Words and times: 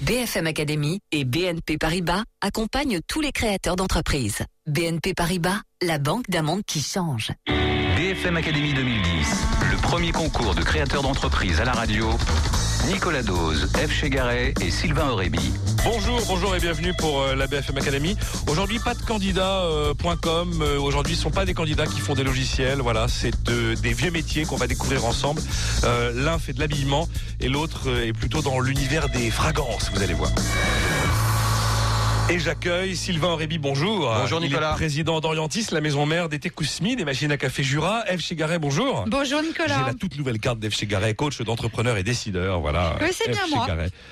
BFM 0.00 0.46
Academy 0.46 1.00
et 1.12 1.24
BNP 1.24 1.78
Paribas 1.78 2.22
accompagnent 2.40 3.00
tous 3.06 3.20
les 3.20 3.32
créateurs 3.32 3.76
d'entreprises. 3.76 4.44
BNP 4.66 5.14
Paribas, 5.14 5.60
la 5.82 5.98
banque 5.98 6.28
d'un 6.28 6.42
monde 6.42 6.62
qui 6.66 6.80
change. 6.80 7.32
BFM 7.96 8.36
Academy 8.36 8.74
2010, 8.74 9.44
le 9.72 9.76
premier 9.82 10.12
concours 10.12 10.54
de 10.54 10.62
créateurs 10.62 11.02
d'entreprises 11.02 11.60
à 11.60 11.64
la 11.64 11.72
radio. 11.72 12.10
Nicolas 12.86 13.22
Dose, 13.22 13.68
F. 13.76 13.90
Chegaray 13.92 14.54
et 14.60 14.70
Sylvain 14.70 15.10
Aurébi. 15.10 15.52
Bonjour, 15.84 16.20
bonjour 16.26 16.56
et 16.56 16.60
bienvenue 16.60 16.94
pour 16.94 17.20
euh, 17.22 17.34
la 17.34 17.46
BFM 17.46 17.76
Academy. 17.76 18.16
Aujourd'hui, 18.46 18.78
pas 18.78 18.94
de 18.94 19.02
candidat.com. 19.02 20.62
Euh, 20.62 20.78
Aujourd'hui, 20.80 21.14
ce 21.14 21.20
ne 21.20 21.22
sont 21.24 21.30
pas 21.30 21.44
des 21.44 21.54
candidats 21.54 21.86
qui 21.86 22.00
font 22.00 22.14
des 22.14 22.24
logiciels. 22.24 22.80
Voilà, 22.80 23.06
c'est 23.08 23.32
de- 23.44 23.74
des 23.74 23.92
vieux 23.92 24.10
métiers 24.10 24.44
qu'on 24.44 24.56
va 24.56 24.66
découvrir 24.66 25.04
ensemble. 25.04 25.42
Euh, 25.84 26.12
L'un 26.14 26.38
fait 26.38 26.52
de 26.54 26.60
l'habillement 26.60 27.08
et 27.40 27.48
l'autre 27.48 27.88
euh, 27.88 28.06
est 28.06 28.12
plutôt 28.12 28.40
dans 28.42 28.58
l'univers 28.60 29.08
des 29.10 29.30
fragrances, 29.30 29.90
vous 29.94 30.02
allez 30.02 30.14
voir. 30.14 30.30
Et 32.30 32.38
j'accueille 32.38 32.94
Sylvain 32.94 33.28
Aurébi, 33.28 33.56
bonjour. 33.56 34.12
Bonjour, 34.20 34.40
Il 34.42 34.48
Nicolas. 34.48 34.72
est 34.72 34.74
président 34.74 35.18
d'Orientis, 35.20 35.68
la 35.72 35.80
maison 35.80 36.04
mère 36.04 36.28
des 36.28 36.38
Tekousmi, 36.38 36.94
des 36.94 37.06
machines 37.06 37.32
à 37.32 37.38
café 37.38 37.62
Jura. 37.62 38.04
F. 38.06 38.20
Chegaray, 38.20 38.58
bonjour. 38.58 39.04
Bonjour 39.06 39.40
J'ai 39.40 39.48
Nicolas. 39.48 39.84
la 39.86 39.94
toute 39.94 40.18
nouvelle 40.18 40.38
carte 40.38 40.58
d'F. 40.58 40.76
Chegaray, 40.76 41.14
coach 41.14 41.40
d'entrepreneur 41.40 41.96
et 41.96 42.02
décideur. 42.02 42.60
Voilà. 42.60 42.96
Oui, 43.00 43.08
c'est 43.12 43.30
bien 43.30 43.40
moi. 43.50 43.66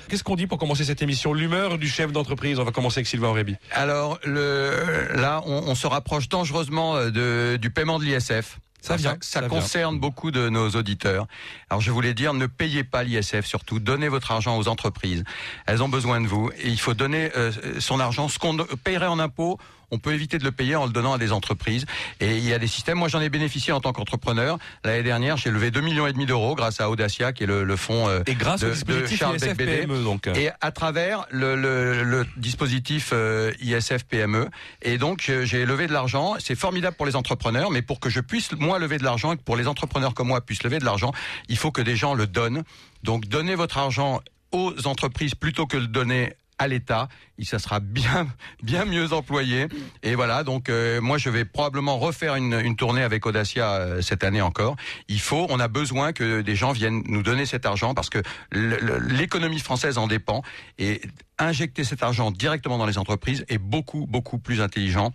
Qu'est-ce 0.09 0.23
qu'on 0.23 0.35
dit 0.35 0.47
pour 0.47 0.57
commencer 0.57 0.83
cette 0.83 1.03
émission? 1.03 1.31
L'humeur 1.31 1.77
du 1.77 1.87
chef 1.87 2.11
d'entreprise. 2.11 2.57
On 2.59 2.63
va 2.63 2.71
commencer 2.71 2.99
avec 2.99 3.07
Sylvain 3.07 3.27
Aurébi. 3.27 3.55
Alors 3.71 4.17
le, 4.23 4.71
là, 5.13 5.43
on, 5.45 5.65
on 5.67 5.75
se 5.75 5.85
rapproche 5.85 6.27
dangereusement 6.27 6.95
euh, 6.95 7.11
de, 7.11 7.57
du 7.57 7.69
paiement 7.69 7.99
de 7.99 8.05
l'ISF. 8.05 8.57
Ça 8.87 8.95
vient, 8.95 9.17
ça, 9.21 9.41
ça 9.41 9.47
concerne 9.47 9.99
beaucoup 9.99 10.31
de 10.31 10.49
nos 10.49 10.69
auditeurs. 10.69 11.27
Alors 11.69 11.81
je 11.81 11.91
voulais 11.91 12.13
dire, 12.13 12.33
ne 12.33 12.45
payez 12.45 12.83
pas 12.83 13.03
l'ISF 13.03 13.45
surtout. 13.45 13.79
Donnez 13.79 14.07
votre 14.07 14.31
argent 14.31 14.57
aux 14.57 14.67
entreprises. 14.67 15.23
Elles 15.65 15.83
ont 15.83 15.89
besoin 15.89 16.21
de 16.21 16.27
vous 16.27 16.49
et 16.57 16.69
il 16.69 16.79
faut 16.79 16.93
donner 16.93 17.31
euh, 17.35 17.51
son 17.79 17.99
argent. 17.99 18.29
Ce 18.29 18.39
qu'on 18.39 18.57
payerait 18.83 19.07
en 19.07 19.19
impôts, 19.19 19.59
on 19.91 19.99
peut 19.99 20.13
éviter 20.13 20.37
de 20.37 20.43
le 20.43 20.51
payer 20.51 20.75
en 20.75 20.85
le 20.85 20.91
donnant 20.91 21.13
à 21.13 21.17
des 21.17 21.31
entreprises. 21.31 21.85
Et 22.19 22.37
il 22.37 22.45
y 22.45 22.53
a 22.53 22.59
des 22.59 22.67
systèmes. 22.67 22.97
Moi, 22.97 23.07
j'en 23.07 23.21
ai 23.21 23.29
bénéficié 23.29 23.71
en 23.73 23.79
tant 23.79 23.93
qu'entrepreneur. 23.93 24.57
L'année 24.83 25.03
dernière, 25.03 25.37
j'ai 25.37 25.49
levé 25.49 25.71
2 25.71 25.81
millions 25.81 26.07
et 26.07 26.13
demi 26.13 26.25
d'euros 26.25 26.55
grâce 26.55 26.81
à 26.81 26.89
Audacia, 26.89 27.31
qui 27.31 27.43
est 27.43 27.47
le, 27.47 27.63
le 27.63 27.75
fonds 27.75 28.09
euh, 28.09 28.21
Et 28.27 28.35
grâce 28.35 28.61
de, 28.61 28.67
au 28.67 29.01
de 29.01 29.07
Charles 29.07 29.37
ISF. 29.37 29.55
PME, 29.55 30.03
donc. 30.03 30.27
Et 30.27 30.49
à 30.61 30.71
travers 30.71 31.25
le, 31.31 31.55
le, 31.55 32.03
le 32.03 32.25
dispositif 32.37 33.11
euh, 33.13 33.53
ISF 33.61 34.03
PME. 34.03 34.49
Et 34.81 34.97
donc, 34.97 35.29
euh, 35.29 35.45
j'ai 35.45 35.65
levé 35.65 35.87
de 35.87 35.93
l'argent. 35.93 36.35
C'est 36.39 36.55
formidable 36.55 36.95
pour 36.97 37.05
les 37.05 37.15
entrepreneurs, 37.15 37.71
mais 37.71 37.81
pour 37.81 37.99
que 37.99 38.09
je 38.09 38.19
puisse, 38.19 38.51
moi, 38.53 38.79
lever 38.79 38.97
de 38.97 39.03
l'argent 39.03 39.33
et 39.33 39.37
que 39.37 39.43
pour 39.43 39.55
les 39.55 39.67
entrepreneurs 39.67 40.13
comme 40.13 40.27
moi 40.27 40.41
puissent 40.41 40.63
lever 40.63 40.79
de 40.79 40.85
l'argent, 40.85 41.13
il 41.47 41.57
faut 41.57 41.71
que 41.71 41.81
des 41.81 41.95
gens 41.95 42.13
le 42.13 42.27
donnent. 42.27 42.63
Donc, 43.03 43.27
donnez 43.27 43.55
votre 43.55 43.77
argent 43.77 44.21
aux 44.51 44.73
entreprises 44.85 45.35
plutôt 45.35 45.65
que 45.65 45.77
le 45.77 45.87
donner 45.87 46.33
à 46.59 46.67
l'État, 46.67 47.07
et 47.37 47.45
ça 47.45 47.59
sera 47.59 47.79
bien 47.79 48.27
bien 48.63 48.85
mieux 48.85 49.13
employé. 49.13 49.67
Et 50.03 50.15
voilà, 50.15 50.43
donc 50.43 50.69
euh, 50.69 51.01
moi 51.01 51.17
je 51.17 51.29
vais 51.29 51.45
probablement 51.45 51.97
refaire 51.97 52.35
une, 52.35 52.53
une 52.53 52.75
tournée 52.75 53.03
avec 53.03 53.25
Audacia 53.25 53.73
euh, 53.73 54.01
cette 54.01 54.23
année 54.23 54.41
encore. 54.41 54.75
Il 55.07 55.19
faut, 55.19 55.47
on 55.49 55.59
a 55.59 55.67
besoin 55.67 56.13
que 56.13 56.41
des 56.41 56.55
gens 56.55 56.71
viennent 56.71 57.03
nous 57.07 57.23
donner 57.23 57.45
cet 57.45 57.65
argent 57.65 57.93
parce 57.93 58.09
que 58.09 58.19
l'économie 58.51 59.59
française 59.59 59.97
en 59.97 60.07
dépend. 60.07 60.41
Et 60.77 61.01
injecter 61.39 61.83
cet 61.83 62.01
argent 62.01 62.31
directement 62.31 62.77
dans 62.77 62.85
les 62.85 62.97
entreprises 62.97 63.45
est 63.47 63.59
beaucoup 63.59 64.07
beaucoup 64.07 64.39
plus 64.39 64.61
intelligent 64.61 65.13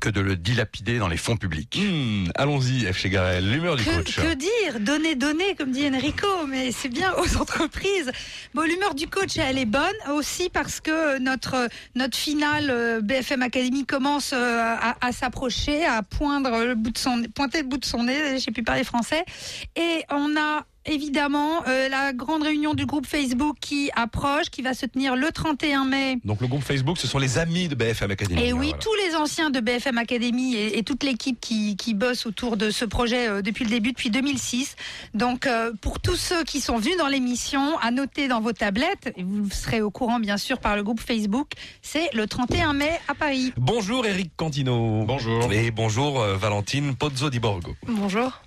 que 0.00 0.08
de 0.08 0.20
le 0.20 0.36
dilapider 0.36 0.98
dans 0.98 1.08
les 1.08 1.16
fonds 1.16 1.36
publics. 1.36 1.76
Hmm, 1.82 2.26
Allons-y, 2.36 2.86
F. 2.92 2.96
Chegaray. 2.98 3.40
L'humeur 3.40 3.74
du 3.74 3.84
coach. 3.84 4.16
que 4.16 4.34
dire 4.34 4.78
Donner, 4.78 5.16
donner, 5.16 5.56
comme 5.56 5.72
dit 5.72 5.88
Enrico, 5.88 6.28
mais 6.46 6.70
c'est 6.70 6.88
bien 6.88 7.12
aux 7.14 7.36
entreprises. 7.40 8.12
Bon, 8.54 8.62
l'humeur 8.62 8.94
du 8.94 9.08
coach, 9.08 9.36
elle 9.36 9.58
est 9.58 9.64
bonne 9.64 9.82
aussi 10.12 10.48
parce 10.48 10.80
que 10.80 11.18
notre 11.18 11.68
notre 11.96 12.16
finale 12.16 12.70
euh, 12.70 13.00
BFM 13.00 13.42
Academy 13.42 13.84
commence 13.84 14.32
euh, 14.32 14.60
à, 14.62 14.96
à 15.04 15.10
s'approcher, 15.12 15.84
à 15.84 16.02
poindre 16.04 16.64
le 16.64 16.76
bout 16.76 16.90
de 16.90 16.98
son, 16.98 17.24
pointer 17.34 17.62
le 17.62 17.66
bout 17.68 17.78
de 17.78 17.84
son 17.84 18.04
nez. 18.04 18.38
Je 18.38 18.44
sais 18.44 18.52
plus 18.52 18.62
parler 18.62 18.84
français. 18.84 19.24
Et 19.74 20.04
on 20.10 20.36
a 20.36 20.64
évidemment 20.86 21.62
euh, 21.68 21.88
la 21.88 22.12
grande 22.12 22.42
réunion 22.42 22.74
du 22.74 22.86
groupe 22.86 23.06
Facebook 23.06 23.56
qui 23.60 23.90
approche, 23.94 24.50
qui 24.50 24.62
va 24.62 24.74
se 24.74 24.86
tenir 24.86 25.16
le 25.16 25.30
31 25.30 25.84
mai. 25.84 26.18
Donc 26.24 26.40
le 26.40 26.46
groupe 26.46 26.62
Facebook, 26.62 26.98
ce 26.98 27.06
sont 27.06 27.18
les 27.18 27.38
amis 27.38 27.68
de 27.68 27.74
BFM 27.74 28.10
Academy. 28.10 28.40
Et 28.42 28.52
oui, 28.52 28.68
Voilà. 28.68 28.78
tous 28.78 28.94
les 29.06 29.16
anciens 29.16 29.50
de 29.50 29.60
BFM 29.60 29.98
Academy 29.98 30.54
et, 30.54 30.78
et 30.78 30.82
toute 30.82 31.02
l'équipe 31.02 31.38
qui, 31.40 31.76
qui 31.76 31.94
bosse 31.94 32.26
autour 32.26 32.56
de 32.56 32.70
ce 32.70 32.84
projet 32.84 33.28
euh, 33.28 33.42
depuis 33.42 33.64
le 33.64 33.70
début, 33.70 33.90
depuis 33.92 34.10
2006. 34.10 34.76
Donc, 35.14 35.46
euh, 35.46 35.72
pour 35.80 36.00
tous 36.00 36.16
ceux 36.16 36.44
qui 36.44 36.60
sont 36.60 36.78
venus 36.78 36.96
dans 36.96 37.08
l'émission, 37.08 37.78
à 37.78 37.90
noter 37.90 38.28
dans 38.28 38.40
vos 38.40 38.52
tablettes, 38.52 39.12
et 39.16 39.22
vous 39.22 39.50
serez 39.50 39.82
au 39.82 39.90
courant 39.90 40.20
bien 40.20 40.36
sûr 40.36 40.58
par 40.60 40.76
le 40.76 40.82
groupe 40.82 41.00
Facebook, 41.00 41.52
c'est 41.82 42.08
le 42.14 42.26
31 42.26 42.72
mai 42.72 42.90
à 43.08 43.14
Paris. 43.14 43.52
Bonjour 43.56 44.06
Eric 44.06 44.30
Cantino. 44.36 45.04
Bonjour. 45.04 45.52
Et 45.52 45.70
bonjour 45.70 46.20
euh, 46.20 46.36
Valentine 46.36 46.94
Pozzo 46.96 47.30
di 47.30 47.38
Borgo. 47.40 47.74
Bonjour. 47.86 48.40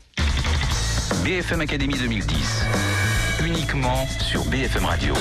BFM 1.23 1.61
Academy 1.61 1.93
2010, 1.93 2.65
uniquement 3.45 4.05
sur 4.19 4.43
BFM 4.43 4.83
Radio. 4.83 5.13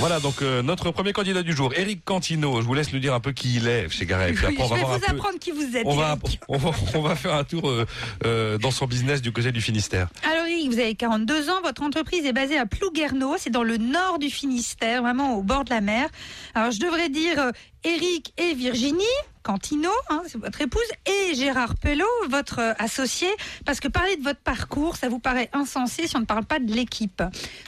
Voilà 0.00 0.20
donc 0.20 0.42
euh, 0.42 0.62
notre 0.62 0.92
premier 0.92 1.12
candidat 1.12 1.42
du 1.42 1.52
jour, 1.52 1.72
Eric 1.76 2.04
Cantino. 2.04 2.60
Je 2.60 2.66
vous 2.66 2.74
laisse 2.74 2.92
nous 2.92 3.00
dire 3.00 3.14
un 3.14 3.20
peu 3.20 3.32
qui 3.32 3.56
il 3.56 3.66
est, 3.66 3.86
Oui, 4.00 4.12
après, 4.12 4.54
on 4.58 4.64
je 4.64 4.68
va 4.70 4.76
vais 4.76 4.82
un 4.84 4.86
vous 4.86 4.98
peu- 5.00 5.10
apprendre 5.10 5.38
qui 5.40 5.50
vous 5.50 5.76
êtes. 5.76 5.84
On 5.86 5.96
va, 5.96 6.16
on, 6.48 6.56
va, 6.56 6.70
on 6.94 7.00
va 7.02 7.16
faire 7.16 7.34
un 7.34 7.42
tour 7.44 7.68
euh, 7.68 7.84
euh, 8.24 8.58
dans 8.58 8.70
son 8.70 8.86
business 8.86 9.20
du 9.20 9.32
côté 9.32 9.50
du 9.50 9.60
Finistère. 9.60 10.08
Alors 10.24 10.46
Eric, 10.46 10.68
vous 10.70 10.78
avez 10.78 10.94
42 10.94 11.50
ans, 11.50 11.60
votre 11.64 11.82
entreprise 11.82 12.24
est 12.24 12.32
basée 12.32 12.58
à 12.58 12.66
Plouguerneau, 12.66 13.34
c'est 13.38 13.50
dans 13.50 13.64
le 13.64 13.76
nord 13.76 14.18
du 14.20 14.30
Finistère, 14.30 15.02
vraiment 15.02 15.34
au 15.36 15.42
bord 15.42 15.64
de 15.64 15.70
la 15.70 15.80
mer. 15.80 16.08
Alors 16.54 16.70
je 16.70 16.78
devrais 16.78 17.08
dire 17.08 17.50
Eric 17.84 18.32
et 18.38 18.54
Virginie 18.54 19.02
Cantino, 19.44 19.88
hein, 20.10 20.20
c'est 20.26 20.36
votre 20.38 20.60
épouse, 20.60 20.82
et 21.06 21.34
Gérard 21.34 21.74
Pelot, 21.76 22.04
votre 22.28 22.74
associé, 22.78 23.28
parce 23.64 23.80
que 23.80 23.88
parler 23.88 24.16
de 24.16 24.22
votre 24.22 24.40
parcours, 24.40 24.96
ça 24.96 25.08
vous 25.08 25.20
paraît 25.20 25.48
insensé 25.54 26.06
si 26.06 26.16
on 26.16 26.20
ne 26.20 26.26
parle 26.26 26.44
pas 26.44 26.58
de 26.58 26.70
l'équipe. 26.70 27.22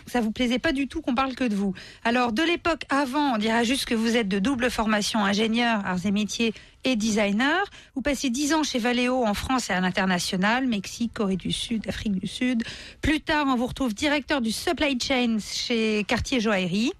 Ça 0.07 0.21
vous 0.21 0.31
plaisait 0.31 0.59
pas 0.59 0.73
du 0.73 0.89
tout 0.89 1.01
qu'on 1.01 1.15
parle 1.15 1.35
que 1.35 1.45
de 1.45 1.55
vous. 1.55 1.73
Alors 2.05 2.20
de 2.29 2.43
l'époque 2.43 2.85
avant, 2.91 3.35
on 3.35 3.39
dira 3.39 3.65
juste 3.65 3.87
que 3.87 3.95
vous 3.95 4.17
êtes 4.17 4.29
de 4.29 4.39
double 4.39 4.71
formation 4.71 5.25
ingénieur, 5.25 5.81
arts 5.85 6.05
et 6.05 6.11
métiers 6.11 6.53
et 6.85 6.97
designer. 6.97 7.65
Vous 7.95 8.03
passez 8.03 8.31
10 8.31 8.55
ans 8.55 8.63
chez 8.63 8.79
Valeo 8.79 9.25
en 9.25 9.35
France 9.35 9.71
et 9.71 9.73
à 9.73 9.81
l'international, 9.81 10.67
Mexique, 10.67 11.13
Corée 11.15 11.37
du 11.37 11.53
Sud, 11.53 11.89
Afrique 11.89 12.19
du 12.19 12.27
Sud. 12.27 12.63
Plus 13.03 13.21
tard, 13.21 13.47
on 13.49 13.57
vous 13.57 13.67
retrouve 13.67 13.95
directeur 13.95 14.41
du 14.41 14.53
supply 14.53 14.99
chain 15.01 15.39
chez 15.41 16.05
Cartier 16.05 16.41
Joaillerie. 16.41 16.93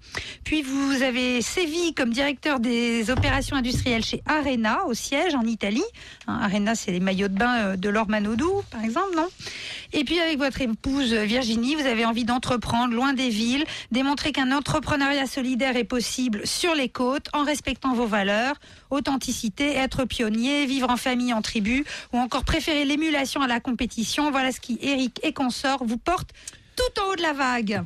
Puis 0.43 0.61
vous 0.61 1.01
avez 1.01 1.41
sévi 1.41 1.93
comme 1.93 2.11
directeur 2.11 2.59
des 2.59 3.09
opérations 3.09 3.55
industrielles 3.55 4.03
chez 4.03 4.21
Arena 4.25 4.85
au 4.85 4.93
siège 4.93 5.35
en 5.35 5.43
Italie. 5.43 5.83
Hein, 6.27 6.39
Arena, 6.41 6.75
c'est 6.75 6.91
les 6.91 6.99
maillots 6.99 7.27
de 7.27 7.37
bain 7.37 7.55
euh, 7.57 7.75
de 7.75 7.89
Laure 7.89 8.09
Manodou, 8.09 8.61
par 8.69 8.83
exemple, 8.83 9.15
non? 9.15 9.27
Et 9.93 10.03
puis 10.03 10.19
avec 10.19 10.37
votre 10.37 10.61
épouse 10.61 11.13
euh, 11.13 11.23
Virginie, 11.25 11.75
vous 11.75 11.85
avez 11.85 12.05
envie 12.05 12.23
d'entreprendre 12.23 12.93
loin 12.93 13.13
des 13.13 13.29
villes, 13.29 13.65
démontrer 13.91 14.31
qu'un 14.31 14.51
entrepreneuriat 14.51 15.25
solidaire 15.25 15.75
est 15.75 15.83
possible 15.83 16.45
sur 16.45 16.75
les 16.75 16.89
côtes 16.89 17.27
en 17.33 17.43
respectant 17.43 17.93
vos 17.93 18.05
valeurs, 18.05 18.55
authenticité, 18.89 19.70
être 19.75 20.05
pionnier, 20.05 20.65
vivre 20.65 20.89
en 20.89 20.97
famille, 20.97 21.33
en 21.33 21.41
tribu, 21.41 21.85
ou 22.13 22.17
encore 22.17 22.43
préférer 22.45 22.85
l'émulation 22.85 23.41
à 23.41 23.47
la 23.47 23.59
compétition. 23.59 24.31
Voilà 24.31 24.51
ce 24.51 24.59
qui, 24.59 24.77
Eric 24.81 25.19
et 25.23 25.33
consorts, 25.33 25.83
vous 25.85 25.97
porte 25.97 26.29
tout 26.75 27.01
en 27.01 27.11
haut 27.11 27.15
de 27.15 27.21
la 27.21 27.33
vague. 27.33 27.83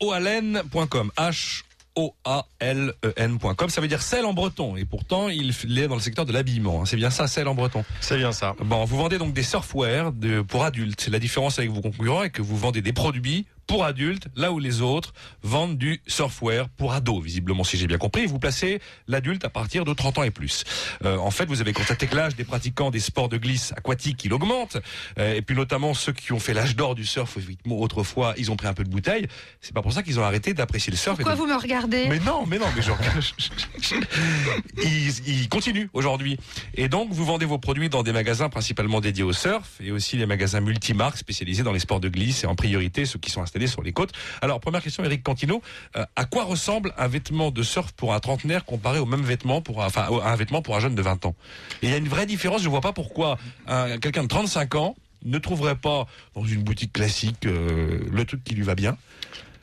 www.oalen.com 0.00 1.10
H 1.16 1.62
O-A-L-E-N.com. 1.94 3.70
Ça 3.70 3.80
veut 3.80 3.88
dire 3.88 4.02
sel 4.02 4.24
en 4.24 4.32
breton. 4.32 4.76
Et 4.76 4.84
pourtant, 4.84 5.28
il 5.28 5.50
est 5.78 5.88
dans 5.88 5.96
le 5.96 6.00
secteur 6.00 6.24
de 6.26 6.32
l'habillement. 6.32 6.82
hein. 6.82 6.84
C'est 6.84 6.96
bien 6.96 7.10
ça, 7.10 7.26
sel 7.26 7.48
en 7.48 7.56
breton? 7.56 7.84
C'est 8.00 8.16
bien 8.16 8.30
ça. 8.30 8.54
Bon, 8.60 8.84
vous 8.84 8.96
vendez 8.96 9.18
donc 9.18 9.32
des 9.32 9.42
surfwear 9.42 10.12
de, 10.12 10.42
pour 10.42 10.62
adultes. 10.64 11.08
La 11.08 11.18
différence 11.18 11.58
avec 11.58 11.72
vos 11.72 11.80
concurrents 11.80 12.22
est 12.22 12.30
que 12.30 12.40
vous 12.40 12.56
vendez 12.56 12.82
des 12.82 12.92
produits 12.92 13.46
pour 13.68 13.84
adultes, 13.84 14.26
là 14.34 14.50
où 14.50 14.58
les 14.58 14.80
autres 14.80 15.12
vendent 15.42 15.76
du 15.78 16.00
surfwear 16.08 16.68
pour 16.70 16.92
ados, 16.94 17.22
visiblement, 17.22 17.62
si 17.64 17.76
j'ai 17.76 17.86
bien 17.86 17.98
compris. 17.98 18.26
Vous 18.26 18.38
placez 18.38 18.80
l'adulte 19.06 19.44
à 19.44 19.50
partir 19.50 19.84
de 19.84 19.92
30 19.92 20.18
ans 20.18 20.22
et 20.24 20.30
plus. 20.30 20.64
Euh, 21.04 21.18
en 21.18 21.30
fait, 21.30 21.44
vous 21.46 21.60
avez 21.60 21.72
constaté 21.74 22.06
que 22.06 22.16
l'âge 22.16 22.34
des 22.34 22.44
pratiquants 22.44 22.90
des 22.90 22.98
sports 22.98 23.28
de 23.28 23.36
glisse 23.36 23.72
aquatique, 23.76 24.24
il 24.24 24.32
augmente. 24.32 24.78
Euh, 25.18 25.34
et 25.34 25.42
puis 25.42 25.54
notamment 25.54 25.92
ceux 25.94 26.12
qui 26.12 26.32
ont 26.32 26.40
fait 26.40 26.54
l'âge 26.54 26.74
d'or 26.76 26.94
du 26.94 27.04
surf, 27.04 27.36
autrefois, 27.68 28.34
ils 28.38 28.50
ont 28.50 28.56
pris 28.56 28.66
un 28.68 28.74
peu 28.74 28.84
de 28.84 28.88
bouteille. 28.90 29.26
C'est 29.60 29.74
pas 29.74 29.82
pour 29.82 29.92
ça 29.92 30.02
qu'ils 30.02 30.18
ont 30.18 30.24
arrêté 30.24 30.54
d'apprécier 30.54 30.90
le 30.90 30.96
surf. 30.96 31.14
et 31.20 31.22
Pourquoi 31.22 31.34
de- 31.34 31.38
vous 31.40 31.46
me 31.46 31.60
regardez? 31.60 32.06
Mais 32.08 32.20
non, 32.20 32.46
mais 32.46 32.58
non, 32.58 32.66
mais 32.74 32.80
genre, 32.82 32.98
ils, 34.82 35.28
ils 35.28 35.48
continuent 35.48 35.88
aujourd'hui. 35.92 36.38
Et 36.74 36.88
donc, 36.88 37.10
vous 37.12 37.24
vendez 37.24 37.44
vos 37.44 37.58
produits 37.58 37.88
dans 37.88 38.02
des 38.02 38.12
magasins 38.12 38.48
principalement 38.48 39.00
dédiés 39.00 39.24
au 39.24 39.32
surf 39.34 39.68
et 39.80 39.90
aussi 39.92 40.16
les 40.16 40.26
magasins 40.26 40.60
multimarques 40.60 41.18
spécialisés 41.18 41.62
dans 41.62 41.72
les 41.72 41.80
sports 41.80 42.00
de 42.00 42.08
glisse 42.08 42.44
et 42.44 42.46
en 42.46 42.54
priorité 42.54 43.04
ceux 43.04 43.18
qui 43.18 43.30
sont 43.30 43.42
installés 43.42 43.57
sur 43.66 43.82
les 43.82 43.92
côtes. 43.92 44.12
Alors, 44.42 44.60
première 44.60 44.82
question, 44.82 45.04
Eric 45.04 45.22
Cantino, 45.22 45.62
euh, 45.96 46.04
à 46.16 46.24
quoi 46.24 46.44
ressemble 46.44 46.92
un 46.96 47.08
vêtement 47.08 47.50
de 47.50 47.62
surf 47.62 47.92
pour 47.92 48.14
un 48.14 48.20
trentenaire 48.20 48.64
comparé 48.64 48.98
au 48.98 49.06
même 49.06 49.22
vêtement 49.22 49.60
pour 49.60 49.82
un, 49.82 50.36
vêtement 50.36 50.62
pour 50.62 50.76
un 50.76 50.80
jeune 50.80 50.94
de 50.94 51.02
20 51.02 51.26
ans? 51.26 51.34
Et 51.82 51.86
il 51.86 51.90
y 51.90 51.94
a 51.94 51.98
une 51.98 52.08
vraie 52.08 52.26
différence. 52.26 52.62
Je 52.62 52.68
vois 52.68 52.80
pas 52.80 52.92
pourquoi 52.92 53.38
un- 53.66 53.98
quelqu'un 53.98 54.22
de 54.22 54.28
35 54.28 54.74
ans 54.76 54.96
ne 55.24 55.38
trouverait 55.38 55.74
pas 55.74 56.06
dans 56.34 56.44
une 56.44 56.62
boutique 56.62 56.92
classique 56.92 57.44
euh, 57.46 58.00
le 58.10 58.24
truc 58.24 58.44
qui 58.44 58.54
lui 58.54 58.62
va 58.62 58.74
bien. 58.74 58.96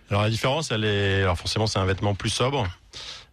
Alors 0.09 0.23
la 0.23 0.29
différence, 0.29 0.69
elle 0.71 0.83
est, 0.85 1.21
alors 1.21 1.37
forcément, 1.37 1.65
c'est 1.67 1.79
un 1.79 1.85
vêtement 1.85 2.13
plus 2.13 2.29
sobre. 2.29 2.67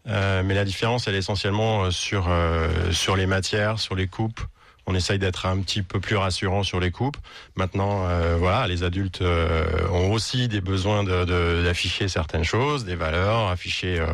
Euh, 0.09 0.43
mais 0.45 0.55
la 0.55 0.65
différence, 0.65 1.07
elle 1.07 1.15
est 1.15 1.19
essentiellement 1.19 1.85
euh, 1.85 1.91
sur 1.91 2.27
euh, 2.29 2.91
sur 2.93 3.15
les 3.17 3.27
matières, 3.27 3.79
sur 3.79 3.95
les 3.95 4.09
coupes. 4.09 4.41
On 4.87 4.95
essaye 4.95 5.19
d'être 5.19 5.47
un 5.47 5.61
petit 5.61 5.83
peu 5.83 6.01
plus 6.01 6.17
rassurant 6.17 6.63
sur 6.65 6.81
les 6.81 6.91
coupes. 6.91 7.17
Maintenant, 7.55 8.07
euh, 8.09 8.37
voilà, 8.39 8.67
les 8.67 8.83
adultes 8.83 9.23
euh, 9.23 9.65
ont 9.91 10.13
aussi 10.13 10.49
des 10.49 10.61
besoins 10.61 11.05
de- 11.05 11.25
de- 11.25 11.63
d'afficher 11.65 12.09
certaines 12.09 12.45
choses, 12.45 12.85
des 12.85 12.97
valeurs, 12.97 13.49
afficher 13.49 14.01
euh, 14.01 14.07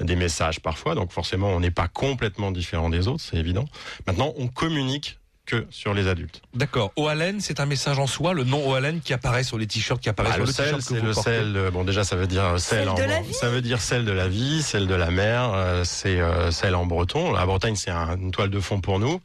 des 0.00 0.16
messages 0.16 0.60
parfois. 0.60 0.94
Donc 0.94 1.12
forcément, 1.12 1.48
on 1.48 1.60
n'est 1.60 1.70
pas 1.70 1.88
complètement 1.88 2.50
différent 2.52 2.88
des 2.88 3.06
autres, 3.06 3.22
c'est 3.22 3.36
évident. 3.36 3.66
Maintenant, 4.06 4.32
on 4.38 4.48
communique 4.48 5.18
que 5.46 5.66
sur 5.70 5.92
les 5.92 6.08
adultes. 6.08 6.40
D'accord. 6.54 6.92
Oalen, 6.96 7.40
c'est 7.40 7.60
un 7.60 7.66
message 7.66 7.98
en 7.98 8.06
soi, 8.06 8.32
le 8.32 8.44
nom 8.44 8.66
Oalen 8.70 9.00
qui 9.00 9.12
apparaît 9.12 9.44
sur 9.44 9.58
les 9.58 9.66
t-shirts, 9.66 10.00
qui 10.00 10.08
apparaît 10.08 10.30
Bah, 10.30 10.34
sur 10.36 10.42
le 10.44 10.48
le 10.48 10.52
sel, 10.52 10.76
c'est 10.80 11.00
le 11.02 11.12
sel. 11.12 11.56
euh, 11.56 11.70
Bon, 11.70 11.84
déjà, 11.84 12.02
ça 12.02 12.16
veut 12.16 12.26
dire 12.26 12.58
sel. 12.58 12.80
Sel 12.80 12.88
en, 12.88 12.94
de 12.94 13.02
la 13.02 13.20
vie. 13.20 13.34
Ça 13.34 13.50
veut 13.50 13.60
dire 13.60 13.80
sel 13.80 14.04
de 14.06 14.12
la 14.12 14.26
vie, 14.28 14.62
sel 14.62 14.86
de 14.86 14.94
la 14.94 15.10
mer. 15.10 15.52
euh, 15.54 15.84
c'est 15.84 16.18
euh, 16.20 16.50
sel 16.50 16.74
en 16.74 16.86
breton. 16.86 17.32
La 17.32 17.44
Bretagne, 17.44 17.76
c'est 17.76 17.90
un- 17.90 18.16
une 18.16 18.30
toile 18.30 18.48
de 18.50 18.60
fond 18.60 18.80
pour 18.80 18.98
nous, 18.98 19.20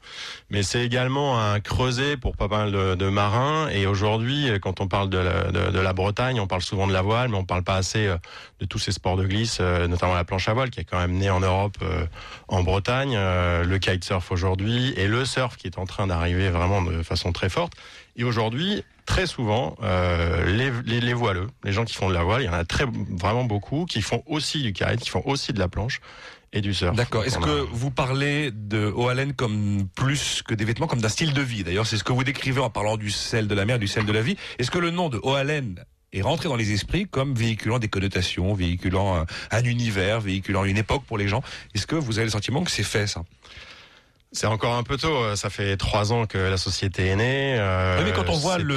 mais 0.50 0.62
c'est 0.64 0.84
également 0.84 1.40
un 1.42 1.60
creuset 1.62 2.18
pour 2.18 2.36
pas 2.36 2.48
mal 2.50 2.72
de, 2.72 2.96
de 2.96 3.10
marins. 3.10 3.70
Et 3.70 3.86
aujourd'hui, 3.88 4.50
euh, 4.50 4.60
quand 4.60 4.82
on 4.82 4.88
parle 4.90 5.10
de 5.10 5.18
la, 5.20 5.44
de, 5.52 5.72
de 5.72 5.80
la 5.80 5.94
Bretagne, 5.94 6.40
on 6.42 6.48
parle 6.48 6.62
souvent 6.64 6.88
de 6.88 6.94
la 6.94 7.02
voile, 7.02 7.30
mais 7.30 7.38
on 7.38 7.46
parle 7.46 7.64
pas 7.64 7.76
assez 7.76 8.08
euh, 8.08 8.18
de 8.60 8.66
tous 8.66 8.80
ces 8.80 8.92
sports 8.92 9.16
de 9.16 9.26
glisse, 9.26 9.60
euh, 9.62 9.88
notamment 9.88 10.16
la 10.16 10.26
planche 10.26 10.50
à 10.50 10.54
voile, 10.54 10.70
qui 10.70 10.82
est 10.82 10.86
quand 10.86 11.00
même 11.00 11.14
né 11.14 11.30
en 11.30 11.40
Europe, 11.40 11.78
euh, 11.82 12.06
en 12.50 12.62
Bretagne, 12.64 13.14
euh, 13.16 13.64
le 13.64 13.78
kitesurf 13.80 14.32
aujourd'hui 14.32 14.94
et 14.98 15.08
le 15.08 15.24
surf 15.24 15.56
qui 15.56 15.68
est 15.68 15.78
en 15.78 15.86
train 15.86 16.08
d'arriver 16.10 16.50
vraiment 16.50 16.82
de 16.82 17.02
façon 17.04 17.32
très 17.32 17.50
forte. 17.50 17.74
Et 18.18 18.24
aujourd'hui, 18.26 18.84
très 19.06 19.26
souvent, 19.26 19.78
euh, 19.82 20.46
les, 20.46 20.72
les, 20.86 21.00
les 21.00 21.14
voileux, 21.14 21.48
les 21.64 21.72
gens 21.72 21.86
qui 21.86 21.94
font 21.96 22.10
de 22.10 22.14
la 22.14 22.24
voile, 22.24 22.42
il 22.42 22.46
y 22.46 22.50
en 22.50 22.54
a 22.54 22.66
très 22.66 22.86
vraiment 22.86 23.46
beaucoup 23.46 23.86
qui 23.86 24.02
font 24.02 24.22
aussi 24.26 24.62
du 24.62 24.74
kite, 24.74 25.00
qui 25.00 25.10
font 25.10 25.24
aussi 25.26 25.54
de 25.54 25.60
la 25.60 25.68
planche 25.70 26.02
et 26.52 26.62
du 26.62 26.74
surf. 26.74 26.96
D'accord. 26.96 27.24
Est-ce 27.24 27.38
a- 27.38 27.42
que 27.42 27.66
vous 27.72 27.92
parlez 27.92 28.52
de 28.52 28.92
Oalen 28.96 29.34
comme 29.34 29.88
plus 29.96 30.42
que 30.46 30.54
des 30.54 30.66
vêtements, 30.66 30.88
comme 30.88 31.00
d'un 31.02 31.10
style 31.10 31.34
de 31.34 31.42
vie? 31.42 31.64
D'ailleurs, 31.64 31.88
c'est 31.88 31.98
ce 31.98 32.04
que 32.04 32.12
vous 32.12 32.24
décrivez 32.24 32.60
en 32.60 32.70
parlant 32.70 32.98
du 32.98 33.12
sel 33.12 33.48
de 33.48 33.56
la 33.56 33.66
mer, 33.66 33.80
du 33.80 33.88
sel 33.88 34.06
de 34.06 34.12
la 34.12 34.22
vie. 34.22 34.36
Est-ce 34.58 34.72
que 34.72 34.80
le 34.80 34.92
nom 34.92 35.10
de 35.10 35.20
Oalen 35.24 35.76
est 36.12 36.24
rentré 36.24 36.50
dans 36.50 36.56
les 36.56 36.72
esprits 36.72 37.06
comme 37.08 37.36
véhiculant 37.36 37.78
des 37.78 37.88
connotations, 37.88 38.54
véhiculant 38.56 39.16
un, 39.16 39.26
un 39.52 39.64
univers, 39.64 40.20
véhiculant 40.20 40.66
une 40.66 40.78
époque 40.78 41.04
pour 41.06 41.20
les 41.20 41.28
gens? 41.28 41.44
Est-ce 41.76 41.86
que 41.86 41.96
vous 41.96 42.18
avez 42.18 42.26
le 42.26 42.32
sentiment 42.32 42.64
que 42.64 42.72
c'est 42.72 42.84
fait 42.84 43.06
ça? 43.06 43.22
C'est 44.32 44.48
encore 44.48 44.76
un 44.76 44.84
peu 44.84 44.98
tôt. 44.98 45.16
euh, 45.16 45.36
Ça 45.36 45.50
fait 45.50 45.76
trois 45.78 46.14
ans 46.14 46.26
que 46.28 46.38
la 46.38 46.58
société 46.58 47.08
est 47.08 47.16
née. 47.16 47.58
euh, 47.60 47.98
Oui, 47.98 48.04
mais 48.06 48.14
quand 48.14 48.30
on 48.30 48.38
voit 48.38 48.58
c'est 48.58 48.64
le 48.64 48.76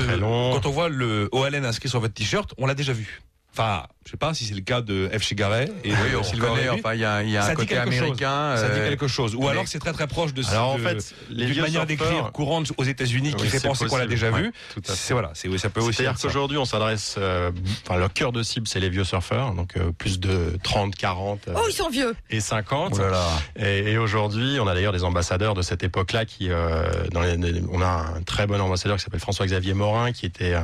quand 0.52 0.66
on 0.66 0.70
voit 0.70 0.88
le 0.88 1.28
OLN 1.32 1.64
inscrit 1.64 1.88
sur 1.88 2.00
votre 2.00 2.14
t-shirt, 2.14 2.52
on 2.58 2.66
l'a 2.66 2.74
déjà 2.74 2.92
vu. 2.92 3.22
Enfin, 3.52 3.82
je 4.04 4.10
sais 4.10 4.16
pas 4.16 4.34
si 4.34 4.44
c'est 4.44 4.54
le 4.54 4.60
cas 4.60 4.80
de 4.80 5.08
F. 5.16 5.22
Chegaray 5.22 5.68
et 5.84 5.90
Oui, 5.92 6.10
de 6.12 6.16
on 6.16 6.22
Sylvain 6.22 6.48
connaît, 6.48 6.68
enfin, 6.70 6.94
il 6.94 7.00
y 7.00 7.04
a, 7.04 7.22
y 7.22 7.36
un 7.36 7.54
côté 7.54 7.76
américain. 7.78 8.56
Ça 8.56 8.68
dit 8.68 8.80
euh, 8.80 8.88
quelque 8.88 9.06
chose. 9.08 9.34
Ou 9.34 9.46
alors 9.48 9.68
c'est 9.68 9.78
très 9.78 9.92
très 9.92 10.06
proche 10.06 10.34
de 10.34 10.44
Alors 10.48 10.70
en 10.72 10.78
de- 10.78 10.82
fait, 10.82 11.14
les 11.30 11.46
manière 11.46 11.64
surfeurs- 11.64 11.86
d'écrire 11.86 12.32
courante 12.32 12.72
aux 12.76 12.84
États-Unis 12.84 13.34
qui 13.34 13.44
Oui, 13.44 13.48
fait 13.48 13.58
c'est 13.60 13.68
penser 13.68 13.86
qu'on 13.86 13.96
l'a 13.96 14.06
déjà 14.06 14.30
Ouais, 14.30 14.42
vu. 14.42 14.52
fait. 14.74 14.80
C'est 14.92 15.12
voilà, 15.12 15.30
c'est 15.34 15.56
ça 15.58 15.70
peut 15.70 15.80
aussi. 15.80 15.98
C'est-à-dire 15.98 16.20
qu'aujourd'hui, 16.20 16.58
on 16.58 16.64
s'adresse, 16.64 17.14
euh, 17.18 17.50
enfin, 17.86 17.98
le 17.98 18.08
cœur 18.08 18.32
de 18.32 18.42
cible, 18.42 18.66
c'est 18.66 18.80
les 18.80 18.90
vieux 18.90 19.04
surfeurs, 19.04 19.54
donc 19.54 19.76
euh, 19.76 19.92
plus 19.96 20.18
de 20.20 20.56
30, 20.62 20.94
40 20.96 21.48
euh, 21.48 21.52
Oh, 21.56 21.60
ils 21.68 21.72
sont 21.72 21.88
vieux. 21.88 22.14
et 22.30 22.40
50. 22.40 22.94
Oh 22.96 22.98
là 22.98 23.10
là. 23.10 23.26
Et, 23.56 23.92
et 23.92 23.98
aujourd'hui, 23.98 24.58
on 24.60 24.66
a 24.66 24.74
d'ailleurs 24.74 24.92
des 24.92 25.04
ambassadeurs 25.04 25.54
de 25.54 25.62
cette 25.62 25.82
époque-là 25.82 26.24
qui, 26.24 26.48
euh, 26.50 26.84
dans 27.12 27.20
les, 27.20 27.36
les- 27.36 27.62
on 27.70 27.80
a 27.80 27.86
un 28.16 28.22
très 28.22 28.46
bon 28.46 28.60
ambassadeur 28.60 28.96
qui 28.96 29.04
s'appelle 29.04 29.20
François-Xavier 29.20 29.74
Morin, 29.74 30.12
qui 30.12 30.26
était 30.26 30.54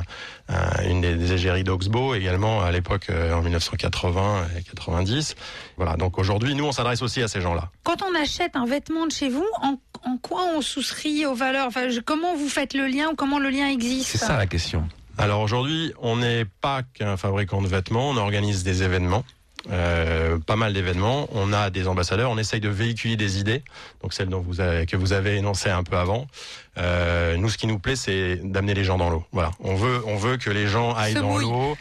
une 0.87 1.01
des, 1.01 1.15
des 1.15 1.33
égéries 1.33 1.63
d'Oxbow 1.63 2.15
également 2.15 2.61
à 2.63 2.71
l'époque 2.71 3.07
euh, 3.09 3.28
en 3.33 3.41
1980 3.41 4.47
et 4.57 4.63
90. 4.63 5.35
Voilà. 5.77 5.95
Donc 5.95 6.17
aujourd'hui, 6.17 6.55
nous, 6.55 6.65
on 6.65 6.71
s'adresse 6.71 7.01
aussi 7.01 7.21
à 7.21 7.27
ces 7.27 7.41
gens-là. 7.41 7.69
Quand 7.83 7.97
on 8.03 8.15
achète 8.21 8.55
un 8.55 8.65
vêtement 8.65 9.05
de 9.07 9.11
chez 9.11 9.29
vous, 9.29 9.47
en, 9.61 9.77
en 10.05 10.17
quoi 10.17 10.41
on 10.55 10.61
souscrit 10.61 11.25
aux 11.25 11.35
valeurs? 11.35 11.67
Enfin, 11.67 11.89
je- 11.89 11.99
Comment 11.99 12.35
vous 12.35 12.49
faites 12.49 12.73
le 12.73 12.87
lien 12.87 13.09
ou 13.11 13.15
comment 13.15 13.39
le 13.39 13.49
lien 13.49 13.67
existe? 13.67 14.09
C'est 14.11 14.17
ça 14.17 14.37
la 14.37 14.47
question. 14.47 14.87
Alors 15.17 15.41
aujourd'hui, 15.41 15.93
on 16.01 16.17
n'est 16.17 16.45
pas 16.45 16.81
qu'un 16.93 17.17
fabricant 17.17 17.61
de 17.61 17.67
vêtements, 17.67 18.09
on 18.09 18.17
organise 18.17 18.63
des 18.63 18.83
événements. 18.83 19.23
euh, 19.71 20.37
pas 20.39 20.55
mal 20.55 20.71
d'événements. 20.71 21.27
On 21.33 21.51
a 21.51 21.69
des 21.69 21.89
ambassadeurs. 21.89 22.31
On 22.31 22.37
essaye 22.37 22.61
de 22.61 22.69
véhiculer 22.69 23.17
des 23.17 23.39
idées, 23.41 23.61
donc 24.01 24.13
celles 24.13 24.29
dont 24.29 24.39
vous 24.39 24.61
avez, 24.61 24.85
que 24.85 24.95
vous 24.95 25.11
avez 25.11 25.35
énoncées 25.35 25.69
un 25.69 25.83
peu 25.83 25.97
avant. 25.97 26.27
Euh, 26.77 27.35
nous, 27.35 27.49
ce 27.49 27.57
qui 27.57 27.67
nous 27.67 27.77
plaît, 27.77 27.97
c'est 27.97 28.37
d'amener 28.41 28.73
les 28.73 28.85
gens 28.85 28.97
dans 28.97 29.09
l'eau. 29.09 29.25
Voilà. 29.33 29.51
On 29.59 29.75
veut, 29.75 30.01
on 30.07 30.15
veut 30.15 30.37
que 30.37 30.49
les 30.49 30.67
gens 30.67 30.93
aillent 30.95 31.13
Se 31.15 31.19
dans 31.19 31.37
l'eau. 31.37 31.77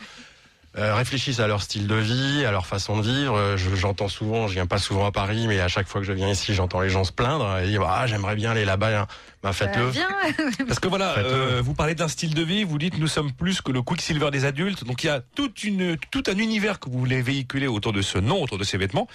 Euh, 0.79 0.95
réfléchissent 0.95 1.41
à 1.41 1.47
leur 1.49 1.61
style 1.63 1.87
de 1.87 1.95
vie, 1.97 2.45
à 2.47 2.51
leur 2.53 2.67
façon 2.67 2.97
de 2.99 3.03
vivre. 3.03 3.37
Euh, 3.37 3.57
je- 3.57 3.75
J'entends 3.75 4.09
souvent, 4.09 4.47
je 4.49 4.55
viens 4.55 4.67
pas 4.67 4.79
souvent 4.79 5.07
à 5.07 5.13
Paris, 5.13 5.47
mais 5.49 5.61
à 5.61 5.69
chaque 5.69 5.89
fois 5.89 6.01
que 6.01 6.07
je 6.07 6.13
viens 6.13 6.29
ici, 6.29 6.55
j'entends 6.55 6.81
les 6.81 6.89
gens 6.91 7.05
se 7.05 7.13
plaindre 7.13 7.59
et 7.59 7.67
dire 7.69 7.83
ah 7.87 8.07
j'aimerais 8.07 8.37
bien 8.37 8.53
aller 8.53 8.65
là-bas. 8.65 9.07
Ben, 9.43 9.52
faites-le. 9.52 9.82
Euh, 9.85 9.90
viens. 9.90 10.08
Parce 10.67 10.81
que 10.81 10.88
voilà, 10.88 11.17
euh, 11.19 11.62
vous 11.64 11.73
parlez 11.75 11.94
d'un 11.94 12.08
style 12.08 12.35
de 12.35 12.43
vie, 12.43 12.64
vous 12.64 12.76
dites 12.79 12.99
nous 12.99 13.06
sommes 13.06 13.32
plus 13.32 13.61
que 13.61 13.70
le 13.70 13.82
Quicksilver 13.82 14.31
des 14.32 14.44
adultes, 14.44 14.85
donc 14.85 15.05
il 15.05 15.06
y 15.06 15.11
a 15.11 15.20
toute 15.20 15.62
une, 15.62 15.96
tout 16.11 16.25
un 16.26 16.37
univers 16.38 16.81
que 16.81 16.90
vous 16.90 16.99
voulez 16.99 17.23
véhiculer 17.23 17.69
autour 17.69 17.93
de 17.93 18.02
ce 18.02 18.19
nom, 18.19 18.43
autour 18.43 18.58
de 18.58 18.64
ces 18.64 18.79
vêtements, 18.79 19.06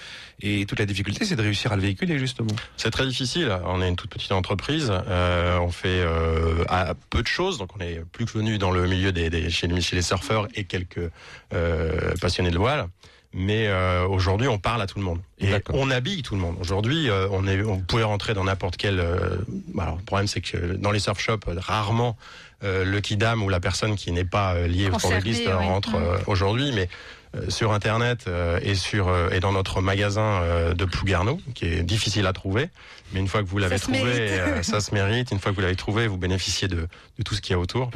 et 0.41 0.65
toute 0.65 0.79
la 0.79 0.85
difficulté 0.85 1.25
c'est 1.25 1.35
de 1.35 1.41
réussir 1.41 1.73
à 1.73 1.75
le 1.75 1.81
véhiculer 1.81 2.17
justement. 2.19 2.47
C'est 2.77 2.91
très 2.91 3.05
difficile. 3.05 3.51
On 3.65 3.81
est 3.81 3.89
une 3.89 3.97
toute 3.97 4.11
petite 4.11 4.31
entreprise. 4.31 4.91
Euh, 5.07 5.57
on 5.59 5.71
fait 5.71 5.99
euh, 6.05 6.63
à 6.69 6.93
peu 7.09 7.21
de 7.21 7.27
choses. 7.27 7.57
Donc, 7.57 7.71
on 7.77 7.79
est 7.81 8.01
plus 8.11 8.25
connu 8.25 8.57
dans 8.57 8.71
le 8.71 8.87
milieu 8.87 9.11
des, 9.11 9.29
des 9.29 9.49
chez, 9.49 9.67
les- 9.67 9.81
chez 9.81 9.95
les 9.95 10.01
surfeurs 10.01 10.47
et 10.55 10.63
quelques 10.63 11.11
euh, 11.53 12.13
passionnés 12.21 12.51
de 12.51 12.57
voile. 12.57 12.87
Mais 13.33 13.67
euh, 13.67 14.05
aujourd'hui, 14.07 14.47
on 14.47 14.59
parle 14.59 14.81
à 14.81 14.87
tout 14.87 14.99
le 14.99 15.05
monde 15.05 15.19
et 15.39 15.51
on 15.69 15.89
habille 15.89 16.21
tout 16.21 16.35
le 16.35 16.41
monde. 16.41 16.55
Aujourd'hui, 16.61 17.09
euh, 17.09 17.27
on 17.31 17.47
est, 17.47 17.63
on 17.63 17.79
pouvait 17.79 18.03
rentrer 18.03 18.33
dans 18.35 18.43
n'importe 18.43 18.77
quel. 18.77 18.99
euh, 18.99 19.37
alors, 19.79 19.95
le 19.97 20.03
problème, 20.03 20.27
c'est 20.27 20.41
que 20.41 20.75
dans 20.75 20.91
les 20.91 20.99
surf 20.99 21.19
shops, 21.19 21.47
euh, 21.47 21.55
rarement 21.57 22.15
euh, 22.63 22.85
le 22.85 23.01
kidam 23.01 23.41
ou 23.41 23.49
la 23.49 23.59
personne 23.59 23.95
qui 23.95 24.11
n'est 24.11 24.23
pas 24.23 24.53
euh, 24.53 24.67
liée 24.67 24.87
au 24.87 24.91
Concerné, 24.91 25.19
glisse 25.19 25.39
oui. 25.39 25.47
rentre 25.51 25.91
Mm. 25.97 26.03
euh, 26.03 26.17
aujourd'hui. 26.27 26.71
Mais 26.73 26.89
euh, 27.35 27.49
sur 27.49 27.71
internet 27.71 28.25
euh, 28.27 28.59
et 28.61 28.75
sur 28.75 29.07
euh, 29.07 29.31
et 29.31 29.39
dans 29.39 29.51
notre 29.51 29.81
magasin 29.81 30.21
euh, 30.43 30.73
de 30.75 30.85
Plougarneau 30.85 31.39
qui 31.55 31.65
est 31.65 31.81
difficile 31.81 32.27
à 32.27 32.33
trouver 32.33 32.69
mais 33.11 33.19
une 33.21 33.27
fois 33.27 33.41
que 33.41 33.47
vous 33.47 33.57
l'avez 33.57 33.79
trouvé 33.79 33.99
euh, 34.39 34.61
ça 34.61 34.79
se 34.81 34.93
mérite 34.93 35.31
une 35.31 35.39
fois 35.39 35.49
que 35.51 35.55
vous 35.55 35.63
l'avez 35.63 35.75
trouvé 35.75 36.05
vous 36.05 36.17
bénéficiez 36.19 36.67
de, 36.67 36.75
de 37.17 37.23
tout 37.25 37.33
ce 37.33 37.41
qu'il 37.41 37.53
y 37.53 37.55
a 37.55 37.59
autour 37.59 37.89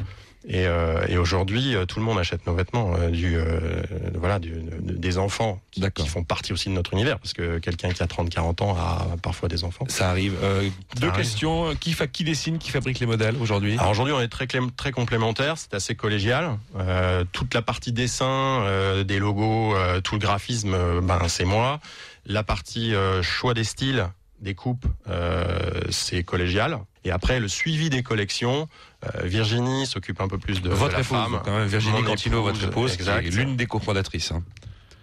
et, 0.50 0.66
euh, 0.66 1.06
et 1.10 1.18
aujourd'hui 1.18 1.76
euh, 1.76 1.86
tout 1.86 2.00
le 2.00 2.06
monde 2.06 2.18
achète 2.18 2.48
nos 2.48 2.54
vêtements 2.56 2.94
euh, 2.96 3.10
du 3.10 3.36
euh, 3.36 3.82
voilà 4.16 4.40
du, 4.40 4.52
de- 4.52 4.94
des 4.94 5.18
enfants 5.18 5.62
qui, 5.72 5.82
qui 5.94 6.08
font 6.08 6.24
partie 6.24 6.54
aussi 6.54 6.70
de 6.70 6.74
notre 6.74 6.94
univers 6.94 7.20
parce 7.20 7.34
que 7.34 7.60
quelqu'un 7.60 7.90
qui 7.92 8.02
a 8.02 8.08
30 8.08 8.30
40 8.30 8.62
ans 8.62 8.76
a 8.78 9.08
parfois 9.22 9.50
des 9.50 9.64
enfants 9.64 9.86
Ça 9.90 10.10
arrive. 10.10 10.36
Euh, 10.42 10.70
deux 11.02 11.08
arrive. 11.10 11.18
questions. 11.22 11.76
Qui, 11.80 11.94
fa- 11.94 12.08
qui 12.08 12.24
dessine, 12.24 12.58
qui 12.60 12.70
fabrique 12.72 13.00
les 13.00 13.06
modèles 13.06 13.36
aujourd'hui? 13.42 13.78
Alors 13.78 13.92
aujourd'hui, 13.92 14.14
on 14.14 14.22
est 14.22 14.28
très 14.30 14.48
très 14.78 14.92
complémentaires, 14.92 15.58
c'est 15.58 15.74
assez 15.74 15.96
collégial. 15.96 16.58
Euh, 16.80 17.24
toute 17.32 17.54
la 17.54 17.62
partie 17.62 17.92
dessin, 17.92 18.62
euh, 18.64 19.04
des 19.04 19.20
logos, 19.20 19.76
euh, 19.76 20.00
tout 20.02 20.16
le 20.16 20.20
graphisme, 20.22 20.76
ben 21.02 21.20
c'est 21.28 21.46
moi. 21.46 21.80
La 22.26 22.44
partie 22.44 22.94
euh, 22.96 23.22
choix 23.22 23.54
des 23.54 23.64
styles, 23.64 24.08
des 24.40 24.54
coupes, 24.56 24.86
euh, 25.10 25.82
c'est 25.90 26.24
collégial. 26.24 26.80
Et 27.04 27.12
après, 27.12 27.40
le 27.40 27.48
suivi 27.48 27.90
des 27.90 28.04
collections, 28.04 28.68
euh, 29.06 29.24
Virginie 29.26 29.86
s'occupe 29.86 30.20
un 30.22 30.28
peu 30.28 30.38
plus 30.38 30.62
de, 30.62 30.70
de 30.70 30.74
Votre 30.74 30.94
la 30.94 31.00
épouse, 31.00 31.18
femme. 31.18 31.42
quand 31.44 31.58
même, 31.58 31.68
Virginie 31.68 32.04
Cantino, 32.04 32.42
votre 32.44 32.64
épouse, 32.64 32.92
qui 32.92 32.98
exact. 33.00 33.26
est 33.26 33.30
l'une 33.30 33.56
des 33.56 33.66
cofondatrices. 33.66 34.32
Hein. 34.32 34.44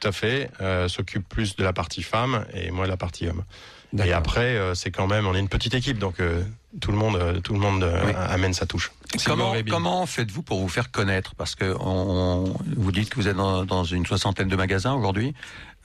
Tout 0.01 0.09
à 0.09 0.13
fait, 0.13 0.51
euh, 0.61 0.87
s'occupe 0.89 1.27
plus 1.29 1.57
de 1.57 1.65
la 1.65 1.73
partie 1.73 2.03
femme 2.03 2.45
et 2.53 2.71
moi 2.71 2.85
de 2.85 2.91
la 2.91 2.97
partie 2.97 3.27
homme. 3.27 3.43
Et 4.05 4.13
après, 4.13 4.57
euh, 4.57 4.75
c'est 4.75 4.91
quand 4.91 5.07
même, 5.07 5.25
on 5.27 5.35
est 5.37 5.39
une 5.39 5.49
petite 5.49 5.73
équipe, 5.73 5.99
donc 5.99 6.19
euh, 6.19 6.43
tout 6.81 6.91
le 6.91 6.99
monde, 6.99 7.15
euh, 7.17 7.39
tout 7.41 7.53
le 7.55 7.61
monde 7.61 7.85
euh, 7.85 8.03
Oui. 8.07 8.13
amène 8.17 8.53
sa 8.53 8.67
touche. 8.67 8.91
Comment, 9.25 9.55
comment 9.71 10.05
faites-vous 10.05 10.43
pour 10.43 10.59
vous 10.61 10.69
faire 10.69 10.91
connaître? 10.91 11.37
Parce 11.37 11.55
que 11.55 11.77
on, 11.79 12.53
vous 12.77 12.91
dites 12.93 13.09
que 13.09 13.15
vous 13.15 13.29
êtes 13.29 13.37
dans, 13.37 13.65
dans 13.65 13.85
une 13.85 14.05
soixantaine 14.05 14.49
de 14.49 14.57
magasins 14.57 14.95
aujourd'hui, 14.95 15.33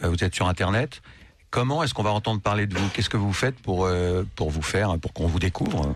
euh, 0.03 0.10
vous 0.10 0.24
êtes 0.24 0.34
sur 0.34 0.48
Internet. 0.48 1.01
Comment 1.51 1.82
est-ce 1.84 1.94
qu'on 1.94 2.03
va 2.03 2.12
entendre 2.12 2.41
parler 2.41 2.68
de 2.68 2.77
vous? 2.77 2.88
Qu'est-ce 2.94 3.10
que 3.10 3.18
vous 3.18 3.34
faites 3.34 3.56
pour, 3.60 3.86
euh, 3.86 4.24
pour 4.36 4.50
vous 4.51 4.62
faire, 4.62 4.98
pour 5.00 5.13
qu'on 5.13 5.27
vous 5.27 5.39
découvre? 5.39 5.96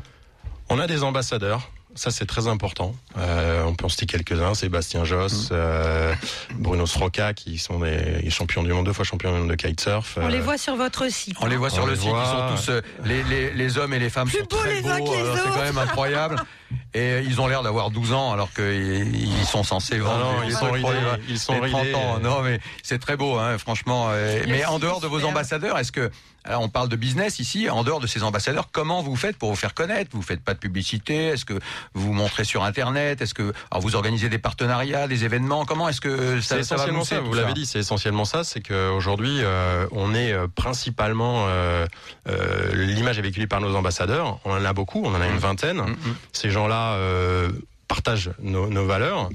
On 0.70 0.80
a 0.80 0.88
des 0.88 1.04
ambassadeurs. 1.04 1.70
Ça, 1.96 2.10
c'est 2.10 2.26
très 2.26 2.48
important. 2.48 2.96
Euh, 3.20 3.62
on 3.66 3.76
peut 3.76 3.86
en 3.86 3.90
citer 3.90 4.08
quelques-uns. 4.08 4.56
Sébastien 4.56 5.06
Josse, 5.06 5.52
Mmh. 5.52 5.54
euh, 5.54 6.16
Bruno 6.56 6.88
Sroka, 6.88 7.36
qui 7.36 7.60
sont 7.60 7.82
des 7.82 8.28
champions 8.32 8.64
du 8.64 8.74
monde, 8.74 8.88
deux 8.88 8.94
fois 8.94 9.06
champions 9.06 9.32
du 9.32 9.38
monde 9.42 9.50
de 9.50 9.56
kitesurf. 9.56 10.18
On 10.20 10.28
les 10.28 10.40
voit 10.40 10.58
sur 10.58 10.76
votre 10.76 11.08
site. 11.12 11.36
On 11.40 11.46
les 11.46 11.56
voit 11.56 11.68
On 11.72 11.76
sur 11.76 11.86
le 11.86 11.96
site, 11.96 12.10
voit. 12.10 12.50
ils 12.52 12.58
sont 12.58 12.64
tous, 12.64 12.72
euh, 12.72 12.82
les, 13.06 13.22
les, 13.26 13.52
les 13.54 13.78
hommes 13.78 13.94
et 13.94 14.00
les 14.00 14.10
femmes 14.10 14.28
Plus 14.28 14.40
sont 14.40 14.46
beaux 14.50 14.58
très 14.58 14.74
les 14.74 14.82
beaux, 14.82 14.90
uns 14.90 14.98
que 15.02 15.04
les 15.04 15.36
c'est 15.44 15.50
quand 15.50 15.62
même 15.62 15.78
incroyable. 15.78 16.38
Et 16.94 17.20
ils 17.26 17.40
ont 17.42 17.48
l'air 17.48 17.64
d'avoir 17.64 17.90
12 17.92 18.14
ans 18.14 18.32
alors 18.34 18.52
qu'ils 18.54 19.46
sont 19.46 19.64
censés 19.64 19.98
Non, 19.98 20.06
vendre. 20.06 20.20
non, 20.20 20.44
ils 20.46 20.54
sont 20.54 20.72
ridés, 20.72 20.88
ils 21.28 21.40
sont 21.40 21.60
Les 21.62 21.70
30 21.72 21.82
ridés. 21.82 21.96
ans. 21.96 22.20
Non, 22.22 22.42
mais 22.42 22.60
c'est 22.84 23.00
très 23.00 23.18
beau, 23.18 23.38
hein, 23.38 23.58
franchement. 23.58 24.10
Mais 24.48 24.66
en 24.66 24.80
dehors 24.80 25.00
de 25.02 25.08
vos 25.08 25.24
ambassadeurs, 25.26 25.78
est-ce 25.78 25.92
que 25.92 26.12
alors 26.46 26.62
on 26.62 26.68
parle 26.68 26.90
de 26.90 26.98
business 26.98 27.40
ici, 27.40 27.70
en 27.70 27.84
dehors 27.86 28.02
de 28.02 28.08
ces 28.08 28.22
ambassadeurs, 28.22 28.68
comment 28.70 29.02
vous 29.02 29.16
faites 29.16 29.38
pour 29.38 29.50
vous 29.50 29.56
faire 29.56 29.74
connaître? 29.74 30.12
Vous 30.14 30.22
faites 30.22 30.44
pas 30.44 30.54
de 30.54 30.60
publicité? 30.60 31.28
Est-ce 31.28 31.46
que 31.46 31.54
vous 31.94 32.08
vous 32.08 32.12
montrez 32.14 32.44
sur 32.44 32.66
Internet? 32.66 33.22
Est-ce 33.22 33.34
que 33.34 33.54
alors 33.72 33.82
vous 33.82 33.96
organisez 33.96 34.28
des 34.28 34.40
partenariats, 34.40 35.08
des 35.08 35.24
événements? 35.24 35.64
Comment 35.64 35.88
est-ce 35.88 36.02
que 36.02 36.42
ça, 36.42 36.58
C'est 36.58 36.64
ça 36.64 36.76
va 36.76 36.84
essentiellement 36.84 37.06
ça, 37.06 37.22
vous 37.22 37.34
l'avez 37.34 37.54
dit, 37.54 37.66
c'est 37.66 37.80
essentiellement 37.80 38.26
ça, 38.26 38.44
c'est 38.44 38.60
qu'aujourd'hui, 38.60 39.38
euh, 39.42 39.88
on 39.94 40.14
est 40.14 40.34
euh, 40.34 40.48
principalement, 40.54 41.46
euh, 41.48 41.86
euh, 42.28 42.74
l'image 42.76 43.18
est 43.20 43.22
véhiculée 43.22 43.48
par 43.48 43.62
nos 43.62 43.74
ambassadeurs, 43.78 44.40
on 44.44 44.52
en 44.52 44.66
a 44.66 44.74
beaucoup, 44.74 45.02
on 45.06 45.16
en 45.16 45.22
a 45.22 45.28
une 45.28 45.38
vingtaine. 45.38 45.78
Mm, 45.78 45.92
mm. 45.92 46.16
Ces 46.34 46.50
gens-là 46.64 46.94
euh, 46.96 47.50
partagent 47.88 48.32
nos, 48.40 48.68
nos 48.68 48.86
valeurs, 48.86 49.30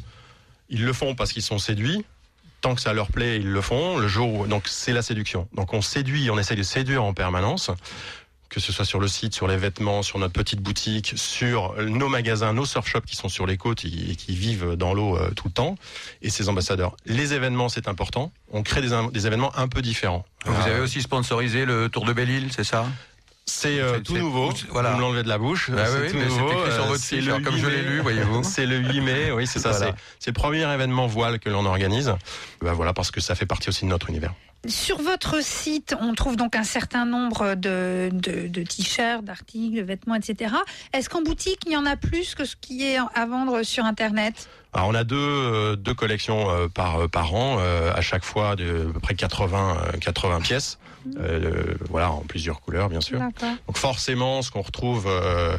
ils 0.70 0.84
le 0.84 0.92
font 0.92 1.14
parce 1.14 1.32
qu'ils 1.32 1.42
sont 1.42 1.58
séduits, 1.58 2.04
tant 2.60 2.74
que 2.74 2.80
ça 2.80 2.92
leur 2.92 3.08
plaît, 3.08 3.36
ils 3.36 3.50
le 3.50 3.60
font, 3.60 3.98
le 3.98 4.08
jour 4.08 4.32
où, 4.40 4.46
donc 4.46 4.66
c'est 4.68 4.92
la 4.92 5.02
séduction. 5.02 5.48
Donc 5.54 5.72
on 5.74 5.82
séduit, 5.82 6.30
on 6.30 6.38
essaye 6.38 6.56
de 6.56 6.62
séduire 6.62 7.04
en 7.04 7.14
permanence, 7.14 7.70
que 8.48 8.60
ce 8.60 8.72
soit 8.72 8.86
sur 8.86 8.98
le 8.98 9.08
site, 9.08 9.34
sur 9.34 9.46
les 9.46 9.58
vêtements, 9.58 10.02
sur 10.02 10.18
notre 10.18 10.32
petite 10.32 10.60
boutique, 10.60 11.12
sur 11.16 11.74
nos 11.82 12.08
magasins, 12.08 12.54
nos 12.54 12.64
surf 12.64 12.88
shops 12.88 13.04
qui 13.06 13.14
sont 13.16 13.28
sur 13.28 13.46
les 13.46 13.58
côtes 13.58 13.84
et 13.84 14.16
qui, 14.16 14.34
vivent 14.34 14.74
dans 14.74 14.94
l'eau 14.94 15.16
euh, 15.16 15.30
tout 15.36 15.48
le 15.48 15.52
temps, 15.52 15.76
et 16.22 16.30
ces 16.30 16.48
ambassadeurs. 16.48 16.96
Les 17.04 17.34
événements, 17.34 17.68
c'est 17.68 17.88
important. 17.88 18.32
On 18.50 18.62
crée 18.62 18.80
des, 18.80 18.90
des 19.12 19.26
événements 19.26 19.52
un 19.56 19.68
peu 19.68 19.82
différents. 19.82 20.24
Vous 20.46 20.52
Euh, 20.52 20.64
avez 20.72 20.80
aussi 20.80 21.02
sponsorisé 21.02 21.66
le 21.66 21.88
Tour 21.90 22.04
de 22.06 22.12
Belle-Île, 22.14 22.48
c'est 22.50 22.64
ça? 22.64 22.86
C'est 23.48 23.80
euh, 23.80 23.94
c'est- 23.96 24.02
tout 24.02 24.16
nouveau. 24.16 24.52
voilà. 24.70 24.90
Vous 24.90 24.96
me 24.96 25.00
l'enlevez 25.02 25.22
de 25.22 25.28
la 25.28 25.38
bouche. 25.38 25.70
Bah 25.70 25.84
c'est 25.86 26.00
oui, 26.00 26.10
tout 26.12 26.18
nouveau. 26.18 26.50
écrit 26.52 26.72
sur 26.72 26.84
Euh, 26.84 26.86
votre 26.86 27.00
c'est 27.00 27.16
fiche, 27.16 27.24
le 27.26 27.32
alors, 27.34 27.44
comme 27.44 27.54
8 27.56 27.60
je 27.62 27.66
l'ai 27.68 27.82
lu, 27.82 28.00
voyez-vous. 28.00 28.42
C'est 28.44 28.66
le 28.66 28.76
8 28.78 29.00
mai, 29.00 29.30
oui, 29.32 29.46
c'est 29.46 29.58
ça. 29.58 29.70
Voilà. 29.70 29.94
C'est, 30.18 30.30
le 30.30 30.34
premier 30.34 30.72
événement 30.72 31.06
voile 31.06 31.38
que 31.38 31.48
l'on 31.50 31.64
organise. 31.64 32.14
Bah 32.62 32.72
voilà, 32.74 32.92
parce 32.92 33.10
que 33.10 33.20
ça 33.20 33.34
fait 33.34 33.46
partie 33.46 33.68
aussi 33.70 33.84
de 33.84 33.90
notre 33.90 34.10
univers. 34.10 34.32
Sur 34.66 35.00
votre 35.00 35.42
site, 35.42 35.94
on 36.00 36.14
trouve 36.14 36.36
donc 36.36 36.56
un 36.56 36.64
certain 36.64 37.04
nombre 37.06 37.54
de, 37.54 38.10
de, 38.12 38.48
de 38.48 38.62
t-shirts, 38.64 39.24
d'articles, 39.24 39.76
de 39.76 39.82
vêtements, 39.82 40.16
etc. 40.16 40.52
Est-ce 40.92 41.08
qu'en 41.08 41.22
boutique, 41.22 41.60
il 41.66 41.72
y 41.72 41.76
en 41.76 41.86
a 41.86 41.96
plus 41.96 42.34
que 42.34 42.44
ce 42.44 42.56
qui 42.60 42.84
est 42.84 42.98
à 42.98 43.26
vendre 43.26 43.62
sur 43.62 43.84
Internet? 43.84 44.48
Alors 44.74 44.88
on 44.88 44.94
a 44.94 45.04
deux, 45.04 45.16
euh, 45.16 45.76
deux 45.76 45.94
collections 45.94 46.48
par, 46.74 47.08
par 47.08 47.34
an, 47.34 47.58
à 47.58 48.00
chaque 48.00 48.24
fois 48.24 48.56
de 48.56 48.88
à 48.90 48.92
peu 48.92 49.00
près 49.00 49.14
80, 49.14 49.76
euh, 49.94 49.98
80 49.98 50.40
pièces. 50.40 50.78
Euh, 51.16 51.74
voilà, 51.88 52.10
en 52.10 52.20
plusieurs 52.20 52.60
couleurs, 52.60 52.88
bien 52.88 53.00
sûr. 53.00 53.18
Donc 53.66 53.76
forcément, 53.76 54.42
ce 54.42 54.50
qu'on 54.50 54.62
retrouve 54.62 55.06
euh, 55.06 55.56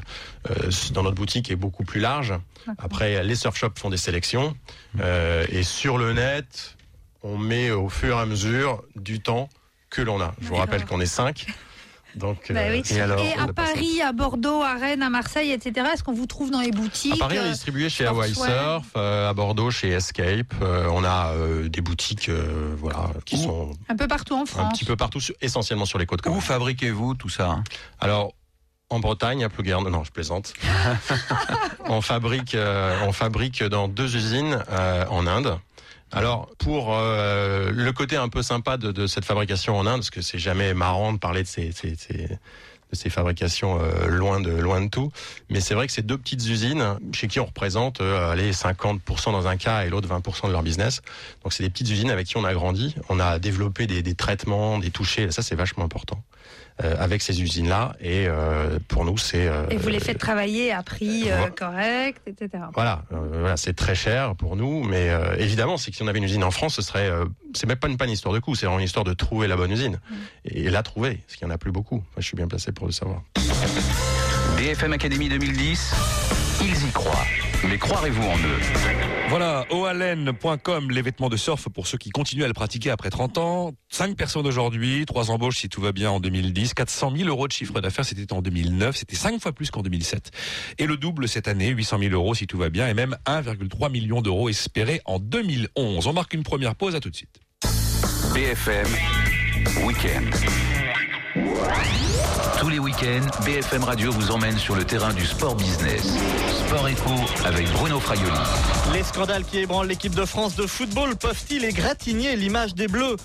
euh, 0.50 0.72
dans 0.94 1.04
notre 1.04 1.16
boutique 1.16 1.50
est 1.52 1.56
beaucoup 1.56 1.84
plus 1.84 2.00
large. 2.00 2.34
Après, 2.78 3.24
les 3.24 3.36
surf 3.36 3.58
shops 3.58 3.80
font 3.80 3.90
des 3.90 3.98
sélections. 3.98 4.56
Euh, 5.00 5.46
et 5.50 5.64
sur 5.64 5.98
le 5.98 6.14
net, 6.14 6.78
on 7.24 7.38
met 7.38 7.72
au 7.72 7.90
fur 7.90 8.18
et 8.18 8.22
à 8.22 8.26
mesure 8.26 8.84
du 8.96 9.20
temps 9.20 9.50
que 9.90 10.02
l'on 10.02 10.22
a. 10.22 10.36
Je 10.42 10.48
vous 10.48 10.56
rappelle 10.56 10.86
qu'on 10.86 11.02
est 11.02 11.06
cinq. 11.06 11.48
Donc, 12.16 12.52
Bah 12.52 12.62
euh, 12.62 12.72
oui. 12.72 12.84
et 12.96 13.02
alors, 13.02 13.20
Et 13.20 13.34
à. 13.34 13.48
Paris, 13.54 14.02
à 14.02 14.12
Bordeaux, 14.12 14.62
à 14.62 14.74
Rennes, 14.76 15.04
à 15.04 15.10
Marseille, 15.10 15.52
etc. 15.52 15.88
Est-ce 15.94 16.04
qu'on 16.04 16.14
vous 16.14 16.26
trouve 16.26 16.52
dans 16.52 16.62
les 16.62 16.72
boutiques 16.72 17.14
À 17.14 17.18
Paris, 17.18 17.38
on 17.40 17.44
est 17.44 17.48
euh, 17.48 17.52
distribué 17.52 17.90
chez. 17.90 18.06
Hawaii 18.06 18.34
Surf, 18.34 18.88
euh, 18.98 19.30
à 19.30 19.34
Bordeaux 19.34 19.72
chez 19.72 19.90
Escape. 19.90 20.54
Euh, 20.62 20.88
on 20.92 21.04
a 21.04 21.34
euh, 21.34 21.70
des 21.70 21.82
boutiques, 21.82 22.30
euh, 22.30 22.74
voilà, 22.78 23.10
qui 23.26 23.36
Où 23.36 23.44
sont 23.44 23.72
un 23.88 23.96
peu 23.96 24.08
partout 24.08 24.34
en 24.36 24.42
un 24.42 24.46
France 24.46 24.74
petit 24.74 24.86
peu 24.86 24.96
partout, 24.96 25.20
essentiellement 25.42 25.86
sur 25.86 26.00
les 26.00 26.06
côtes. 26.06 26.26
Où 26.28 26.40
fabriquez-vous 26.42 27.14
tout 27.16 27.30
ça 27.30 27.50
hein? 27.50 27.64
Alors, 28.00 28.34
en 28.92 29.00
Bretagne, 29.00 29.44
à 29.44 29.50
Plouguerne, 29.50 29.88
non, 29.90 30.04
je 30.04 30.12
plaisante. 30.12 30.54
on 31.86 32.02
fabrique, 32.02 32.56
euh, 32.56 32.98
on 33.06 33.12
fabrique 33.12 33.64
dans 33.64 33.88
deux 33.88 34.16
usines 34.16 34.64
euh, 34.72 35.06
en 35.10 35.28
Inde. 35.28 35.60
Alors, 36.12 36.50
pour 36.58 36.96
euh, 36.98 37.72
le 37.72 37.92
côté 37.94 38.16
un 38.16 38.30
peu 38.30 38.42
sympa 38.42 38.78
de, 38.78 38.92
de 38.92 39.06
cette 39.08 39.26
fabrication 39.26 39.78
en 39.78 39.86
Inde, 39.86 40.00
parce 40.00 40.10
que 40.10 40.22
c'est 40.22 40.40
jamais 40.40 40.74
marrant 40.74 41.14
de 41.14 41.20
parler 41.20 41.44
de 41.44 41.48
ces, 41.48 41.72
ces- 41.72 41.96
ces- 41.96 42.28
de 42.92 42.96
ces 42.96 43.12
fabrications 43.12 43.78
euh, 43.80 44.08
loin 44.08 44.40
de 44.40 44.50
loin 44.50 44.82
de 44.82 44.90
tout, 44.90 45.12
mais 45.52 45.62
c'est 45.62 45.76
vrai 45.76 45.86
que 45.86 45.94
c'est 45.94 46.02
deux 46.06 46.18
petites 46.18 46.44
usines 46.48 46.98
chez 47.14 47.28
qui 47.28 47.40
on 47.40 47.46
représente 47.46 48.02
euh, 48.02 48.32
allez 48.32 48.52
50% 48.52 49.32
dans 49.32 49.48
un 49.48 49.58
cas 49.58 49.86
et 49.86 49.90
l'autre 49.90 50.10
20% 50.10 50.48
de 50.48 50.52
leur 50.52 50.64
business. 50.64 51.04
Donc 51.44 51.54
c'est 51.54 51.62
des 51.62 51.70
petites 51.70 51.92
usines 51.92 52.10
avec 52.10 52.26
qui 52.26 52.38
on 52.38 52.44
a 52.44 52.54
grandi, 52.56 52.96
on 53.10 53.20
a 53.20 53.38
développé 53.38 53.86
des, 53.86 54.02
des 54.02 54.16
traitements, 54.16 54.80
des 54.80 54.90
touchés, 54.90 55.30
ça 55.30 55.44
c'est 55.44 55.54
vachement 55.54 55.86
important 55.86 56.20
avec 56.80 57.22
ces 57.22 57.42
usines-là. 57.42 57.94
Et 58.00 58.26
euh, 58.28 58.80
pour 58.88 59.06
nous, 59.06 59.18
c'est 59.18 59.48
euh, 59.48 59.66
Et 59.70 59.78
vous 59.78 59.90
les 59.90 60.00
faites 60.00 60.18
travailler 60.18 60.72
à 60.72 60.84
prix 60.84 61.30
euh, 61.30 61.48
correct, 61.50 62.22
etc. 62.26 62.64
voilà, 62.74 63.04
euh, 63.12 63.18
voilà, 63.40 63.58
c'est 63.58 63.74
très 63.74 63.96
cher 63.96 64.36
pour 64.36 64.56
nous, 64.56 64.84
mais 64.84 65.10
euh, 65.10 65.36
évidemment, 65.38 65.78
c'est 65.78 65.92
que 65.92 65.98
si 65.98 66.04
on 66.04 66.08
avait 66.08 66.20
une 66.20 66.24
usine 66.26 66.44
en 66.44 66.52
France, 66.52 66.76
ce 66.76 66.82
serait, 66.82 67.10
euh, 67.10 67.26
c'est 67.54 67.68
même 67.68 67.78
pas 67.78 67.88
une, 67.88 67.98
pas 67.98 68.06
une 68.06 68.12
histoire 68.12 68.34
de 68.34 68.40
coût, 68.40 68.56
c'est 68.56 68.66
vraiment 68.66 68.80
une 68.80 68.86
histoire 68.86 69.06
de 69.06 69.14
trouver 69.14 69.48
la 69.48 69.56
bonne 69.56 69.72
usine 69.72 70.00
et 70.46 70.70
la 70.70 70.84
trouver, 70.84 71.16
parce 71.26 71.36
qu'il 71.36 71.48
y 71.48 71.52
en 71.52 71.54
a 71.54 71.58
plus 71.58 71.72
beaucoup. 71.72 72.04
Je 72.18 72.24
suis 72.24 72.38
bien 72.38 72.48
placé 72.48 72.72
pour 72.72 72.86
le 72.86 72.92
savoir. 72.92 73.22
BFM 74.58 74.94
Academy 74.94 75.30
2010, 75.30 75.94
ils 76.62 76.88
y 76.88 76.92
croient. 76.92 77.26
Mais 77.68 77.78
croirez-vous 77.78 78.24
en 78.24 78.38
eux 78.38 78.60
Voilà, 79.30 79.66
oalen.com, 79.70 80.92
les 80.92 81.02
vêtements 81.02 81.30
de 81.30 81.36
surf 81.36 81.68
pour 81.70 81.88
ceux 81.88 81.98
qui 81.98 82.10
continuent 82.10 82.44
à 82.44 82.48
le 82.48 82.54
pratiquer 82.54 82.90
après 82.90 83.10
30 83.10 83.38
ans. 83.38 83.72
5 83.90 84.16
personnes 84.16 84.48
aujourd'hui, 84.48 85.06
3 85.06 85.32
embauches 85.32 85.58
si 85.58 85.70
tout 85.70 85.82
va 85.82 85.92
bien 85.92 86.10
en 86.10 86.20
2010, 86.20 86.74
400 86.74 87.14
000 87.16 87.30
euros 87.30 87.48
de 87.48 87.52
chiffre 87.52 87.82
d'affaires, 87.82 88.06
c'était 88.06 88.32
en 88.32 88.42
2009, 88.42 88.96
c'était 88.96 89.16
5 89.16 89.42
fois 89.42 89.52
plus 89.52 89.72
qu'en 89.72 89.82
2007. 89.82 90.32
Et 90.78 90.86
le 90.86 90.96
double 90.96 91.28
cette 91.28 91.48
année, 91.48 91.70
800 91.70 92.00
000 92.00 92.14
euros 92.14 92.34
si 92.34 92.48
tout 92.48 92.58
va 92.58 92.70
bien, 92.70 92.88
et 92.88 92.94
même 92.94 93.18
1,3 93.26 93.92
million 93.92 94.22
d'euros 94.22 94.50
espérés 94.50 95.02
en 95.06 95.20
2011. 95.20 96.08
On 96.08 96.14
marque 96.14 96.34
une 96.34 96.44
première 96.44 96.76
pause, 96.76 96.96
à 96.96 97.00
tout 97.00 97.10
de 97.10 97.16
suite. 97.16 97.40
BFM 98.34 98.88
Week-end. 99.86 100.24
Tous 102.60 102.68
les 102.68 102.80
week-ends, 102.80 103.26
BFM 103.46 103.86
Radio 103.86 104.12
vous 104.12 104.32
emmène 104.32 104.58
sur 104.58 104.76
le 104.76 104.84
terrain 104.84 105.14
du 105.14 105.26
sport 105.26 105.56
business. 105.56 106.04
Sport 106.68 106.90
éco 106.90 107.12
avec 107.46 107.72
Bruno 107.72 108.02
Fraioli. 108.02 108.38
Les 108.92 109.04
scandales 109.04 109.46
qui 109.46 109.60
ébranlent 109.60 109.88
l'équipe 109.88 110.14
de 110.14 110.26
France 110.26 110.56
de 110.56 110.68
football 110.68 111.16
peuvent-ils 111.16 111.64
égratigner 111.64 112.36
l'image 112.36 112.76
des 112.76 112.90
Bleus? 112.90 113.16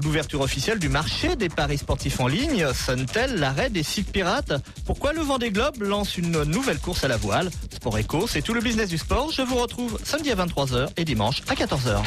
L'ouverture 0.00 0.42
officielle 0.42 0.78
du 0.78 0.88
marché 0.88 1.34
des 1.34 1.48
paris 1.48 1.78
sportifs 1.78 2.20
en 2.20 2.28
ligne 2.28 2.72
sonne-t-elle 2.72 3.34
l'arrêt 3.40 3.68
des 3.68 3.82
sites 3.82 4.12
pirates? 4.12 4.52
Pourquoi 4.86 5.12
le 5.12 5.22
Vendée 5.22 5.50
Globe 5.50 5.82
lance 5.82 6.16
une 6.16 6.44
nouvelle 6.44 6.78
course 6.78 7.02
à 7.02 7.08
la 7.08 7.16
voile? 7.16 7.50
Sport 7.74 7.98
Eco, 7.98 8.26
c'est 8.28 8.42
tout 8.42 8.54
le 8.54 8.60
business 8.60 8.88
du 8.88 8.98
sport. 8.98 9.32
Je 9.32 9.42
vous 9.42 9.56
retrouve 9.56 9.98
samedi 10.04 10.30
à 10.30 10.36
23h 10.36 10.90
et 10.96 11.04
dimanche 11.04 11.42
à 11.48 11.54
14h. 11.54 11.98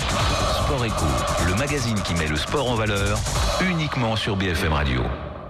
Sport 0.63 0.85
éco, 0.85 1.05
le 1.47 1.55
magazine 1.55 2.01
qui 2.03 2.13
met 2.13 2.27
le 2.27 2.37
sport 2.37 2.69
en 2.71 2.75
valeur, 2.75 3.19
uniquement 3.61 4.15
sur 4.15 4.37
BFM 4.37 4.71
Radio. 4.71 5.01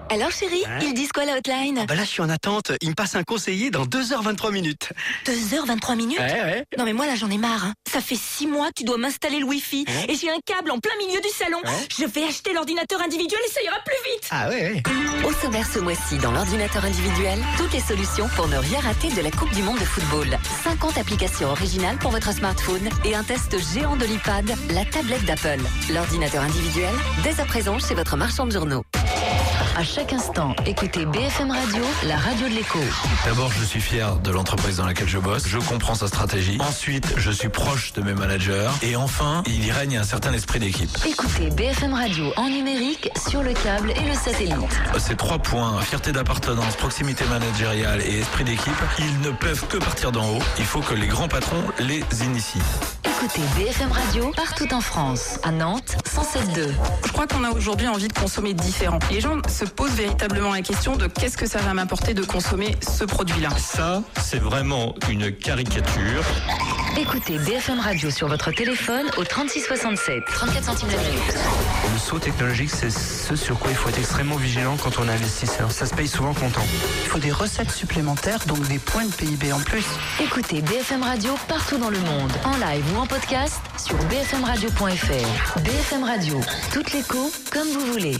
Alors 0.09 0.31
chérie, 0.31 0.63
ils 0.81 0.93
disent 0.93 1.11
quoi 1.11 1.25
la 1.25 1.33
hotline 1.37 1.85
Bah 1.87 1.95
là, 1.95 2.03
je 2.03 2.09
suis 2.09 2.21
en 2.21 2.29
attente. 2.29 2.71
Il 2.81 2.89
me 2.89 2.93
passe 2.95 3.15
un 3.15 3.23
conseiller 3.23 3.69
dans 3.71 3.85
2h23 3.85 4.51
minutes. 4.53 4.89
2h23 5.25 5.95
minutes 5.97 6.19
Ouais, 6.19 6.41
ouais. 6.43 6.63
Non 6.77 6.85
mais 6.85 6.93
moi 6.93 7.05
là 7.05 7.15
j'en 7.15 7.29
ai 7.29 7.37
marre. 7.37 7.65
hein. 7.65 7.73
Ça 7.91 7.99
fait 8.01 8.15
6 8.15 8.47
mois 8.47 8.67
que 8.69 8.73
tu 8.77 8.83
dois 8.83 8.97
m'installer 8.97 9.39
le 9.39 9.45
wifi 9.45 9.85
et 10.07 10.15
j'ai 10.15 10.29
un 10.29 10.39
câble 10.45 10.71
en 10.71 10.79
plein 10.79 10.95
milieu 11.05 11.19
du 11.19 11.27
salon. 11.29 11.59
Je 11.97 12.05
vais 12.05 12.23
acheter 12.23 12.53
l'ordinateur 12.53 13.01
individuel 13.01 13.39
et 13.47 13.51
ça 13.51 13.61
ira 13.61 13.75
plus 13.85 14.11
vite. 14.11 14.27
Ah 14.31 14.49
ouais, 14.49 14.61
ouais. 14.71 14.83
Au 15.27 15.33
sommaire 15.33 15.67
ce 15.71 15.79
mois-ci 15.79 16.17
dans 16.19 16.31
l'ordinateur 16.31 16.85
individuel, 16.85 17.39
toutes 17.57 17.73
les 17.73 17.81
solutions 17.81 18.29
pour 18.35 18.47
ne 18.47 18.57
rien 18.57 18.79
rater 18.79 19.09
de 19.09 19.21
la 19.21 19.31
Coupe 19.31 19.51
du 19.53 19.61
Monde 19.61 19.79
de 19.79 19.85
football. 19.85 20.37
50 20.63 20.97
applications 20.97 21.49
originales 21.49 21.97
pour 21.97 22.11
votre 22.11 22.31
smartphone 22.33 22.87
et 23.03 23.13
un 23.13 23.23
test 23.23 23.55
géant 23.73 23.95
de 23.97 24.05
l'iPad, 24.05 24.49
la 24.71 24.85
tablette 24.85 25.25
d'Apple. 25.25 25.59
L'ordinateur 25.93 26.43
individuel, 26.43 26.93
dès 27.23 27.39
à 27.41 27.45
présent 27.45 27.77
chez 27.79 27.93
votre 27.93 28.15
marchand 28.15 28.45
de 28.45 28.51
journaux. 28.51 28.83
À 29.77 29.83
chaque 29.83 30.11
instant, 30.11 30.55
écoutez 30.65 31.05
BFM 31.05 31.51
Radio, 31.51 31.83
la 32.07 32.17
radio 32.17 32.49
de 32.49 32.55
l'écho. 32.55 32.79
D'abord, 33.25 33.51
je 33.51 33.63
suis 33.63 33.79
fier 33.79 34.15
de 34.15 34.31
l'entreprise 34.31 34.77
dans 34.77 34.87
laquelle 34.87 35.07
je 35.07 35.19
bosse. 35.19 35.47
Je 35.47 35.59
comprends 35.59 35.93
sa 35.93 36.07
stratégie. 36.07 36.57
Ensuite, 36.59 37.13
je 37.15 37.29
suis 37.29 37.49
proche 37.49 37.93
de 37.93 38.01
mes 38.01 38.15
managers. 38.15 38.69
Et 38.81 38.95
enfin, 38.95 39.43
il 39.45 39.63
y 39.63 39.71
règne 39.71 39.97
un 39.97 40.03
certain 40.03 40.33
esprit 40.33 40.57
d'équipe. 40.57 40.89
Écoutez 41.07 41.51
BFM 41.51 41.93
Radio 41.93 42.33
en 42.37 42.49
numérique, 42.49 43.11
sur 43.29 43.43
le 43.43 43.53
câble 43.53 43.91
et 43.91 44.09
le 44.09 44.15
satellite. 44.15 44.55
Ces 44.97 45.15
trois 45.15 45.37
points, 45.37 45.79
fierté 45.81 46.11
d'appartenance, 46.11 46.75
proximité 46.77 47.25
managériale 47.25 48.01
et 48.01 48.21
esprit 48.21 48.45
d'équipe, 48.45 48.73
ils 48.97 49.21
ne 49.21 49.29
peuvent 49.29 49.67
que 49.67 49.77
partir 49.77 50.11
d'en 50.11 50.27
haut. 50.27 50.43
Il 50.57 50.65
faut 50.65 50.81
que 50.81 50.95
les 50.95 51.05
grands 51.05 51.27
patrons 51.27 51.63
les 51.77 52.03
initient. 52.23 52.63
Écoutez 53.19 53.41
BFM 53.57 53.91
Radio 53.91 54.31
partout 54.35 54.71
en 54.75 54.81
France. 54.81 55.39
À 55.41 55.51
Nantes, 55.51 55.97
107.2. 56.05 56.69
Je 57.03 57.11
crois 57.11 57.25
qu'on 57.25 57.43
a 57.43 57.49
aujourd'hui 57.49 57.87
envie 57.87 58.07
de 58.07 58.13
consommer 58.13 58.53
différent. 58.53 58.99
Les 59.09 59.21
gens 59.21 59.37
se 59.49 59.65
posent 59.65 59.95
véritablement 59.95 60.53
la 60.53 60.61
question 60.61 60.95
de 60.95 61.07
qu'est-ce 61.07 61.35
que 61.35 61.47
ça 61.47 61.57
va 61.57 61.73
m'apporter 61.73 62.13
de 62.13 62.23
consommer 62.23 62.75
ce 62.87 63.05
produit-là. 63.05 63.49
Ça, 63.57 64.03
c'est 64.21 64.39
vraiment 64.39 64.93
une 65.09 65.31
caricature. 65.31 66.23
Écoutez 66.99 67.37
BFM 67.37 67.79
Radio 67.79 68.09
sur 68.09 68.27
votre 68.27 68.51
téléphone 68.51 69.05
au 69.17 69.23
3667, 69.23 70.25
34 70.25 70.63
centimes 70.63 70.89
la 70.89 70.97
minute. 70.97 71.37
Le 71.93 71.99
saut 71.99 72.17
technologique, 72.17 72.71
c'est 72.71 72.89
ce 72.89 73.35
sur 73.35 73.59
quoi 73.59 73.69
il 73.69 73.77
faut 73.77 73.89
être 73.89 73.99
extrêmement 73.99 74.35
vigilant 74.35 74.77
quand 74.77 74.97
on 74.97 75.07
est 75.07 75.11
investisseur. 75.11 75.71
Ça 75.71 75.85
se 75.85 75.93
paye 75.93 76.07
souvent 76.07 76.33
comptant. 76.33 76.65
Il 77.03 77.07
faut 77.07 77.19
des 77.19 77.31
recettes 77.31 77.69
supplémentaires, 77.69 78.43
donc 78.47 78.67
des 78.67 78.79
points 78.79 79.05
de 79.05 79.13
PIB 79.13 79.53
en 79.53 79.59
plus. 79.59 79.85
Écoutez 80.19 80.63
BFM 80.63 81.03
Radio 81.03 81.35
partout 81.47 81.77
dans 81.77 81.91
le 81.91 81.99
monde, 81.99 82.31
en 82.43 82.57
live 82.57 82.83
ou 82.95 82.99
en 82.99 83.05
podcast 83.05 83.61
sur 83.77 83.95
bfmradio.fr. 84.05 85.59
BFM 85.59 86.03
Radio, 86.03 86.41
toutes 86.73 86.93
l'écho 86.93 87.31
comme 87.51 87.67
vous 87.67 87.91
voulez. 87.91 88.17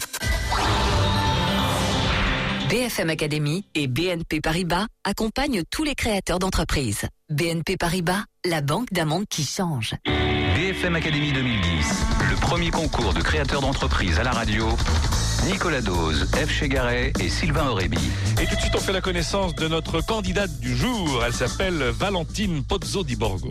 BFM 2.69 3.09
Academy 3.09 3.65
et 3.73 3.87
BNP 3.87 4.39
Paribas 4.39 4.85
accompagnent 5.03 5.63
tous 5.71 5.83
les 5.83 5.95
créateurs 5.95 6.37
d'entreprises. 6.37 7.07
BNP 7.29 7.75
Paribas, 7.75 8.23
la 8.45 8.61
banque 8.61 8.93
d'un 8.93 9.03
monde 9.03 9.25
qui 9.29 9.43
change. 9.43 9.95
BFM 10.55 10.95
Academy 10.95 11.33
2010, 11.33 12.05
le 12.29 12.35
premier 12.39 12.71
concours 12.71 13.13
de 13.13 13.19
créateurs 13.19 13.59
d'entreprises 13.59 14.17
à 14.17 14.23
la 14.23 14.31
radio. 14.31 14.65
Nicolas 15.45 15.81
Dose, 15.81 16.25
F. 16.33 16.49
Chegaray 16.49 17.11
et 17.19 17.27
Sylvain 17.27 17.67
Aurébi. 17.67 17.99
Et 18.41 18.45
tout 18.45 18.55
de 18.55 18.61
suite, 18.61 18.75
on 18.75 18.79
fait 18.79 18.93
la 18.93 19.01
connaissance 19.01 19.55
de 19.55 19.67
notre 19.67 19.99
candidate 19.99 20.57
du 20.61 20.73
jour. 20.73 21.21
Elle 21.25 21.33
s'appelle 21.33 21.83
Valentine 21.99 22.63
Pozzo 22.63 23.03
di 23.03 23.17
Borgo. 23.17 23.49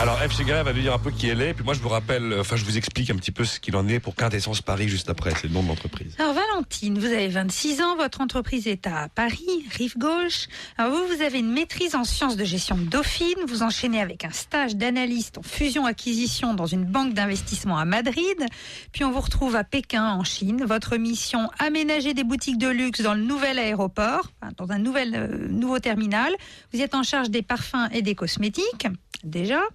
Alors, 0.00 0.18
F. 0.18 0.36
Chegaray 0.36 0.64
va 0.64 0.72
nous 0.72 0.80
dire 0.80 0.92
un 0.92 0.98
peu 0.98 1.12
qui 1.12 1.28
elle 1.28 1.40
est. 1.42 1.54
Puis 1.54 1.64
moi, 1.64 1.74
je 1.74 1.80
vous 1.80 1.88
rappelle, 1.88 2.34
enfin, 2.40 2.56
je 2.56 2.64
vous 2.64 2.76
explique 2.76 3.08
un 3.10 3.14
petit 3.14 3.30
peu 3.30 3.44
ce 3.44 3.60
qu'il 3.60 3.76
en 3.76 3.86
est 3.86 4.00
pour 4.00 4.16
Quintessence 4.16 4.60
Paris 4.60 4.88
juste 4.88 5.08
après. 5.08 5.30
C'est 5.30 5.44
le 5.46 5.50
nom 5.50 5.62
de 5.62 5.68
l'entreprise. 5.68 6.16
Alors 6.18 6.34
Valentine, 6.34 6.98
vous 6.98 7.06
avez 7.06 7.28
26 7.28 7.80
ans, 7.82 7.96
votre 7.96 8.20
entreprise 8.20 8.66
est 8.66 8.88
à 8.88 9.08
Paris, 9.14 9.46
rive 9.70 9.96
gauche. 9.96 10.48
Alors 10.76 10.92
vous, 10.92 11.06
vous 11.14 11.22
avez 11.22 11.38
une 11.38 11.52
maîtrise 11.52 11.94
en 11.94 12.02
sciences 12.02 12.36
de 12.36 12.44
gestion 12.44 12.76
de 12.76 12.82
Dauphine, 12.82 13.38
vous 13.46 13.62
enchaînez 13.62 14.00
avec 14.00 14.24
un 14.24 14.32
stage 14.32 14.74
d'analyste 14.74 15.38
en 15.38 15.42
fusion-acquisition 15.42 16.54
dans 16.54 16.66
une 16.66 16.84
banque 16.84 17.14
d'investissement 17.14 17.78
à 17.78 17.84
Madrid, 17.84 18.46
puis 18.90 19.04
on 19.04 19.12
vous 19.12 19.20
retrouve 19.20 19.54
à 19.54 19.62
Pékin 19.62 20.04
en 20.04 20.24
Chine. 20.24 20.64
Votre 20.64 20.96
mission, 20.96 21.48
aménager 21.60 22.12
des 22.12 22.24
boutiques 22.24 22.58
de 22.58 22.68
luxe 22.68 23.02
dans 23.02 23.14
le 23.14 23.22
nouvel 23.22 23.58
aéroport, 23.58 24.32
dans 24.56 24.72
un 24.72 24.78
nouvel, 24.78 25.14
euh, 25.14 25.48
nouveau 25.48 25.78
terminal. 25.78 26.32
Vous 26.72 26.80
êtes 26.80 26.96
en 26.96 27.04
charge 27.04 27.30
des 27.30 27.42
parfums 27.42 27.88
et 27.92 28.02
des 28.02 28.16
cosmétiques, 28.16 28.88
déjà. 29.22 29.60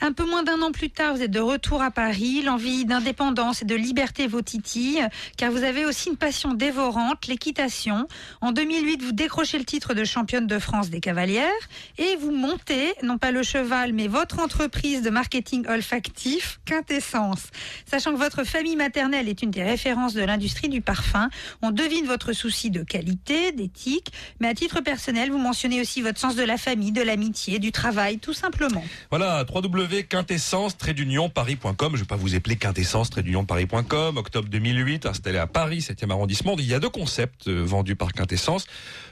Un 0.00 0.12
peu 0.12 0.24
moins 0.24 0.44
d'un 0.44 0.62
an 0.62 0.70
plus 0.70 0.90
tard, 0.90 1.16
vous 1.16 1.22
êtes 1.22 1.30
de 1.32 1.40
retour 1.40 1.82
à 1.82 1.90
Paris. 1.90 2.42
L'envie 2.42 2.84
d'indépendance 2.84 3.62
et 3.62 3.64
de 3.64 3.74
liberté 3.74 4.28
vous 4.28 4.42
titille, 4.42 5.04
car 5.36 5.50
vous 5.50 5.64
avez 5.64 5.84
aussi 5.84 6.10
une 6.10 6.16
passion 6.16 6.54
dévorante, 6.54 7.26
l'équitation. 7.26 8.06
En 8.40 8.52
2008, 8.52 9.02
vous 9.02 9.10
décrochez 9.10 9.58
le 9.58 9.64
titre 9.64 9.94
de 9.94 10.04
championne 10.04 10.46
de 10.46 10.58
France 10.60 10.88
des 10.88 11.00
cavalières 11.00 11.50
et 11.98 12.14
vous 12.14 12.30
montez, 12.30 12.94
non 13.02 13.18
pas 13.18 13.32
le 13.32 13.42
cheval, 13.42 13.92
mais 13.92 14.06
votre 14.06 14.38
entreprise 14.38 15.02
de 15.02 15.10
marketing 15.10 15.66
olfactif, 15.66 16.60
Quintessence. 16.64 17.48
Sachant 17.84 18.12
que 18.12 18.18
votre 18.18 18.44
famille 18.44 18.76
maternelle 18.76 19.28
est 19.28 19.42
une 19.42 19.50
des 19.50 19.64
références 19.64 20.14
de 20.14 20.22
l'industrie 20.22 20.68
du 20.68 20.80
parfum, 20.80 21.28
on 21.60 21.72
devine 21.72 22.06
votre 22.06 22.32
souci 22.32 22.70
de 22.70 22.84
qualité, 22.84 23.50
d'éthique, 23.50 24.12
mais 24.38 24.46
à 24.46 24.54
titre 24.54 24.80
personnel, 24.80 25.32
vous 25.32 25.38
mentionnez 25.38 25.80
aussi 25.80 26.02
votre 26.02 26.20
sens 26.20 26.36
de 26.36 26.44
la 26.44 26.56
famille, 26.56 26.92
de 26.92 27.02
l'amitié, 27.02 27.58
du 27.58 27.72
travail, 27.72 28.18
tout 28.18 28.32
simplement. 28.32 28.84
Voilà, 29.10 29.44
www.quintessence-paris.com. 29.88 31.92
Je 31.94 32.00
vais 32.00 32.06
pas 32.06 32.16
vous 32.16 32.34
épeler 32.34 32.56
quintessence-paris.com. 32.56 34.16
Octobre 34.16 34.48
2008, 34.48 35.06
installé 35.06 35.38
à 35.38 35.46
Paris, 35.46 35.78
7e 35.78 36.10
arrondissement. 36.10 36.56
Il 36.58 36.66
y 36.66 36.74
a 36.74 36.80
deux 36.80 36.90
concepts 36.90 37.48
euh, 37.48 37.64
vendus 37.64 37.96
par 37.96 38.12
Quintessence. 38.12 38.66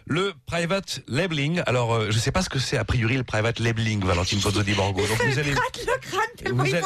Le 0.07 0.35
private 0.47 1.03
labeling. 1.09 1.63
Alors, 1.67 1.95
euh, 1.95 2.11
je 2.11 2.19
sais 2.19 2.31
pas 2.31 2.43
ce 2.43 2.49
que 2.49 2.59
c'est 2.59 2.77
a 2.77 2.85
priori 2.85 3.17
le 3.17 3.25
private 3.25 3.59
labeling, 3.59 4.05
Valentine 4.05 4.41
Pozzo 4.41 4.63
di 4.63 4.75
Borgo. 4.75 5.01
Donc 5.01 5.25
vous 5.25 5.39
allez, 5.39 5.55
vous 6.51 6.61
allez, 6.61 6.81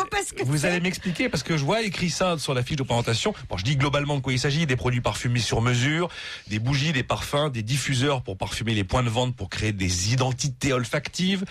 vous 0.45 0.67
allez 0.67 0.81
m'expliquer 0.81 1.29
parce 1.29 1.43
que 1.43 1.57
je 1.57 1.65
vois 1.65 1.83
écrit 1.83 2.11
ça 2.11 2.39
sur 2.39 2.55
la 2.55 2.63
fiche 2.63 2.77
de 2.77 2.83
présentation. 2.83 3.35
Bon, 3.49 3.57
je 3.57 3.65
dis 3.65 3.77
globalement 3.77 4.17
de 4.17 4.21
quoi 4.21 4.33
il 4.33 4.39
s'agit 4.39 4.67
des 4.67 4.77
produits 4.77 5.01
parfumés 5.01 5.41
sur 5.41 5.61
mesure, 5.61 6.09
des 6.49 6.59
bougies, 6.59 6.93
des 6.93 7.03
parfums, 7.03 7.51
des 7.53 7.63
diffuseurs 7.63 8.23
pour 8.23 8.39
parfumer 8.39 8.75
les 8.75 8.85
points 8.85 9.03
de 9.03 9.11
vente 9.11 9.37
pour 9.37 9.51
créer 9.51 9.73
des 9.73 10.13
identités 10.13 10.73
olfactives. 10.73 11.45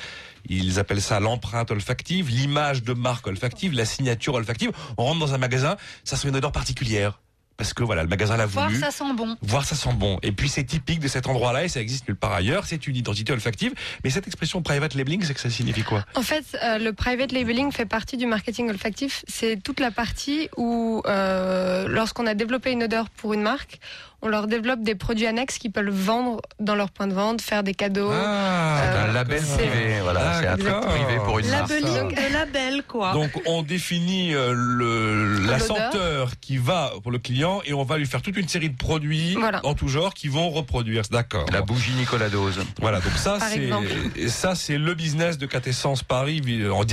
Ils 0.48 0.80
appellent 0.80 1.02
ça 1.02 1.20
l'empreinte 1.20 1.72
olfactive, 1.72 2.29
l'image 2.30 2.84
de 2.84 2.94
marque 2.94 3.28
olfactive, 3.28 3.74
la 3.74 3.86
signature 3.86 4.34
olfactive. 4.36 4.72
On 4.98 5.04
rentre 5.06 5.20
dans 5.20 5.34
un 5.34 5.38
magasin, 5.38 5.76
ça 6.04 6.16
sent 6.16 6.30
une 6.30 6.36
odeur 6.36 6.52
particulière. 6.52 7.20
Parce 7.58 7.74
que 7.74 7.84
voilà, 7.84 8.04
le 8.04 8.08
magasin 8.08 8.38
l'a 8.38 8.46
Voir 8.46 8.70
voulu. 8.70 8.80
ça 8.80 8.90
sent 8.90 9.14
bon. 9.18 9.36
Voir 9.42 9.66
ça 9.66 9.76
sent 9.76 9.92
bon. 9.94 10.18
Et 10.24 10.32
puis 10.32 10.48
c'est 10.48 10.64
typique 10.64 11.02
de 11.02 11.10
cet 11.10 11.28
endroit-là 11.28 11.66
et 11.66 11.68
ça 11.68 11.82
existe 11.82 12.08
nulle 12.08 12.16
part 12.16 12.32
ailleurs. 12.32 12.66
C'est 12.66 12.88
une 12.88 12.96
identité 12.96 13.34
olfactive. 13.34 13.74
Mais 14.06 14.10
cette 14.12 14.28
expression 14.28 14.62
private 14.62 14.94
labeling, 14.94 15.22
c'est 15.26 15.34
que 15.34 15.42
ça 15.42 15.50
signifie 15.50 15.84
quoi? 15.84 16.06
En 16.16 16.22
fait, 16.22 16.46
euh, 16.64 16.78
le 16.78 16.94
private 16.94 17.34
labeling 17.34 17.74
fait 17.74 17.86
partie 17.86 18.16
du 18.16 18.28
marketing 18.28 18.70
olfactif. 18.70 19.26
C'est 19.28 19.62
toute 19.62 19.82
la 19.82 19.92
partie 19.92 20.48
où, 20.56 21.02
euh, 21.06 21.90
lorsqu'on 21.90 22.28
a 22.28 22.34
développé 22.34 22.72
une 22.72 22.84
odeur 22.84 23.10
pour 23.10 23.34
une 23.34 23.42
marque, 23.42 23.80
on 24.22 24.28
leur 24.28 24.48
développe 24.48 24.82
des 24.82 24.96
produits 24.96 25.28
annexes 25.28 25.58
qu'ils 25.58 25.72
peuvent 25.72 25.90
vendre 25.90 26.42
dans 26.60 26.76
leur 26.76 26.92
point 26.92 27.08
de 27.08 27.14
vente, 27.14 27.42
faire 27.42 27.64
des 27.64 27.74
cadeaux. 27.74 28.10
Ah, 28.12 28.82
Euh, 28.84 29.10
un 29.10 29.14
label 29.14 29.42
privé, 29.42 30.00
voilà, 30.02 30.40
c'est 30.42 30.48
un 30.48 30.58
truc 30.58 30.82
privé 30.82 31.16
pour 31.24 31.40
une 31.40 31.48
marque. 31.50 31.70
Labeling 31.70 32.10
de 32.16 32.34
label, 32.34 32.84
quoi. 32.88 33.14
Donc 33.14 33.32
on 33.46 33.62
définit 33.62 34.34
euh, 34.34 34.54
le, 34.56 35.40
la 35.46 35.60
senteur 35.60 36.32
qui 36.42 36.58
va 36.58 36.92
pour 37.02 37.12
le 37.12 37.20
client 37.20 37.62
et 37.66 37.74
on 37.74 37.84
va 37.84 37.98
lui 37.98 38.06
faire 38.06 38.22
toute 38.22 38.38
une 38.38 38.48
série 38.48 38.70
de 38.70 38.78
produits 38.78 39.36
Voilà. 39.36 39.66
en 39.66 39.74
tout 39.74 39.88
genre 39.88 40.14
qui 40.14 40.28
vont 40.28 40.50
reproduire. 40.50 41.04
D'accord. 41.12 41.46
La 41.52 41.62
bougie 41.62 41.94
Nicolas 41.94 42.30
Dose. 42.30 42.60
Voilà, 42.82 43.00
donc 43.00 43.14
ça 43.14 43.38
c'est 43.40 44.28
ça 44.30 44.56
c'est 44.56 44.78
le 44.78 44.94
business 44.94 45.38
de 45.38 45.46
Quintessence 45.46 46.04
Paris 46.04 46.42
en 46.72 46.84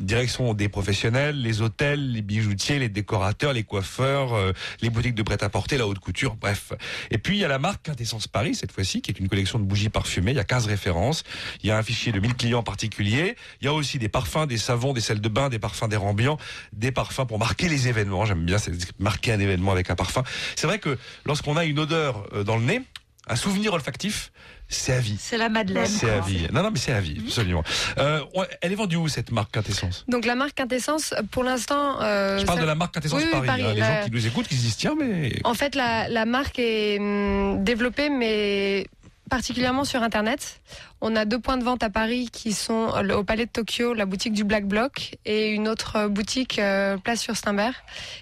direction 0.00 0.54
des 0.54 0.68
professionnels, 0.68 1.40
les 1.40 1.62
hôtels, 1.62 2.12
les 2.12 2.22
bijoutiers, 2.22 2.78
les 2.78 2.88
décorateurs, 2.88 3.52
les 3.52 3.62
coiffeurs, 3.62 4.34
euh, 4.34 4.52
les 4.80 4.90
boutiques 4.90 5.14
de 5.14 5.22
prêt-à-porter, 5.22 5.76
la 5.78 5.86
haute 5.86 5.98
couture, 5.98 6.36
bref. 6.36 6.71
Et 7.10 7.18
puis 7.18 7.36
il 7.36 7.40
y 7.40 7.44
a 7.44 7.48
la 7.48 7.58
marque 7.58 7.82
Quintessence 7.82 8.28
Paris 8.28 8.54
cette 8.54 8.72
fois-ci 8.72 9.02
qui 9.02 9.10
est 9.10 9.18
une 9.18 9.28
collection 9.28 9.58
de 9.58 9.64
bougies 9.64 9.88
parfumées, 9.88 10.32
il 10.32 10.36
y 10.36 10.40
a 10.40 10.44
15 10.44 10.66
références, 10.66 11.24
il 11.62 11.68
y 11.68 11.70
a 11.70 11.78
un 11.78 11.82
fichier 11.82 12.12
de 12.12 12.20
1000 12.20 12.34
clients 12.34 12.62
particuliers, 12.62 13.36
il 13.60 13.64
y 13.64 13.68
a 13.68 13.72
aussi 13.72 13.98
des 13.98 14.08
parfums, 14.08 14.46
des 14.46 14.58
savons, 14.58 14.92
des 14.92 15.00
sels 15.00 15.20
de 15.20 15.28
bain, 15.28 15.48
des 15.48 15.58
parfums 15.58 15.88
d'air 15.88 16.04
ambiant, 16.04 16.38
des 16.72 16.92
parfums 16.92 17.26
pour 17.26 17.38
marquer 17.38 17.68
les 17.68 17.88
événements, 17.88 18.24
j'aime 18.24 18.44
bien 18.44 18.58
marquer 18.98 19.32
un 19.32 19.40
événement 19.40 19.72
avec 19.72 19.90
un 19.90 19.94
parfum. 19.94 20.22
C'est 20.56 20.66
vrai 20.66 20.78
que 20.78 20.98
lorsqu'on 21.24 21.56
a 21.56 21.64
une 21.64 21.78
odeur 21.78 22.26
euh, 22.32 22.44
dans 22.44 22.56
le 22.56 22.64
nez, 22.64 22.82
un 23.28 23.36
souvenir 23.36 23.72
olfactif, 23.72 24.32
c'est 24.68 24.92
à 24.94 24.98
vie. 25.00 25.16
C'est 25.18 25.36
la 25.36 25.48
Madeleine. 25.48 25.86
C'est 25.86 26.10
à 26.10 26.20
vie. 26.20 26.46
Non, 26.52 26.62
non, 26.62 26.70
mais 26.70 26.78
c'est 26.78 26.92
à 26.92 27.00
vie, 27.00 27.20
absolument. 27.24 27.62
Euh, 27.98 28.20
elle 28.62 28.72
est 28.72 28.74
vendue 28.76 28.96
où 28.96 29.06
cette 29.08 29.30
marque 29.30 29.52
Quintessence? 29.52 30.04
Donc 30.08 30.24
la 30.24 30.34
marque 30.34 30.54
Quintessence, 30.54 31.14
pour 31.30 31.44
l'instant... 31.44 32.00
euh, 32.00 32.38
Je 32.38 32.44
parle 32.46 32.58
ça- 32.58 32.62
de 32.62 32.68
la 32.68 32.74
marque 32.74 32.94
Quintessence 32.94 33.20
Oui, 33.22 33.28
Paris. 33.30 33.46
Paris, 33.46 33.62
hein. 33.64 33.74
les 33.74 33.80
gens 33.80 34.00
qui 34.06 34.10
nous 34.10 34.26
écoutent, 34.26 34.48
qui 34.48 34.56
se 34.56 34.62
disent 34.62 34.76
tiens, 34.76 34.94
mais 34.98 35.34
En 35.44 35.54
fait, 35.54 35.74
la, 35.74 36.08
la 36.08 36.24
marque 36.24 36.58
est 36.58 36.98
hum, 36.98 37.62
développée, 37.62 38.08
mais 38.10 38.86
particulièrement 39.36 39.84
sur 39.84 40.02
Internet. 40.02 40.60
On 41.00 41.16
a 41.16 41.24
deux 41.24 41.38
points 41.38 41.56
de 41.56 41.64
vente 41.64 41.82
à 41.82 41.88
Paris 41.88 42.28
qui 42.30 42.52
sont 42.52 42.92
euh, 42.94 43.16
au 43.16 43.24
Palais 43.24 43.46
de 43.46 43.50
Tokyo, 43.50 43.94
la 43.94 44.04
boutique 44.04 44.34
du 44.34 44.44
Black 44.44 44.66
Bloc, 44.66 45.16
et 45.24 45.48
une 45.52 45.68
autre 45.68 45.96
euh, 45.96 46.08
boutique 46.08 46.58
euh, 46.58 46.98
place 46.98 47.20
sur 47.22 47.34
Steinberg 47.34 47.72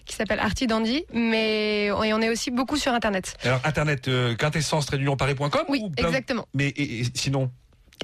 qui 0.06 0.14
s'appelle 0.14 0.38
Arty 0.38 0.68
Dandy. 0.68 1.04
Mais 1.12 1.86
et 1.86 1.92
on 1.92 2.20
est 2.20 2.28
aussi 2.28 2.52
beaucoup 2.52 2.76
sur 2.76 2.92
Internet. 2.94 3.36
alors 3.42 3.60
internet 3.64 4.06
euh, 4.06 4.36
quintessence 4.36 4.86
paris.com 4.86 5.64
Oui, 5.68 5.80
ou 5.82 5.90
plein- 5.90 6.06
exactement. 6.08 6.46
Mais 6.54 6.68
et- 6.68 7.00
et 7.00 7.04
sinon 7.14 7.50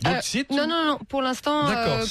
d'autres 0.02 0.16
Euh, 0.16 0.20
sites 0.22 0.50
Non, 0.50 0.66
non, 0.66 0.84
non. 0.84 0.98
Pour 1.08 1.22
l'instant, 1.22 1.62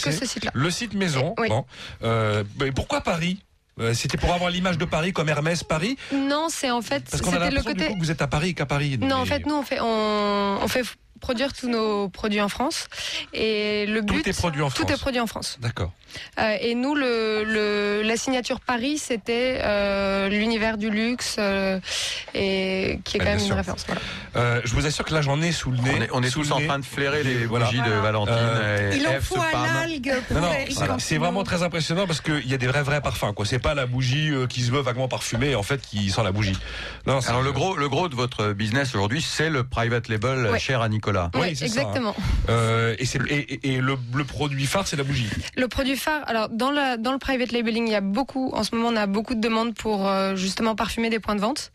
que 0.02 0.12
ce 0.12 0.26
site-là. 0.26 0.52
Le 0.54 0.72
site 0.72 0.94
maison. 0.94 1.36
Oui. 1.38 1.50
Bon. 1.50 1.66
Mais 2.02 2.72
pourquoi 2.74 3.02
Paris? 3.02 3.40
Euh, 3.80 3.94
C'était 3.94 4.18
pour 4.18 4.34
avoir 4.34 4.50
l'image 4.50 4.78
de 4.78 4.86
Paris 4.86 5.12
comme 5.12 5.28
Hermès 5.30 5.64
Paris 5.64 5.98
Non, 6.14 6.48
c'est 6.50 6.72
en 6.72 6.82
fait, 6.82 7.04
Parce 7.10 7.22
qu'on 7.22 7.34
a 7.34 7.40
l'impression 7.40 7.72
du 7.72 7.78
côté. 7.78 7.88
coup 7.90 7.96
que 7.96 8.00
vous 8.00 8.12
êtes 8.12 8.22
à 8.22 8.28
Paris 8.28 8.56
qu'à 8.56 8.66
Paris. 8.66 8.98
Non, 8.98 9.18
en 9.18 9.26
fait, 9.26 9.46
nous, 9.46 9.56
on 9.56 9.64
fait, 9.64 9.80
on, 9.82 10.60
on 10.62 10.68
fait 10.68 10.84
produire 11.20 11.54
tous 11.54 11.68
nos 11.70 12.10
produits 12.10 12.42
en 12.42 12.50
France. 12.50 12.88
Et 13.34 13.86
le 13.88 14.02
Tout 14.06 14.14
but. 14.16 14.28
est 14.28 14.38
produit 14.38 14.62
en 14.62 14.70
Tout 14.70 14.84
France. 14.84 14.92
est 14.92 15.00
produit 15.02 15.20
en 15.22 15.28
France. 15.28 15.58
D'accord. 15.62 15.92
Euh, 16.40 16.56
et 16.62 16.76
nous, 16.76 16.96
le, 16.96 17.44
le- 17.44 18.02
la 18.04 18.16
signature 18.16 18.60
Paris, 18.62 18.98
c'était 18.98 19.60
euh, 19.62 20.30
l'univers 20.30 20.78
du 20.78 20.90
luxe, 20.90 21.36
euh, 21.40 21.80
et 22.34 23.00
qui 23.04 23.18
est 23.18 23.20
Ouais, 23.20 23.26
quand 23.26 23.36
même 23.38 23.46
une 23.46 23.54
référence. 23.54 23.84
Voilà. 23.86 24.02
Euh, 24.38 24.62
je 24.64 24.74
vous 24.74 24.86
assure 24.86 25.04
que 25.06 25.14
là 25.14 25.22
j'en 25.22 25.42
ai 25.42 25.52
sous 25.52 25.72
le 25.72 25.78
nez. 25.80 25.92
On 25.98 26.02
est, 26.02 26.10
on 26.14 26.24
est 26.24 26.30
sous 26.30 26.42
tous 26.44 26.52
en 26.52 26.62
train 26.62 26.80
de 26.80 26.86
flairer 26.86 27.24
les 27.24 27.46
Voilà. 27.46 27.66
bougies 27.66 27.82
de 27.82 27.92
Valentine. 27.92 28.34
Euh, 28.38 28.92
et 28.92 28.98
Il 28.98 29.08
en 29.08 29.20
faut 29.22 29.40
à 29.42 29.68
l'algue 29.86 30.14
pour 30.28 30.36
Non, 30.40 30.48
non, 30.48 30.54
Eric 30.54 30.76
voilà. 30.78 30.96
c'est 31.00 31.18
vraiment 31.18 31.44
très 31.44 31.64
impressionnant 31.64 32.08
parce 32.08 32.22
qu'il 32.22 32.48
y 32.48 32.54
a 32.54 32.58
des 32.58 32.68
vrais 32.68 32.84
vrais 32.84 33.02
parfums. 33.02 33.34
quoi. 33.36 33.46
C'est 33.46 33.60
pas 33.60 33.74
la 33.74 33.86
bougie 33.86 34.30
euh, 34.32 34.48
qui 34.48 34.62
se 34.62 34.72
veut 34.72 34.82
vaguement 34.82 35.08
parfumée 35.08 35.52
et 35.52 35.56
en 35.56 35.64
fait 35.64 35.82
qui 35.82 36.10
sent 36.12 36.24
la 36.24 36.32
bougie. 36.32 36.58
Non, 37.08 37.20
Alors 37.28 37.42
le 37.42 37.52
gros, 37.52 37.76
le 37.76 37.90
gros 37.90 38.08
de 38.10 38.16
votre 38.16 38.54
business 38.54 38.94
aujourd'hui, 38.96 39.22
c'est 39.22 39.50
le 39.50 39.64
private 39.64 40.08
label 40.08 40.46
Ouais. 40.48 40.60
cher 40.60 40.82
à 40.82 40.90
Nicolas. 40.90 41.05
Oui, 41.36 41.56
c'est 41.56 41.68
ça, 41.68 41.82
hein. 41.82 41.84
exactement. 41.84 42.16
Euh, 42.50 42.96
et 43.00 43.06
c'est- 43.06 43.20
et, 43.30 43.54
et- 43.54 43.74
et 43.76 43.82
le, 43.82 43.96
le 44.14 44.24
produit 44.24 44.66
phare, 44.66 44.88
c'est 44.88 44.96
la 44.96 45.04
bougie. 45.04 45.30
Le 45.56 45.68
produit 45.68 45.96
phare, 45.96 46.22
alors 46.28 46.50
dans, 46.50 46.72
la, 46.72 46.98
dans 46.98 47.12
le 47.12 47.18
private 47.20 47.52
labeling, 47.52 47.88
il 47.88 47.92
y 47.92 47.96
a 47.96 48.02
beaucoup, 48.02 48.52
en 48.54 48.64
ce 48.64 48.76
moment, 48.76 48.90
on 48.90 48.96
a 48.96 49.08
beaucoup 49.08 49.36
de 49.36 49.42
demandes 49.42 49.74
pour 49.76 50.08
euh, 50.08 50.36
justement 50.36 50.76
parfumer 50.76 51.10
des 51.10 51.20
points 51.20 51.36
de 51.36 51.42
vente. 51.42 51.72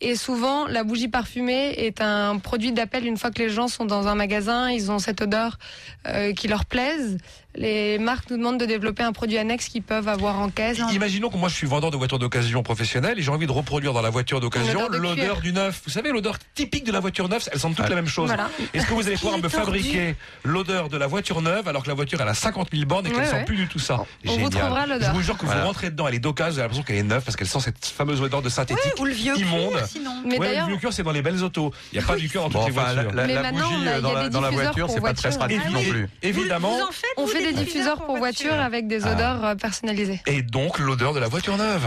Et 0.00 0.16
souvent, 0.16 0.66
la 0.66 0.84
bougie 0.84 1.08
parfumée 1.08 1.70
est 1.78 2.00
un 2.00 2.38
produit 2.38 2.72
d'appel 2.72 3.06
une 3.06 3.16
fois 3.16 3.30
que 3.30 3.38
les 3.40 3.48
gens 3.50 3.68
sont 3.68 3.84
dans 3.84 4.08
un 4.08 4.14
magasin, 4.14 4.70
ils 4.70 4.90
ont 4.90 4.98
cette 4.98 5.22
odeur 5.22 5.58
euh, 6.06 6.32
qui 6.32 6.48
leur 6.48 6.64
plaise. 6.64 7.18
Les 7.54 7.98
marques 7.98 8.30
nous 8.30 8.36
demandent 8.38 8.58
de 8.58 8.64
développer 8.66 9.02
un 9.02 9.12
produit 9.12 9.36
annexe 9.38 9.68
qu'ils 9.68 9.82
peuvent 9.82 10.08
avoir 10.08 10.38
en 10.40 10.48
caisse. 10.48 10.78
Imaginons 10.92 11.28
que 11.30 11.36
moi 11.36 11.48
je 11.48 11.54
suis 11.54 11.66
vendeur 11.66 11.90
de 11.90 11.96
voitures 11.96 12.18
d'occasion 12.18 12.62
professionnelle 12.62 13.18
et 13.18 13.22
j'ai 13.22 13.30
envie 13.30 13.46
de 13.46 13.52
reproduire 13.52 13.92
dans 13.92 14.00
la 14.02 14.10
voiture 14.10 14.40
d'occasion 14.40 14.88
L'odeur 14.90 15.40
du 15.40 15.52
neuf. 15.52 15.82
Vous 15.84 15.90
savez, 15.90 16.10
l'odeur 16.12 16.36
typique 16.54 16.84
de 16.84 16.92
la 16.92 17.00
voiture 17.00 17.28
neuve, 17.28 17.42
elles 17.52 17.58
sentent 17.58 17.76
toutes 17.76 17.84
Ah. 17.86 17.90
la 17.90 17.94
même 17.96 18.06
chose. 18.08 18.28
Voilà. 18.28 18.48
Est-ce 18.72 18.86
que 18.86 18.94
vous 18.94 19.06
allez 19.06 19.16
pouvoir 19.18 19.38
me 19.38 19.48
fabriquer 19.48 20.14
l'odeur 20.44 20.88
de 20.88 20.96
la 20.96 21.06
voiture 21.06 21.42
neuve 21.42 21.68
alors 21.68 21.82
que 21.82 21.88
la 21.88 21.94
voiture 21.94 22.20
elle 22.20 22.28
a 22.28 22.34
50 22.34 22.68
000 22.72 22.84
bornes 22.86 23.06
et 23.06 23.10
qu'elle 23.10 23.20
Ouais, 23.20 23.26
sent 23.26 23.34
ouais. 23.36 23.44
plus 23.44 23.56
du 23.56 23.68
tout 23.68 23.78
ça? 23.78 24.04
On 24.26 24.36
vous 24.38 24.48
trouvera 24.48 24.86
l'odeur. 24.86 25.10
Je 25.10 25.14
vous 25.16 25.22
jure 25.22 25.36
que 25.36 25.44
Voilà. 25.44 25.60
vous 25.60 25.66
rentrez 25.66 25.90
dedans, 25.90 26.08
elle 26.08 26.14
est 26.14 26.18
d'occasion, 26.20 26.52
vous 26.52 26.58
avez 26.58 26.62
l'impression 26.68 26.82
qu'elle 26.84 26.96
est 26.96 27.02
neuve 27.02 27.22
parce 27.22 27.36
qu'elle 27.36 27.48
sent 27.48 27.60
cette 27.60 27.84
fameuse 27.84 28.20
odeur 28.22 28.40
de 28.42 28.48
synthétique 28.48 28.92
Ou 28.98 29.04
le 29.04 29.12
vieux 29.12 29.36
immonde. 29.36 29.72
cuir, 29.74 29.86
sinon. 29.86 30.22
Mais 30.24 30.38
ouais, 30.38 30.58
le 30.60 30.66
vieux 30.66 30.76
cuir 30.78 30.92
c'est 30.92 31.02
dans 31.02 31.12
les 31.12 31.22
belles 31.22 31.42
autos. 31.42 31.72
Il 31.92 31.98
n'y 31.98 32.04
a 32.04 32.06
pas 32.08 32.16
du 32.22 32.28
cuir 32.28 32.42
dans 32.42 32.48
Bon, 32.48 32.58
toutes 32.60 32.68
les 32.68 32.72
voitures. 32.72 33.12
la- 33.12 33.24
bougie 33.52 34.30
dans, 34.30 34.40
la, 34.40 34.50
voiture, 34.50 34.88
c'est 34.90 35.00
pas 35.00 35.12
très 35.14 35.32
stratégique 35.32 35.64
Ah 35.68 35.70
non 35.72 35.80
oui. 35.80 35.90
plus. 35.90 36.08
Évidemment. 36.22 36.76
On 37.16 37.26
vous, 37.26 37.32
des 37.42 37.52
diffuseurs 37.52 38.04
pour 38.04 38.16
voiture 38.16 38.54
avec 38.54 38.86
des 38.86 39.04
odeurs 39.06 39.44
euh, 39.44 39.54
personnalisées. 39.54 40.20
Et 40.26 40.42
donc 40.42 40.78
l'odeur 40.78 41.12
de 41.14 41.20
la 41.20 41.28
voiture 41.28 41.56
neuve. 41.56 41.86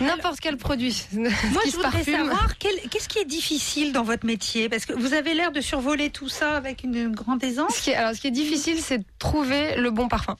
N'importe 0.00 0.40
quel 0.40 0.56
produit. 0.56 1.06
Moi, 1.12 1.30
qui 1.64 1.70
je 1.70 1.76
voudrais 1.76 1.90
parfume. 1.90 2.16
savoir 2.16 2.58
qu'est-ce 2.58 3.08
qui 3.08 3.18
est 3.18 3.24
difficile 3.24 3.92
dans 3.92 4.04
votre 4.04 4.26
métier? 4.26 4.68
Parce 4.68 4.86
que 4.86 4.92
vous 4.92 5.14
avez 5.14 5.34
l'air 5.34 5.52
de 5.52 5.60
survoler 5.60 6.10
tout 6.10 6.28
ça 6.28 6.56
avec 6.56 6.84
une 6.84 7.12
grande 7.12 7.42
aisance. 7.44 7.74
Ce 7.74 7.82
qui 7.82 7.90
est, 7.90 7.94
alors, 7.94 8.14
ce 8.14 8.20
qui 8.20 8.28
est 8.28 8.32
difficile, 8.32 8.78
c'est 8.80 8.98
de 8.98 9.04
trouver 9.18 9.76
le 9.76 9.90
bon 9.90 10.08
parfum. 10.08 10.36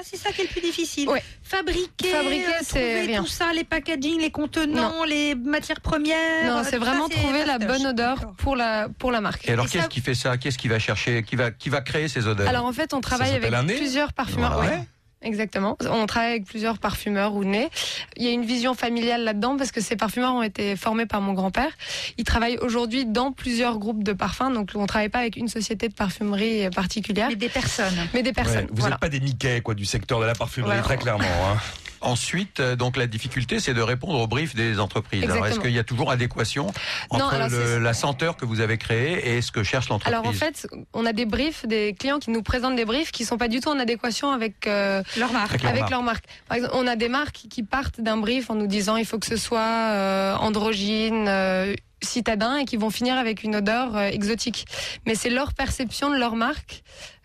Ah, 0.00 0.02
c'est 0.02 0.16
ça 0.16 0.32
qui 0.32 0.40
est 0.40 0.44
le 0.44 0.50
plus 0.50 0.62
difficile. 0.62 1.06
Ouais. 1.10 1.22
Fabriquer, 1.42 2.08
Fabriquer, 2.08 2.46
euh, 2.46 2.64
trouver 2.66 3.00
rien. 3.02 3.20
tout 3.22 3.28
ça, 3.28 3.52
les 3.52 3.64
packaging, 3.64 4.18
les 4.18 4.30
contenants, 4.30 5.04
les 5.04 5.34
matières 5.34 5.82
premières. 5.82 6.46
Non, 6.46 6.58
euh, 6.58 6.64
c'est 6.64 6.70
ça, 6.70 6.78
vraiment 6.78 7.08
trouver 7.10 7.44
la 7.44 7.58
bonne 7.58 7.86
odeur 7.86 8.32
pour 8.38 8.56
la, 8.56 8.88
pour 8.88 9.12
la 9.12 9.20
marque. 9.20 9.46
Et 9.46 9.52
alors, 9.52 9.66
qu'est-ce 9.68 9.84
ça- 9.84 9.88
qui 9.88 10.00
fait 10.00 10.14
ça? 10.14 10.38
Qu'est-ce 10.38 10.56
qui 10.56 10.68
va 10.68 10.78
chercher 10.78 11.22
Qui 11.22 11.36
va, 11.36 11.50
qui 11.50 11.68
va 11.68 11.82
créer 11.82 12.08
ces 12.08 12.26
odeurs? 12.26 12.48
Alors 12.48 12.64
en 12.64 12.72
fait, 12.72 12.94
on 12.94 13.02
travaille 13.02 13.34
avec 13.34 13.52
plusieurs 13.66 14.14
parfumeurs. 14.14 14.54
Voilà. 14.54 14.70
ouais. 14.70 14.84
Exactement. 15.22 15.76
On 15.90 16.06
travaille 16.06 16.30
avec 16.30 16.44
plusieurs 16.46 16.78
parfumeurs 16.78 17.34
ou 17.34 17.44
nez. 17.44 17.68
Il 18.16 18.22
y 18.24 18.28
a 18.28 18.30
une 18.30 18.44
vision 18.44 18.72
familiale 18.74 19.22
là-dedans 19.24 19.56
parce 19.58 19.70
que 19.70 19.80
ces 19.82 19.94
parfumeurs 19.96 20.34
ont 20.34 20.42
été 20.42 20.76
formés 20.76 21.04
par 21.06 21.20
mon 21.20 21.34
grand-père. 21.34 21.70
Ils 22.16 22.24
travaillent 22.24 22.56
aujourd'hui 22.58 23.04
dans 23.04 23.30
plusieurs 23.30 23.78
groupes 23.78 24.02
de 24.02 24.12
parfums. 24.14 24.50
Donc 24.54 24.70
on 24.74 24.86
travaille 24.86 25.10
pas 25.10 25.18
avec 25.18 25.36
une 25.36 25.48
société 25.48 25.88
de 25.88 25.94
parfumerie 25.94 26.70
particulière, 26.70 27.28
Mais 27.28 27.36
des 27.36 27.48
personnes. 27.50 28.08
mais 28.14 28.22
des 28.22 28.32
personnes. 28.32 28.56
Ouais, 28.64 28.66
vous 28.70 28.76
voilà. 28.80 28.94
n'êtes 28.94 29.00
pas 29.00 29.08
des 29.10 29.20
Mickey 29.20 29.60
quoi 29.60 29.74
du 29.74 29.84
secteur 29.84 30.20
de 30.20 30.24
la 30.24 30.34
parfumerie 30.34 30.68
Voilà. 30.70 30.82
très 30.82 30.96
clairement. 30.96 31.24
hein. 31.24 31.58
Ensuite, 32.02 32.60
euh, 32.60 32.76
donc 32.76 32.96
la 32.96 33.06
difficulté, 33.06 33.60
c'est 33.60 33.74
de 33.74 33.82
répondre 33.82 34.18
aux 34.20 34.26
briefs 34.26 34.54
des 34.54 34.80
entreprises. 34.80 35.24
Alors, 35.24 35.46
est-ce 35.46 35.60
qu'il 35.60 35.72
y 35.72 35.78
a 35.78 35.84
toujours 35.84 36.10
adéquation 36.10 36.68
entre 37.10 37.34
alors, 37.34 37.48
le- 37.48 37.64
c'est- 37.66 37.80
la 37.80 37.92
senteur 37.94 38.36
que 38.36 38.44
vous 38.44 38.60
avez 38.60 38.78
créée 38.78 39.36
et 39.36 39.42
ce 39.42 39.52
que 39.52 39.62
cherche 39.62 39.88
l'entreprise 39.88 40.14
Alors 40.14 40.26
en 40.26 40.32
fait, 40.32 40.66
on 40.94 41.04
a 41.06 41.12
des 41.12 41.26
briefs, 41.26 41.66
des 41.66 41.94
clients 41.94 42.18
qui 42.18 42.30
nous 42.30 42.42
présentent 42.42 42.76
des 42.76 42.84
briefs 42.84 43.12
qui 43.12 43.24
sont 43.24 43.36
pas 43.38 43.48
du 43.48 43.60
tout 43.60 43.68
en 43.68 43.78
adéquation 43.78 44.30
avec 44.30 44.66
euh, 44.66 45.02
Leur 45.18 45.32
marque. 45.32 45.50
Avec 45.50 45.62
leur 45.62 45.70
avec 45.70 45.80
marque. 45.82 45.90
leur 45.92 46.02
marque. 46.02 46.24
Par 46.48 46.56
exemple, 46.56 46.74
on 46.76 46.86
a 46.86 46.96
des 46.96 47.08
marques 47.08 47.42
qui 47.50 47.62
partent 47.62 48.00
d'un 48.00 48.16
brief 48.16 48.50
en 48.50 48.54
nous 48.54 48.66
disant 48.66 48.96
il 48.96 49.04
faut 49.04 49.18
que 49.18 49.26
ce 49.26 49.36
soit 49.36 49.60
euh, 49.60 50.34
androgyne, 50.36 51.26
euh, 51.28 51.74
citadin 52.02 52.56
et 52.58 52.64
qui 52.64 52.76
vont 52.76 52.90
finir 52.90 53.16
avec 53.16 53.42
une 53.42 53.56
odeur 53.56 53.96
euh, 53.96 54.08
exotique. 54.08 54.64
Mais 55.06 55.14
c'est 55.14 55.30
leur 55.30 55.54
perception 55.54 56.10
de 56.10 56.16
leur 56.16 56.34
marque. 56.36 56.82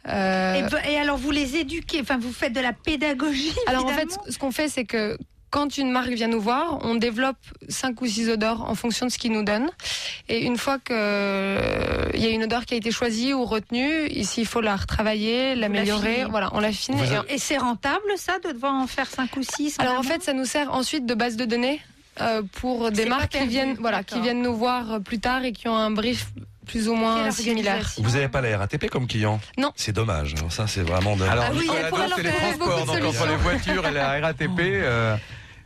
Euh, 0.08 0.68
Et, 0.88 0.98
alors, 0.98 1.18
vous 1.18 1.32
les 1.32 1.56
éduquez, 1.56 2.02
enfin, 2.02 2.18
vous 2.18 2.32
faites 2.34 2.54
de 2.54 2.60
la 2.60 2.74
pédagogie. 2.74 3.54
alors 3.68 3.86
en 3.86 3.90
fait, 3.90 4.08
ce- 4.30 4.38
qu'on 4.38 4.52
fait, 4.52 4.70
c'est 4.70 4.86
que 4.86 5.18
quand 5.50 5.78
une 5.78 5.90
marque 5.90 6.10
vient 6.10 6.28
nous 6.28 6.42
voir, 6.42 6.80
on 6.84 6.96
développe 6.96 7.38
cinq 7.70 8.02
ou 8.02 8.06
six 8.06 8.30
odeurs 8.30 8.70
en 8.70 8.76
fonction 8.76 9.06
de 9.06 9.12
ce 9.12 9.18
qu'ils 9.18 9.32
nous 9.32 9.44
donnent. 9.44 9.70
Et 10.28 10.44
une 10.44 10.58
fois 10.58 10.80
que 10.80 10.92
euh, 10.94 12.10
il 12.14 12.20
y 12.20 12.26
a 12.26 12.30
une 12.30 12.44
odeur 12.44 12.66
qui 12.66 12.74
a 12.74 12.78
été 12.78 12.92
choisie 12.92 13.34
ou 13.34 13.46
retenue, 13.46 14.08
ici 14.10 14.42
il 14.42 14.48
faut 14.48 14.60
la 14.62 14.76
retravailler, 14.76 15.56
l'améliorer. 15.56 16.26
Voilà, 16.30 16.50
on 16.54 16.60
l'affine. 16.60 16.96
Vous 16.96 17.04
Et- 17.30 17.36
Et 17.36 17.38
c'est 17.38 17.58
rentable, 17.58 18.04
ça, 18.18 18.38
de 18.40 18.52
devoir 18.52 18.74
en 18.74 18.86
faire 18.88 19.08
5 19.10 19.36
ou 19.38 19.44
6 19.44 19.78
Alors 19.80 19.98
en 19.98 20.04
fait, 20.04 20.22
ça 20.24 20.34
nous 20.34 20.46
sert 20.46 20.74
ensuite 20.74 21.06
de 21.06 21.14
base 21.14 21.38
de 21.38 21.46
données 21.46 21.80
euh, 22.22 22.42
pour 22.60 22.92
des 22.92 23.06
marques 23.06 23.32
qui 23.32 23.48
viennent, 23.48 23.76
voilà, 23.80 24.04
qui 24.04 24.20
viennent 24.22 24.42
nous 24.42 24.56
voir 24.56 24.94
euh, 24.94 25.00
plus 25.00 25.20
tard 25.20 25.44
et 25.44 25.52
qui 25.52 25.68
ont 25.68 25.76
un 25.76 25.92
brief 25.92 26.28
plus 26.66 26.88
ou 26.90 26.96
moins 26.96 27.30
similaire. 27.32 27.92
Vous 27.98 28.12
n'avez 28.12 28.28
pas 28.28 28.42
la 28.42 28.58
RATP 28.58 28.90
comme 28.90 29.08
client 29.08 29.40
Non. 29.58 29.72
C'est 29.76 29.92
dommage. 29.94 30.34
Alors 30.38 30.52
ça 30.52 30.66
c'est 30.68 30.82
vraiment 30.82 31.16
dommage. 31.16 31.32
Alors, 31.32 31.46
Ah 31.50 31.54
oui, 31.56 31.66
pourrait 31.68 31.92
Dos, 32.10 32.14
c'est 32.16 32.24
les 32.24 32.32
transports. 32.32 32.86
Donc, 32.86 33.04
entre 33.06 33.28
les 33.28 33.36
voitures 33.36 33.88
et 33.88 33.92
la 33.92 34.20
RATP, 34.20 34.60
euh, 34.60 35.16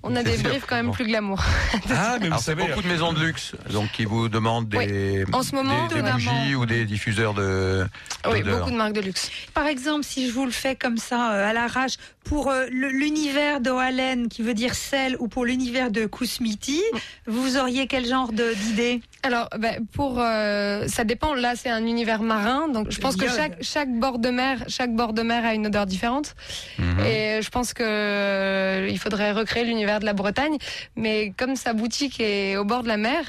On 0.04 0.14
a 0.18 0.24
des 0.24 0.36
sûr. 0.38 0.50
briefs 0.50 0.66
quand 0.68 0.76
même 0.76 0.88
Bon. 0.88 0.92
plus 0.92 1.06
glamour. 1.06 1.42
ah 1.90 2.18
mais 2.20 2.20
vous 2.20 2.26
alors, 2.34 2.40
savez. 2.40 2.66
beaucoup 2.68 2.82
de 2.82 2.88
maisons 2.88 3.14
de 3.14 3.20
luxe 3.24 3.54
donc 3.72 3.92
qui 3.94 4.04
vous 4.06 4.28
demandent 4.28 4.68
des, 4.68 5.24
En 5.32 5.42
ce 5.44 5.56
moment, 5.56 5.88
des, 5.88 6.02
des 6.02 6.12
bougies 6.12 6.56
ou 6.56 6.66
des 6.66 6.84
diffuseurs 6.86 7.34
de 7.34 7.86
Oui, 8.30 8.44
beaucoup 8.44 8.72
de 8.72 8.76
marques 8.76 8.94
de 8.94 9.02
luxe. 9.02 9.30
Par 9.54 9.68
exemple, 9.68 10.04
si 10.04 10.28
je 10.28 10.34
vous 10.34 10.46
le 10.46 10.52
fais 10.52 10.76
comme 10.76 10.98
ça, 10.98 11.32
euh, 11.32 11.50
à 11.50 11.54
l'arrache, 11.54 11.94
pour 12.26 12.50
euh, 12.50 12.66
l'univers 12.70 13.60
d'Oalen, 13.60 14.28
qui 14.28 14.44
veut 14.44 14.54
dire 14.54 14.76
sel, 14.76 15.16
ou 15.20 15.28
pour 15.28 15.46
l'univers 15.46 15.90
de 15.90 16.06
Kousmiti, 16.06 16.82
vous 17.26 17.58
auriez 17.58 17.88
quel 17.88 18.06
genre 18.06 18.32
d'idée? 18.32 19.02
Alors, 19.24 19.50
ben, 19.58 19.86
pour 19.94 20.20
euh, 20.20 20.88
ça 20.88 21.04
dépend. 21.04 21.34
Là, 21.34 21.54
c'est 21.56 21.70
un 21.70 21.86
univers 21.86 22.22
marin, 22.22 22.68
donc 22.70 22.92
je 22.92 23.00
pense 23.00 23.16
que 23.16 23.28
chaque 23.28 23.58
chaque 23.62 23.92
bord 23.92 24.20
de 24.20 24.30
mer, 24.30 24.60
chaque 24.68 24.94
bord 24.94 25.14
de 25.14 25.22
mer 25.24 25.44
a 25.46 25.54
une 25.54 25.68
odeur 25.68 25.86
différente. 25.86 26.36
Mhm. 26.78 27.00
Et 27.06 27.42
je 27.42 27.50
pense 27.50 27.74
que 27.74 27.84
euh, 27.84 28.88
il 28.90 29.00
faudrait 29.00 29.32
recréer 29.32 29.64
l'univers 29.66 30.00
de 30.00 30.06
la 30.06 30.14
Bretagne, 30.14 30.58
mais 30.96 31.34
comme 31.38 31.56
sa 31.56 31.74
boutique 31.74 32.20
est 32.20 32.58
au 32.58 32.66
bord 32.66 32.84
de 32.84 32.88
la 32.90 32.98
mer, 32.98 33.24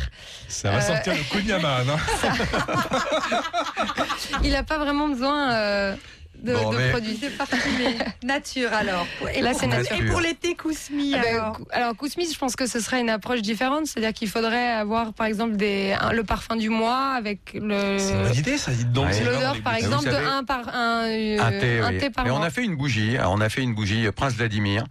Ça 0.48 0.70
va 0.70 0.80
sortir 0.80 1.14
le 1.14 1.22
coup 1.30 1.40
de 1.40 1.48
Yaman. 1.48 1.86
hein. 1.88 2.30
il 4.44 4.50
n'a 4.52 4.62
pas 4.62 4.78
vraiment 4.78 5.08
besoin 5.08 5.52
euh, 5.52 5.94
de, 6.42 6.52
Bon, 6.54 6.70
de 6.70 6.76
mais- 6.78 6.90
produits. 6.90 7.16
De 7.18 7.28
parfumer. 7.28 7.96
nature 8.24 8.72
alors. 8.72 9.06
Et 9.34 9.40
Là, 9.42 9.50
pour- 9.50 9.60
c'est 9.60 9.66
Et 9.66 9.68
nature. 9.68 10.10
pour 10.10 10.20
l'été 10.20 10.54
Kousmi 10.54 11.14
Ah 11.14 11.20
ben, 11.22 11.34
alors 11.34 11.52
cou- 11.56 11.66
alors, 11.70 11.96
Kousmis, 11.96 12.30
je 12.32 12.38
pense 12.38 12.56
que 12.56 12.66
ce 12.66 12.80
serait 12.80 13.00
une 13.00 13.10
approche 13.10 13.42
différente, 13.42 13.86
c'est-à-dire 13.86 14.12
qu'il 14.12 14.28
faudrait 14.28 14.70
avoir, 14.70 15.12
par 15.12 15.26
exemple, 15.26 15.56
des, 15.56 15.94
un- 16.00 16.12
le 16.12 16.24
parfum 16.24 16.56
du 16.56 16.68
mois 16.68 17.12
avec 17.16 17.52
le 17.54 17.98
C'est 17.98 18.12
une 18.12 18.22
bonne 18.22 18.34
idée 18.34 18.58
ça. 18.58 18.70
Dites 18.72 18.92
donc. 18.92 19.06
Ouais. 19.06 19.12
c'est 19.12 19.24
l'odeur, 19.24 19.56
par 19.62 19.74
exemple, 19.74 20.06
de 20.06 20.10
savez- 20.12 20.26
un 20.26 20.44
par 20.44 20.68
un, 20.74 21.04
euh, 21.08 21.38
Un 21.40 21.50
thé, 21.58 21.80
un 21.80 21.88
oui. 21.90 21.98
thé 21.98 22.10
par 22.10 22.24
Mais 22.24 22.30
on 22.30 22.38
mois. 22.38 22.46
a 22.46 22.50
fait 22.50 22.64
une 22.64 22.76
bougie. 22.76 23.16
Alors, 23.16 23.32
on 23.32 23.40
a 23.40 23.48
fait 23.48 23.62
une 23.62 23.74
bougie 23.74 24.06
euh, 24.06 24.12
Prince 24.12 24.34
Vladimir. 24.34 24.84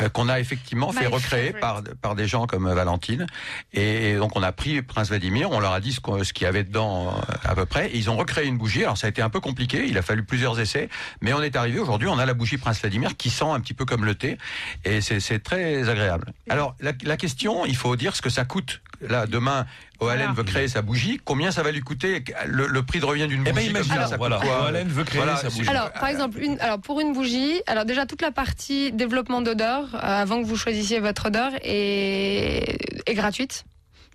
Euh, 0.00 0.08
qu'on 0.08 0.28
a 0.28 0.40
effectivement 0.40 0.92
fait 0.92 1.00
My 1.00 1.06
recréer 1.06 1.52
par 1.52 1.82
par 2.02 2.14
des 2.14 2.26
gens 2.26 2.46
comme 2.46 2.66
euh, 2.66 2.74
Valentine. 2.74 3.26
Et, 3.72 4.16
donc 4.16 4.36
on 4.36 4.42
a 4.42 4.52
pris 4.52 4.82
Prince 4.82 5.08
Vladimir 5.08 5.50
on 5.50 5.60
leur 5.60 5.72
a 5.72 5.80
dit 5.80 5.92
ce 5.92 6.32
qu'il 6.32 6.44
y 6.44 6.46
avait 6.46 6.64
dedans 6.64 7.08
euh, 7.08 7.32
à 7.44 7.54
peu 7.54 7.66
près. 7.66 7.88
Et 7.90 7.96
ils 7.96 8.10
ont 8.10 8.16
recréé 8.16 8.46
une 8.46 8.58
bougie. 8.58 8.84
Alors 8.84 8.98
ça 8.98 9.06
a 9.06 9.10
été 9.10 9.22
un 9.22 9.30
peu 9.30 9.40
compliqué. 9.40 9.86
Il 9.86 9.98
a 9.98 10.02
fallu 10.02 10.24
plusieurs 10.24 10.58
essais. 10.60 10.88
Mais 11.20 11.32
on 11.32 11.42
est 11.42 11.56
arrivé 11.56 11.78
aujourd'hui 11.78 12.08
on 12.08 12.18
a 12.18 12.26
la 12.26 12.34
bougie 12.34 12.58
Prince 12.58 12.80
Vladimir 12.80 13.16
qui 13.16 13.30
sent 13.30 13.44
un 13.44 13.60
petit 13.60 13.74
peu 13.74 13.84
comme 13.84 14.04
le 14.04 14.14
thé. 14.14 14.38
Et 14.84 15.00
c'est 15.00 15.20
c'est 15.20 15.38
très 15.38 15.88
agréable. 15.88 16.32
Alors 16.48 16.74
la, 16.80 16.92
la 17.04 17.16
question 17.16 17.66
il 17.66 17.76
faut 17.76 17.96
dire 17.96 18.16
ce 18.16 18.22
que 18.22 18.30
ça 18.30 18.44
coûte 18.44 18.80
là 19.00 19.26
demain 19.26 19.66
O'Allen 20.00 20.18
Voilà. 20.26 20.32
veut 20.34 20.42
créer 20.44 20.68
sa 20.68 20.82
bougie 20.82 21.20
combien 21.24 21.50
ça 21.50 21.62
va 21.62 21.70
lui 21.72 21.80
coûter 21.80 22.24
le, 22.46 22.66
le 22.66 22.82
prix 22.82 23.00
de 23.00 23.04
revient 23.04 23.26
d'une 23.26 23.44
Eh 23.46 23.52
bougie 23.52 23.66
ben 23.72 23.80
comme 23.80 23.84
ça, 23.88 23.94
imagine, 23.94 24.08
ça 24.10 24.16
coûte 24.18 24.18
voilà. 24.18 24.36
quoi 24.38 24.62
O'Allen 24.64 24.88
veut 24.88 25.04
créer 25.04 25.20
Voilà, 25.22 25.36
sa 25.36 25.48
bougie. 25.48 25.68
Alors, 25.68 25.90
par 25.92 26.08
exemple, 26.08 26.38
une, 26.40 26.58
alors 26.60 26.78
pour 26.80 27.00
une 27.00 27.12
bougie, 27.12 27.60
alors 27.66 27.84
déjà 27.84 28.06
toute 28.06 28.22
la 28.22 28.30
partie 28.32 28.92
développement 28.92 29.40
d'odeur, 29.42 29.84
euh, 29.94 29.98
avant 30.00 30.40
que 30.42 30.46
vous 30.46 30.56
choisissiez 30.56 31.00
votre 31.00 31.26
odeur, 31.26 31.52
est, 31.62 32.76
est 33.06 33.14
gratuite. 33.14 33.64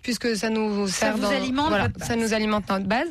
Puisque 0.02 0.36
ça 0.36 0.50
nous 0.50 0.88
sert 0.88 1.16
vous 1.16 1.22
dans- 1.22 1.30
alimente 1.30 1.68
voilà, 1.68 1.88
ça 2.02 2.16
nous 2.16 2.34
alimente 2.34 2.68
notre 2.68 2.86
base. 2.86 3.06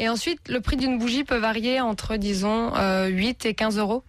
Et 0.00 0.08
ensuite, 0.08 0.40
le 0.48 0.60
prix 0.60 0.76
d'une 0.76 0.98
bougie 0.98 1.22
peut 1.22 1.36
varier 1.36 1.80
entre, 1.80 2.16
disons, 2.16 2.74
euh, 2.76 3.06
8 3.06 3.46
et 3.46 3.54
15 3.54 3.78
euros, 3.78 4.02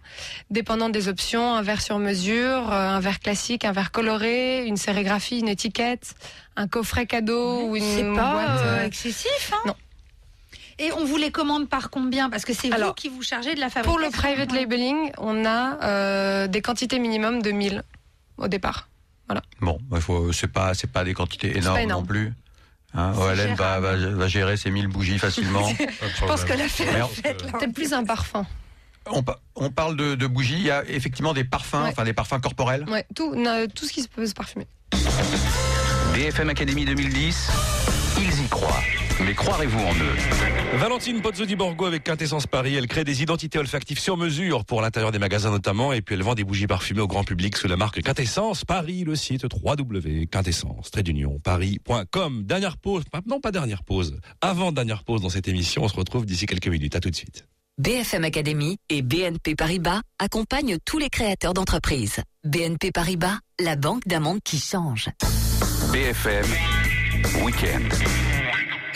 dépendant 0.50 0.88
des 0.88 1.08
options, 1.08 1.54
un 1.54 1.62
verre 1.62 1.80
sur 1.80 1.98
mesure, 1.98 2.72
euh, 2.72 2.88
un 2.88 3.00
verre 3.00 3.20
classique, 3.20 3.64
un 3.64 3.70
verre 3.72 3.92
coloré, 3.92 4.66
une 4.66 4.76
sérigraphie, 4.76 5.38
une 5.38 5.48
étiquette, 5.48 6.14
un 6.56 6.66
coffret 6.66 7.06
cadeau 7.06 7.68
ou 7.68 7.76
une 7.76 7.82
C'est 7.84 8.02
pas 8.02 8.32
boîte. 8.32 8.48
euh, 8.64 8.78
euh, 8.80 8.86
excessif, 8.86 9.52
hein 9.52 9.62
Non. 9.66 9.74
Et 10.80 10.90
on 10.92 11.04
vous 11.04 11.16
les 11.16 11.30
commande 11.30 11.68
par 11.68 11.88
combien? 11.88 12.30
Parce 12.30 12.44
que 12.44 12.52
c'est 12.52 12.68
vous 12.68 12.92
qui 12.94 13.08
vous 13.08 13.22
chargez 13.22 13.54
de 13.54 13.60
la 13.60 13.70
fabrication. 13.70 13.92
Pour 13.92 13.98
le 14.00 14.10
private 14.10 14.50
labeling, 14.52 15.12
on 15.18 15.44
a 15.46 15.78
euh, 15.84 16.46
des 16.48 16.62
quantités 16.62 16.98
minimum 16.98 17.42
de 17.42 17.52
1000 17.52 17.82
au 18.38 18.48
départ. 18.48 18.88
Bon, 19.60 19.78
faut, 20.00 20.32
c'est 20.32 20.48
pas, 20.52 20.74
c'est 20.74 20.90
pas 20.90 21.04
des 21.04 21.14
quantités 21.14 21.56
énormes 21.56 21.78
énorme. 21.78 22.02
non 22.02 22.06
plus. 22.06 22.32
Hein, 22.96 23.12
O'Allen 23.18 23.54
va, 23.54 23.80
va, 23.80 23.96
gérable. 23.98 24.16
va 24.18 24.28
gérer 24.28 24.56
ses 24.56 24.70
1000 24.70 24.86
bougies 24.88 25.18
facilement. 25.18 25.66
Je 26.20 26.24
pense 26.26 26.44
que 26.44 26.52
là. 26.52 27.08
Peut-être 27.52 27.72
plus 27.72 27.92
un 27.92 28.04
parfum. 28.04 28.46
on, 29.06 29.22
pa- 29.22 29.40
on 29.56 29.70
parle 29.70 29.96
de, 29.96 30.14
de 30.14 30.26
bougies, 30.26 30.54
il 30.58 30.62
y 30.66 30.70
a 30.70 30.84
effectivement 30.88 31.32
des 31.34 31.44
parfums, 31.44 31.74
Ouais. 31.82 31.88
enfin 31.90 32.04
des 32.04 32.12
parfums 32.12 32.40
corporels. 32.40 32.84
Ouais, 32.88 33.04
tout, 33.14 33.34
tout 33.74 33.86
ce 33.86 33.92
qui 33.92 34.02
se 34.02 34.08
peut 34.08 34.26
se 34.26 34.34
parfumer. 34.34 34.66
BFM 36.14 36.50
Academy 36.50 36.84
2010, 36.84 37.50
ils 38.18 38.44
y 38.44 38.48
croient. 38.48 38.82
Mais 39.20 39.34
croirez-vous 39.34 39.78
en 39.78 39.94
eux 39.94 40.78
Valentine 40.78 41.20
Pozzo 41.22 41.44
Borgo 41.56 41.86
avec 41.86 42.02
Quintessence 42.02 42.46
Paris, 42.46 42.74
elle 42.74 42.88
crée 42.88 43.04
des 43.04 43.22
identités 43.22 43.58
olfactives 43.58 43.98
sur 43.98 44.16
mesure 44.16 44.64
pour 44.64 44.82
l'intérieur 44.82 45.12
des 45.12 45.18
magasins 45.18 45.50
notamment, 45.50 45.92
et 45.92 46.02
puis 46.02 46.16
elle 46.16 46.22
vend 46.22 46.34
des 46.34 46.42
bougies 46.42 46.66
parfumées 46.66 47.00
au 47.00 47.06
grand 47.06 47.22
public 47.22 47.56
sous 47.56 47.68
la 47.68 47.76
marque 47.76 48.02
Quintessence 48.02 48.64
Paris, 48.64 49.04
le 49.04 49.14
site 49.14 49.44
www.quintessence 49.44 50.90
paris.com. 51.42 52.42
Dernière 52.44 52.76
pause, 52.76 53.04
non 53.26 53.40
pas 53.40 53.52
dernière 53.52 53.84
pause, 53.84 54.18
avant 54.40 54.72
dernière 54.72 55.04
pause 55.04 55.20
dans 55.22 55.28
cette 55.28 55.48
émission, 55.48 55.84
on 55.84 55.88
se 55.88 55.96
retrouve 55.96 56.26
d'ici 56.26 56.46
quelques 56.46 56.68
minutes, 56.68 56.96
à 56.96 57.00
tout 57.00 57.10
de 57.10 57.16
suite. 57.16 57.46
BFM 57.78 58.24
Academy 58.24 58.78
et 58.88 59.02
BNP 59.02 59.56
Paribas 59.56 60.00
accompagnent 60.18 60.78
tous 60.84 60.98
les 60.98 61.08
créateurs 61.08 61.54
d'entreprises. 61.54 62.20
BNP 62.44 62.92
Paribas, 62.92 63.38
la 63.60 63.76
banque 63.76 64.06
d'un 64.06 64.20
monde 64.20 64.40
qui 64.44 64.58
change. 64.58 65.08
BFM 65.92 66.46
Week-end. 67.42 68.33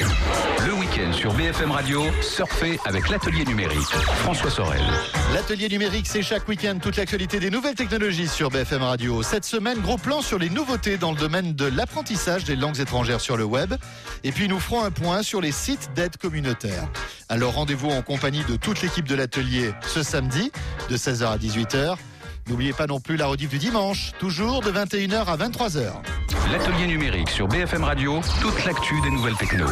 Le 0.00 0.74
week-end 0.74 1.12
sur 1.12 1.32
BFM 1.34 1.72
Radio, 1.72 2.04
surfez 2.20 2.78
avec 2.84 3.08
l'atelier 3.08 3.44
numérique. 3.44 3.88
François 4.22 4.50
Sorel. 4.50 4.82
L'atelier 5.34 5.68
numérique, 5.68 6.06
c'est 6.06 6.22
chaque 6.22 6.46
week-end 6.46 6.78
toute 6.80 6.96
l'actualité 6.96 7.40
des 7.40 7.50
nouvelles 7.50 7.74
technologies 7.74 8.28
sur 8.28 8.50
BFM 8.50 8.82
Radio. 8.82 9.22
Cette 9.22 9.44
semaine, 9.44 9.80
gros 9.80 9.96
plan 9.96 10.22
sur 10.22 10.38
les 10.38 10.50
nouveautés 10.50 10.98
dans 10.98 11.10
le 11.10 11.18
domaine 11.18 11.54
de 11.54 11.64
l'apprentissage 11.64 12.44
des 12.44 12.54
langues 12.54 12.78
étrangères 12.78 13.20
sur 13.20 13.36
le 13.36 13.44
web. 13.44 13.74
Et 14.22 14.30
puis 14.30 14.46
nous 14.48 14.60
ferons 14.60 14.84
un 14.84 14.92
point 14.92 15.22
sur 15.22 15.40
les 15.40 15.52
sites 15.52 15.90
d'aide 15.96 16.16
communautaire. 16.16 16.88
Alors 17.28 17.54
rendez-vous 17.54 17.90
en 17.90 18.02
compagnie 18.02 18.44
de 18.44 18.56
toute 18.56 18.82
l'équipe 18.82 19.08
de 19.08 19.16
l'atelier 19.16 19.72
ce 19.86 20.02
samedi 20.02 20.52
de 20.90 20.96
16h 20.96 21.26
à 21.26 21.38
18h. 21.38 21.96
N'oubliez 22.48 22.72
pas 22.72 22.86
non 22.86 22.98
plus 22.98 23.16
la 23.16 23.26
rediff 23.26 23.50
du 23.50 23.58
dimanche, 23.58 24.12
toujours 24.18 24.62
de 24.62 24.70
21h 24.70 25.26
à 25.26 25.36
23h. 25.36 25.92
L'atelier 26.50 26.86
numérique 26.86 27.28
sur 27.28 27.46
BFM 27.46 27.84
Radio, 27.84 28.20
toute 28.40 28.64
l'actu 28.64 29.00
des 29.02 29.10
nouvelles 29.10 29.36
techno. 29.36 29.66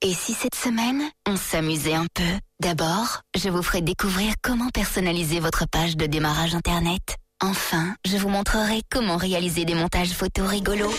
Et 0.00 0.14
si 0.14 0.32
cette 0.32 0.54
semaine, 0.54 1.02
on 1.28 1.36
s'amusait 1.36 1.94
un 1.94 2.06
peu? 2.14 2.22
D'abord, 2.60 3.20
je 3.36 3.48
vous 3.50 3.62
ferai 3.62 3.82
découvrir 3.82 4.34
comment 4.42 4.68
personnaliser 4.70 5.40
votre 5.40 5.64
page 5.70 5.96
de 5.96 6.06
démarrage 6.06 6.54
Internet. 6.54 7.16
Enfin, 7.42 7.94
je 8.06 8.16
vous 8.16 8.30
montrerai 8.30 8.80
comment 8.90 9.16
réaliser 9.16 9.64
des 9.64 9.74
montages 9.74 10.10
photos 10.10 10.48
rigolos. 10.48 10.94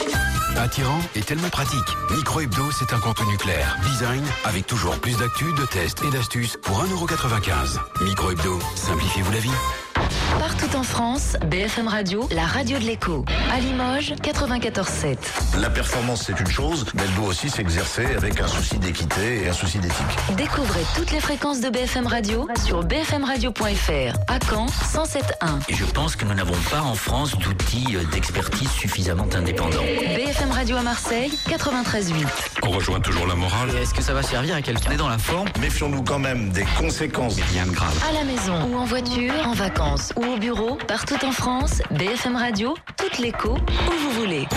Attirant 0.58 1.00
et 1.16 1.22
tellement 1.22 1.50
pratique. 1.50 1.80
Micro 2.12 2.42
Hebdo, 2.42 2.72
c'est 2.72 2.94
un 2.94 3.00
contenu 3.00 3.36
clair. 3.38 3.78
Design, 3.84 4.24
avec 4.46 4.68
toujours 4.68 4.98
plus 5.00 5.18
d'actu, 5.18 5.46
de 5.58 5.66
tests 5.66 6.04
et 6.04 6.12
d'astuces 6.12 6.58
pour 6.62 6.84
1,95€. 6.84 8.04
Micro 8.04 8.32
Hebdo, 8.32 8.60
simplifiez-vous 8.76 9.32
la 9.32 9.40
vie. 9.40 9.89
Partout 10.38 10.76
en 10.76 10.84
France, 10.84 11.38
BFM 11.48 11.88
Radio, 11.88 12.28
la 12.32 12.46
radio 12.46 12.78
de 12.78 12.84
l'écho. 12.84 13.26
À 13.52 13.60
Limoges, 13.60 14.14
94.7. 14.22 15.18
La 15.60 15.70
performance, 15.70 16.26
c'est 16.28 16.40
une 16.40 16.48
chose, 16.50 16.86
mais 16.94 17.04
elle 17.04 17.14
doit 17.16 17.30
aussi 17.30 17.50
s'exercer 17.50 18.06
avec 18.16 18.40
un 18.40 18.48
souci 18.48 18.78
d'équité 18.78 19.44
et 19.44 19.50
un 19.50 19.54
souci 19.54 19.80
d'éthique. 19.80 20.06
Découvrez 20.38 20.82
toutes 20.96 21.12
les 21.12 21.20
fréquences 21.20 21.62
de 21.62 21.70
BFM 21.70 22.06
Radio 22.08 22.48
sur 22.66 22.84
bfmradio.fr. 22.84 24.18
À 24.28 24.40
Caen, 24.50 24.68
107.1. 24.68 25.62
Et 25.70 25.74
je 25.74 25.86
pense 25.86 26.16
que 26.16 26.26
nous 26.26 26.34
n'avons 26.34 26.58
pas 26.70 26.82
en 26.82 26.96
France 26.96 27.38
d'outils 27.38 27.96
euh, 27.96 28.04
d'expertise 28.12 28.70
suffisamment 28.70 29.28
indépendants. 29.34 29.82
BFM 30.16 30.52
Radio 30.52 30.78
à 30.78 30.84
Marseille, 30.84 31.32
93.8. 31.48 32.26
On 32.64 32.70
rejoint 32.72 33.00
toujours 33.00 33.26
la 33.28 33.36
morale. 33.36 33.70
Est-ce 33.82 33.94
que 33.94 34.02
ça 34.02 34.14
va 34.14 34.22
servir 34.22 34.56
à 34.56 34.62
quelqu'un? 34.62 34.90
On 34.90 34.94
est 34.94 34.98
dans 34.98 35.10
la 35.10 35.18
forme 35.18 35.48
Méfions-nous 35.60 36.04
quand 36.04 36.20
même 36.20 36.50
des 36.50 36.66
conséquences. 36.78 37.38
Rien 37.52 37.66
de 37.66 37.72
grave. 37.72 37.96
À 38.10 38.14
la 38.14 38.24
maison 38.24 38.70
ou 38.72 38.78
en 38.78 38.86
voiture, 38.86 39.34
en 39.46 39.54
vacances 39.54 40.14
ou 40.20 40.34
au 40.34 40.38
bureau, 40.38 40.78
partout 40.88 41.24
en 41.26 41.32
France, 41.32 41.82
BFM 41.92 42.36
Radio, 42.36 42.76
toute 42.98 43.20
l'écho, 43.20 43.54
où 43.54 43.92
vous 43.92 44.12
voulez. 44.12 44.48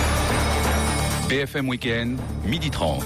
BFM 1.28 1.68
Week-end, 1.68 2.16
midi 2.44 2.70
30. 2.70 3.04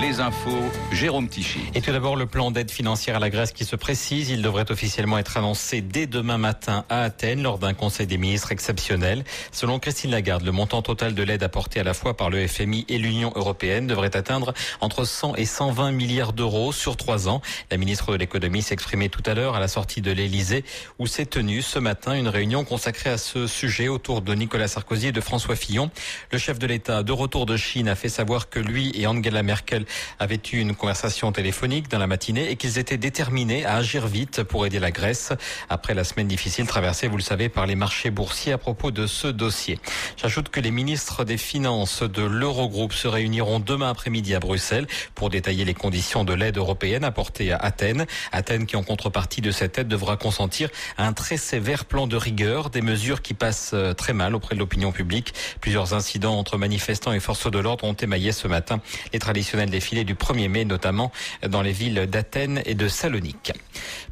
Les 0.00 0.20
infos, 0.20 0.62
Jérôme 0.92 1.28
Tichy. 1.28 1.60
Et 1.74 1.82
tout 1.82 1.92
d'abord, 1.92 2.16
le 2.16 2.24
plan 2.24 2.50
d'aide 2.50 2.70
financière 2.70 3.16
à 3.16 3.18
la 3.18 3.28
Grèce 3.28 3.52
qui 3.52 3.66
se 3.66 3.76
précise. 3.76 4.30
Il 4.30 4.40
devrait 4.40 4.70
officiellement 4.70 5.18
être 5.18 5.36
annoncé 5.36 5.82
dès 5.82 6.06
demain 6.06 6.38
matin 6.38 6.86
à 6.88 7.02
Athènes 7.02 7.42
lors 7.42 7.58
d'un 7.58 7.74
conseil 7.74 8.06
des 8.06 8.16
ministres 8.16 8.50
exceptionnel. 8.50 9.24
Selon 9.52 9.78
Christine 9.78 10.10
Lagarde, 10.10 10.42
le 10.42 10.52
montant 10.52 10.80
total 10.80 11.14
de 11.14 11.22
l'aide 11.22 11.42
apportée 11.42 11.80
à 11.80 11.84
la 11.84 11.92
fois 11.92 12.16
par 12.16 12.30
le 12.30 12.46
FMI 12.48 12.86
et 12.88 12.96
l'Union 12.96 13.30
européenne 13.36 13.86
devrait 13.86 14.16
atteindre 14.16 14.54
entre 14.80 15.04
100 15.04 15.34
et 15.36 15.44
120 15.44 15.92
milliards 15.92 16.32
d'euros 16.32 16.72
sur 16.72 16.96
trois 16.96 17.28
ans. 17.28 17.42
La 17.70 17.76
ministre 17.76 18.12
de 18.12 18.16
l'économie 18.16 18.62
s'exprimait 18.62 19.10
tout 19.10 19.22
à 19.26 19.34
l'heure 19.34 19.54
à 19.54 19.60
la 19.60 19.68
sortie 19.68 20.00
de 20.00 20.12
l'Elysée 20.12 20.64
où 20.98 21.06
s'est 21.06 21.26
tenue 21.26 21.60
ce 21.60 21.78
matin 21.78 22.14
une 22.14 22.28
réunion 22.28 22.64
consacrée 22.64 23.10
à 23.10 23.18
ce 23.18 23.46
sujet 23.46 23.88
autour 23.88 24.22
de 24.22 24.34
Nicolas 24.34 24.68
Sarkozy 24.68 25.08
et 25.08 25.12
de 25.12 25.20
François 25.20 25.56
Fillon. 25.56 25.90
Le 26.32 26.38
chef 26.38 26.58
de 26.58 26.66
l'État 26.66 27.02
de 27.02 27.12
retour 27.12 27.44
de 27.44 27.58
Chine 27.58 27.88
a 27.88 27.94
fait 27.94 28.08
savoir 28.08 28.48
que 28.48 28.60
lui 28.60 28.92
et 28.94 29.06
Angela 29.06 29.42
Merkel 29.42 29.84
avaient 30.18 30.40
eu 30.52 30.58
une 30.58 30.74
conversation 30.74 31.32
téléphonique 31.32 31.88
dans 31.88 31.98
la 31.98 32.06
matinée 32.06 32.50
et 32.50 32.56
qu'ils 32.56 32.78
étaient 32.78 32.98
déterminés 32.98 33.64
à 33.64 33.76
agir 33.76 34.06
vite 34.06 34.42
pour 34.42 34.66
aider 34.66 34.78
la 34.78 34.90
Grèce 34.90 35.32
après 35.68 35.94
la 35.94 36.04
semaine 36.04 36.28
difficile 36.28 36.66
traversée, 36.66 37.08
vous 37.08 37.16
le 37.16 37.22
savez, 37.22 37.48
par 37.48 37.66
les 37.66 37.74
marchés 37.74 38.10
boursiers 38.10 38.52
à 38.52 38.58
propos 38.58 38.90
de 38.90 39.06
ce 39.06 39.28
dossier. 39.28 39.78
J'ajoute 40.16 40.48
que 40.48 40.60
les 40.60 40.70
ministres 40.70 41.24
des 41.24 41.36
Finances 41.36 42.02
de 42.02 42.22
l'Eurogroupe 42.22 42.92
se 42.92 43.08
réuniront 43.08 43.60
demain 43.60 43.90
après-midi 43.90 44.34
à 44.34 44.40
Bruxelles 44.40 44.86
pour 45.14 45.30
détailler 45.30 45.64
les 45.64 45.74
conditions 45.74 46.24
de 46.24 46.34
l'aide 46.34 46.56
européenne 46.56 47.04
apportée 47.04 47.52
à 47.52 47.56
Athènes. 47.56 48.06
Athènes 48.32 48.66
qui, 48.66 48.76
en 48.76 48.82
contrepartie 48.82 49.40
de 49.40 49.50
cette 49.50 49.78
aide, 49.78 49.88
devra 49.88 50.16
consentir 50.16 50.68
à 50.96 51.06
un 51.06 51.12
très 51.12 51.36
sévère 51.36 51.84
plan 51.84 52.06
de 52.06 52.16
rigueur, 52.16 52.70
des 52.70 52.82
mesures 52.82 53.22
qui 53.22 53.34
passent 53.34 53.72
euh, 53.74 53.94
très 53.94 54.12
mal 54.12 54.34
auprès 54.34 54.54
de 54.54 54.60
l'opinion 54.60 54.92
publique. 54.92 55.34
Plusieurs 55.60 55.94
incidents 55.94 56.38
entre 56.38 56.58
manifestants 56.58 57.12
et 57.12 57.20
forces 57.20 57.50
de 57.50 57.58
l'ordre 57.58 57.84
ont 57.84 57.94
émaillé 57.94 58.32
ce 58.32 58.48
matin 58.48 58.80
les 59.12 59.18
traditionnels 59.18 59.70
défilés 59.80 60.04
du 60.04 60.14
1er 60.14 60.48
mai, 60.48 60.66
notamment 60.66 61.10
dans 61.48 61.62
les 61.62 61.72
villes 61.72 62.06
d'Athènes 62.06 62.60
et 62.66 62.74
de 62.74 62.86
Salonique. 62.86 63.54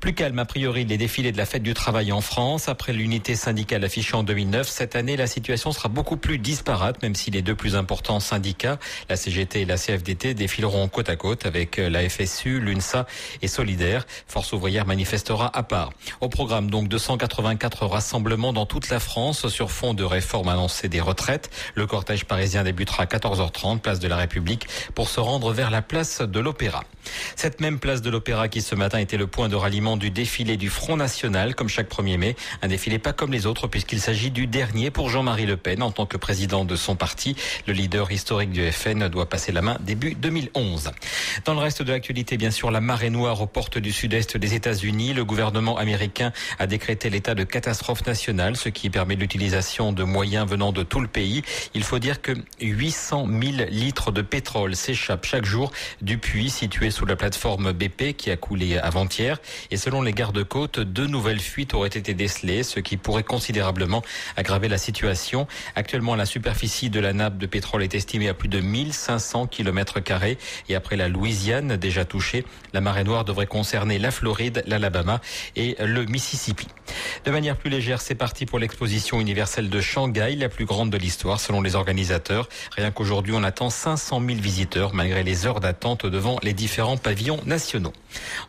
Plus 0.00 0.14
calme, 0.14 0.38
a 0.38 0.46
priori, 0.46 0.86
les 0.86 0.96
défilés 0.96 1.30
de 1.30 1.36
la 1.36 1.44
fête 1.44 1.62
du 1.62 1.74
travail 1.74 2.10
en 2.10 2.22
France. 2.22 2.70
Après 2.70 2.94
l'unité 2.94 3.34
syndicale 3.34 3.84
affichée 3.84 4.16
en 4.16 4.22
2009, 4.22 4.66
cette 4.66 4.96
année, 4.96 5.14
la 5.18 5.26
situation 5.26 5.70
sera 5.72 5.90
beaucoup 5.90 6.16
plus 6.16 6.38
disparate, 6.38 7.02
même 7.02 7.14
si 7.14 7.30
les 7.30 7.42
deux 7.42 7.54
plus 7.54 7.76
importants 7.76 8.18
syndicats, 8.18 8.78
la 9.10 9.16
CGT 9.16 9.60
et 9.60 9.64
la 9.66 9.76
CFDT, 9.76 10.32
défileront 10.32 10.88
côte 10.88 11.10
à 11.10 11.16
côte 11.16 11.44
avec 11.44 11.76
la 11.76 12.08
FSU, 12.08 12.60
l'UNSA 12.60 13.06
et 13.42 13.48
Solidaire. 13.48 14.06
Force 14.26 14.54
ouvrière 14.54 14.86
manifestera 14.86 15.54
à 15.54 15.62
part. 15.62 15.92
Au 16.22 16.30
programme, 16.30 16.70
donc, 16.70 16.88
284 16.88 17.84
rassemblements 17.84 18.54
dans 18.54 18.64
toute 18.64 18.88
la 18.88 19.00
France 19.00 19.48
sur 19.48 19.70
fond 19.70 19.92
de 19.92 20.04
réforme 20.04 20.48
annoncée 20.48 20.88
des 20.88 21.02
retraites. 21.02 21.50
Le 21.74 21.86
cortège 21.86 22.24
parisien 22.24 22.64
débutera 22.64 23.02
à 23.02 23.06
14h30, 23.06 23.80
place 23.80 23.98
de 23.98 24.08
la 24.08 24.16
République, 24.16 24.66
pour 24.94 25.10
se 25.10 25.20
rendre 25.20 25.52
vers 25.58 25.72
la 25.72 25.82
place 25.82 26.22
de 26.22 26.38
l'Opéra. 26.38 26.84
Cette 27.36 27.60
même 27.60 27.78
place 27.78 28.02
de 28.02 28.10
l'Opéra 28.10 28.48
qui 28.48 28.62
ce 28.62 28.74
matin 28.74 28.98
était 28.98 29.16
le 29.16 29.26
point 29.26 29.48
de 29.48 29.56
ralliement 29.56 29.96
du 29.96 30.10
défilé 30.10 30.56
du 30.56 30.70
Front 30.70 30.96
National, 30.96 31.54
comme 31.54 31.68
chaque 31.68 31.90
1er 31.90 32.16
mai. 32.16 32.36
Un 32.62 32.68
défilé 32.68 32.98
pas 32.98 33.12
comme 33.12 33.32
les 33.32 33.46
autres 33.46 33.66
puisqu'il 33.66 34.00
s'agit 34.00 34.30
du 34.30 34.46
dernier 34.46 34.90
pour 34.90 35.10
Jean-Marie 35.10 35.46
Le 35.46 35.56
Pen 35.56 35.82
en 35.82 35.90
tant 35.90 36.06
que 36.06 36.16
président 36.16 36.64
de 36.64 36.76
son 36.76 36.96
parti. 36.96 37.36
Le 37.66 37.72
leader 37.72 38.10
historique 38.10 38.50
du 38.50 38.70
FN 38.70 39.08
doit 39.08 39.28
passer 39.28 39.52
la 39.52 39.62
main 39.62 39.76
début 39.80 40.14
2011. 40.14 40.90
Dans 41.44 41.54
le 41.54 41.60
reste 41.60 41.82
de 41.82 41.92
l'actualité, 41.92 42.36
bien 42.36 42.50
sûr, 42.50 42.70
la 42.70 42.80
marée 42.80 43.10
noire 43.10 43.40
aux 43.40 43.46
portes 43.46 43.78
du 43.78 43.92
sud-est 43.92 44.36
des 44.36 44.54
États-Unis. 44.54 45.14
Le 45.14 45.24
gouvernement 45.24 45.76
américain 45.76 46.32
a 46.58 46.66
décrété 46.66 47.10
l'état 47.10 47.34
de 47.34 47.44
catastrophe 47.44 48.06
nationale, 48.06 48.56
ce 48.56 48.68
qui 48.68 48.90
permet 48.90 49.16
l'utilisation 49.16 49.92
de 49.92 50.02
moyens 50.04 50.48
venant 50.48 50.72
de 50.72 50.82
tout 50.82 51.00
le 51.00 51.08
pays. 51.08 51.42
Il 51.74 51.82
faut 51.82 51.98
dire 51.98 52.22
que 52.22 52.32
800 52.60 53.26
000 53.28 53.68
litres 53.70 54.12
de 54.12 54.22
pétrole 54.22 54.76
s'échappent 54.76 55.26
chaque 55.26 55.44
jour 55.44 55.72
du 56.02 56.18
puits 56.18 56.50
situé 56.50 56.90
sous 56.98 57.06
la 57.06 57.14
plateforme 57.14 57.72
BP 57.72 58.16
qui 58.16 58.32
a 58.32 58.36
coulé 58.36 58.76
avant-hier. 58.76 59.40
Et 59.70 59.76
selon 59.76 60.02
les 60.02 60.12
gardes-côtes, 60.12 60.80
deux 60.80 61.06
nouvelles 61.06 61.38
fuites 61.38 61.72
auraient 61.72 61.86
été 61.86 62.12
décelées, 62.12 62.64
ce 62.64 62.80
qui 62.80 62.96
pourrait 62.96 63.22
considérablement 63.22 64.02
aggraver 64.36 64.66
la 64.66 64.78
situation. 64.78 65.46
Actuellement, 65.76 66.16
la 66.16 66.26
superficie 66.26 66.90
de 66.90 66.98
la 66.98 67.12
nappe 67.12 67.38
de 67.38 67.46
pétrole 67.46 67.84
est 67.84 67.94
estimée 67.94 68.28
à 68.28 68.34
plus 68.34 68.48
de 68.48 68.58
1500 68.58 69.46
km 69.46 70.00
carrés. 70.00 70.38
Et 70.68 70.74
après 70.74 70.96
la 70.96 71.06
Louisiane 71.06 71.76
déjà 71.76 72.04
touchée, 72.04 72.44
la 72.72 72.80
marée 72.80 73.04
noire 73.04 73.24
devrait 73.24 73.46
concerner 73.46 74.00
la 74.00 74.10
Floride, 74.10 74.64
l'Alabama 74.66 75.20
et 75.54 75.76
le 75.78 76.04
Mississippi. 76.04 76.66
De 77.24 77.30
manière 77.30 77.56
plus 77.56 77.70
légère, 77.70 78.00
c'est 78.00 78.16
parti 78.16 78.44
pour 78.44 78.58
l'exposition 78.58 79.20
universelle 79.20 79.70
de 79.70 79.80
Shanghai, 79.80 80.34
la 80.34 80.48
plus 80.48 80.64
grande 80.64 80.90
de 80.90 80.98
l'histoire 80.98 81.38
selon 81.38 81.60
les 81.60 81.76
organisateurs. 81.76 82.48
Rien 82.76 82.90
qu'aujourd'hui, 82.90 83.34
on 83.36 83.44
attend 83.44 83.70
500 83.70 84.20
000 84.26 84.40
visiteurs 84.40 84.94
malgré 84.94 85.22
les 85.22 85.46
heures 85.46 85.60
d'attente 85.60 86.06
devant 86.06 86.38
les 86.42 86.54
différents 86.54 86.87
pavillons 86.96 87.40
nationaux. 87.46 87.92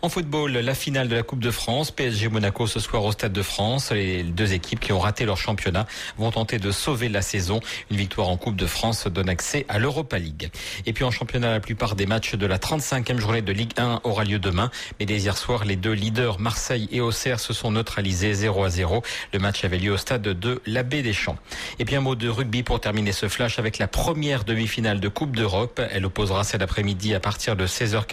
En 0.01 0.09
football, 0.09 0.53
la 0.53 0.73
finale 0.73 1.07
de 1.09 1.15
la 1.15 1.23
Coupe 1.23 1.39
de 1.39 1.51
France, 1.51 1.91
PSG 1.91 2.29
Monaco 2.29 2.67
ce 2.67 2.79
soir 2.79 3.03
au 3.03 3.11
Stade 3.11 3.33
de 3.33 3.41
France. 3.41 3.91
Les 3.91 4.23
deux 4.23 4.53
équipes 4.53 4.79
qui 4.79 4.93
ont 4.93 4.99
raté 4.99 5.25
leur 5.25 5.37
championnat 5.37 5.85
vont 6.17 6.31
tenter 6.31 6.59
de 6.59 6.71
sauver 6.71 7.09
la 7.09 7.21
saison. 7.21 7.59
Une 7.91 7.97
victoire 7.97 8.29
en 8.29 8.37
Coupe 8.37 8.55
de 8.55 8.65
France 8.65 9.07
donne 9.07 9.29
accès 9.29 9.65
à 9.67 9.79
l'Europa 9.79 10.17
League. 10.17 10.49
Et 10.85 10.93
puis 10.93 11.03
en 11.03 11.11
championnat, 11.11 11.51
la 11.51 11.59
plupart 11.59 11.95
des 11.95 12.05
matchs 12.05 12.35
de 12.35 12.45
la 12.45 12.57
35e 12.57 13.19
journée 13.19 13.41
de 13.41 13.51
Ligue 13.51 13.73
1 13.77 14.01
aura 14.03 14.23
lieu 14.23 14.39
demain. 14.39 14.71
Mais 14.99 15.05
dès 15.05 15.17
hier 15.17 15.37
soir, 15.37 15.65
les 15.65 15.75
deux 15.75 15.91
leaders 15.91 16.39
Marseille 16.39 16.87
et 16.91 17.01
Auxerre 17.01 17.39
se 17.39 17.53
sont 17.53 17.71
neutralisés 17.71 18.33
0 18.33 18.63
à 18.63 18.69
0. 18.69 19.03
Le 19.33 19.39
match 19.39 19.63
avait 19.65 19.77
lieu 19.77 19.91
au 19.91 19.97
stade 19.97 20.21
de 20.21 20.61
l'Abbé 20.65 21.01
des 21.01 21.13
Champs. 21.13 21.37
Et 21.79 21.85
puis 21.85 21.95
un 21.95 22.01
mot 22.01 22.15
de 22.15 22.29
rugby 22.29 22.63
pour 22.63 22.79
terminer 22.79 23.11
ce 23.11 23.27
flash 23.27 23.59
avec 23.59 23.77
la 23.77 23.87
première 23.87 24.43
demi-finale 24.43 24.99
de 24.99 25.07
Coupe 25.07 25.35
d'Europe. 25.35 25.81
Elle 25.91 26.05
opposera 26.05 26.43
cet 26.43 26.61
après-midi 26.61 27.13
à 27.13 27.19
partir 27.19 27.55
de 27.55 27.65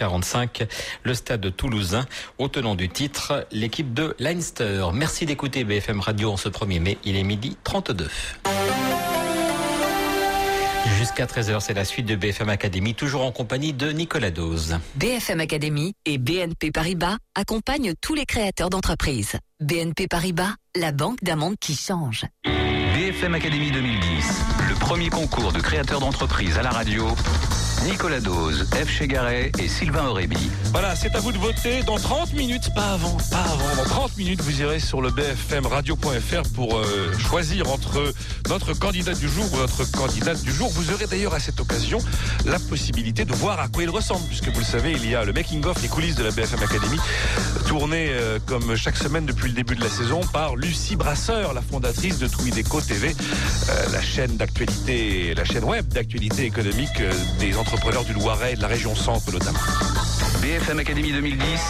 16h45 0.07 0.67
le 1.03 1.13
stade 1.13 1.41
de 1.41 1.49
Toulousain 1.49 2.05
au 2.37 2.47
tenant 2.47 2.75
du 2.75 2.89
titre, 2.89 3.47
l'équipe 3.51 3.93
de 3.93 4.15
Leinster. 4.19 4.87
Merci 4.93 5.25
d'écouter 5.25 5.63
BFM 5.63 5.99
Radio 5.99 6.31
en 6.31 6.37
ce 6.37 6.49
1er 6.49 6.79
mai. 6.79 6.97
Il 7.03 7.15
est 7.15 7.23
midi 7.23 7.57
32. 7.63 8.09
Jusqu'à 10.97 11.17
Jusqu'à 11.17 11.25
13h, 11.25 11.59
c'est 11.61 11.73
la 11.73 11.85
suite 11.85 12.05
de 12.05 12.15
BFM 12.15 12.49
Academy, 12.49 12.93
toujours 12.93 13.23
en 13.23 13.31
compagnie 13.31 13.73
de 13.73 13.91
Nicolas 13.91 14.29
Dose. 14.29 14.77
BFM 14.95 15.39
Academy 15.39 15.93
et 16.05 16.17
BNP 16.17 16.71
Paribas 16.71 17.17
accompagnent 17.33 17.93
tous 18.01 18.13
les 18.13 18.25
créateurs 18.25 18.69
d'entreprises. 18.69 19.37
BNP 19.59 20.07
Paribas, 20.07 20.53
la 20.75 20.91
banque 20.91 21.23
d'un 21.23 21.37
monde 21.37 21.55
qui 21.59 21.75
change. 21.75 22.25
BFM 22.43 23.35
Academy 23.35 23.71
2010, 23.71 24.41
le 24.69 24.75
premier 24.75 25.09
concours 25.09 25.51
de 25.51 25.59
créateurs 25.59 25.99
d'entreprise 25.99 26.57
à 26.57 26.61
la 26.61 26.71
radio. 26.71 27.07
Nicolas 27.85 28.19
Dose, 28.19 28.67
F. 28.73 28.89
Chegaray 28.89 29.51
et 29.59 29.67
Sylvain 29.67 30.07
Aurébi. 30.07 30.49
Voilà, 30.71 30.95
c'est 30.95 31.15
à 31.15 31.19
vous 31.19 31.31
de 31.31 31.37
voter 31.37 31.83
dans 31.83 31.97
30 31.97 32.33
minutes, 32.33 32.73
pas 32.73 32.93
avant, 32.93 33.17
pas 33.31 33.37
avant. 33.37 33.75
Dans 33.75 33.89
30 33.89 34.17
minutes, 34.17 34.41
vous 34.41 34.61
irez 34.61 34.79
sur 34.79 35.01
le 35.01 35.09
bfmradio.fr 35.11 36.49
pour 36.55 36.77
euh, 36.77 37.11
choisir 37.17 37.71
entre 37.71 38.13
notre 38.49 38.73
candidat 38.73 39.13
du 39.13 39.29
jour 39.29 39.45
ou 39.53 39.57
notre 39.57 39.89
candidate 39.91 40.41
du 40.41 40.51
jour. 40.51 40.69
Vous 40.69 40.91
aurez 40.91 41.07
d'ailleurs 41.07 41.33
à 41.33 41.39
cette 41.39 41.59
occasion 41.59 41.99
la 42.45 42.59
possibilité 42.59 43.25
de 43.25 43.33
voir 43.33 43.59
à 43.59 43.67
quoi 43.67 43.83
il 43.83 43.89
ressemble, 43.89 44.25
puisque 44.27 44.49
vous 44.49 44.59
le 44.59 44.65
savez, 44.65 44.91
il 44.93 45.09
y 45.09 45.15
a 45.15 45.23
le 45.23 45.33
making-of, 45.33 45.81
les 45.81 45.87
coulisses 45.87 46.15
de 46.15 46.23
la 46.23 46.31
BFM 46.31 46.63
Academy, 46.63 46.97
tourné 47.67 48.09
euh, 48.09 48.39
comme 48.45 48.75
chaque 48.75 48.97
semaine 48.97 49.25
depuis 49.25 49.49
le 49.49 49.55
début 49.55 49.75
de 49.75 49.83
la 49.83 49.89
saison 49.89 50.21
par 50.33 50.55
Lucie 50.55 50.95
Brasseur, 50.95 51.53
la 51.53 51.61
fondatrice 51.61 52.17
de 52.17 52.27
Twideco 52.27 52.81
TV, 52.81 53.15
euh, 53.69 53.91
la 53.91 54.01
chaîne 54.01 54.35
d'actualité, 54.37 55.33
la 55.35 55.45
chaîne 55.45 55.63
web 55.63 55.87
d'actualité 55.87 56.45
économique 56.45 57.01
des 57.39 57.57
entrepreneurs 57.67 58.05
du 58.05 58.13
Loiret 58.13 58.53
et 58.53 58.55
de 58.55 58.61
la 58.61 58.69
région 58.69 58.95
centre 58.95 59.29
notamment. 59.29 59.59
BFM 60.41 60.79
Academy 60.79 61.11
2010, 61.11 61.61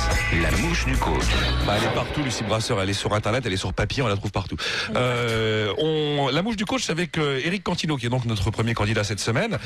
la 0.43 0.51
mouche 0.51 0.85
du 0.85 0.95
coach. 0.95 1.25
Bah, 1.65 1.73
elle 1.75 1.85
est 1.85 1.93
partout, 1.95 2.21
Lucie 2.21 2.43
Brasseur. 2.43 2.79
Elle 2.79 2.91
est 2.91 2.93
sur 2.93 3.13
Internet, 3.13 3.43
elle 3.47 3.53
est 3.53 3.57
sur 3.57 3.73
papier, 3.73 4.03
on 4.03 4.07
la 4.07 4.15
trouve 4.15 4.31
partout. 4.31 4.57
Euh, 4.95 5.73
on, 5.79 6.29
la 6.31 6.43
mouche 6.43 6.55
du 6.55 6.65
coach, 6.65 6.83
c'est 6.83 6.91
avec 6.91 7.17
euh, 7.17 7.41
Eric 7.43 7.63
Cantino, 7.63 7.97
qui 7.97 8.05
est 8.05 8.09
donc 8.09 8.25
notre 8.25 8.51
premier 8.51 8.75
candidat 8.75 9.03
cette 9.03 9.19
semaine. 9.19 9.57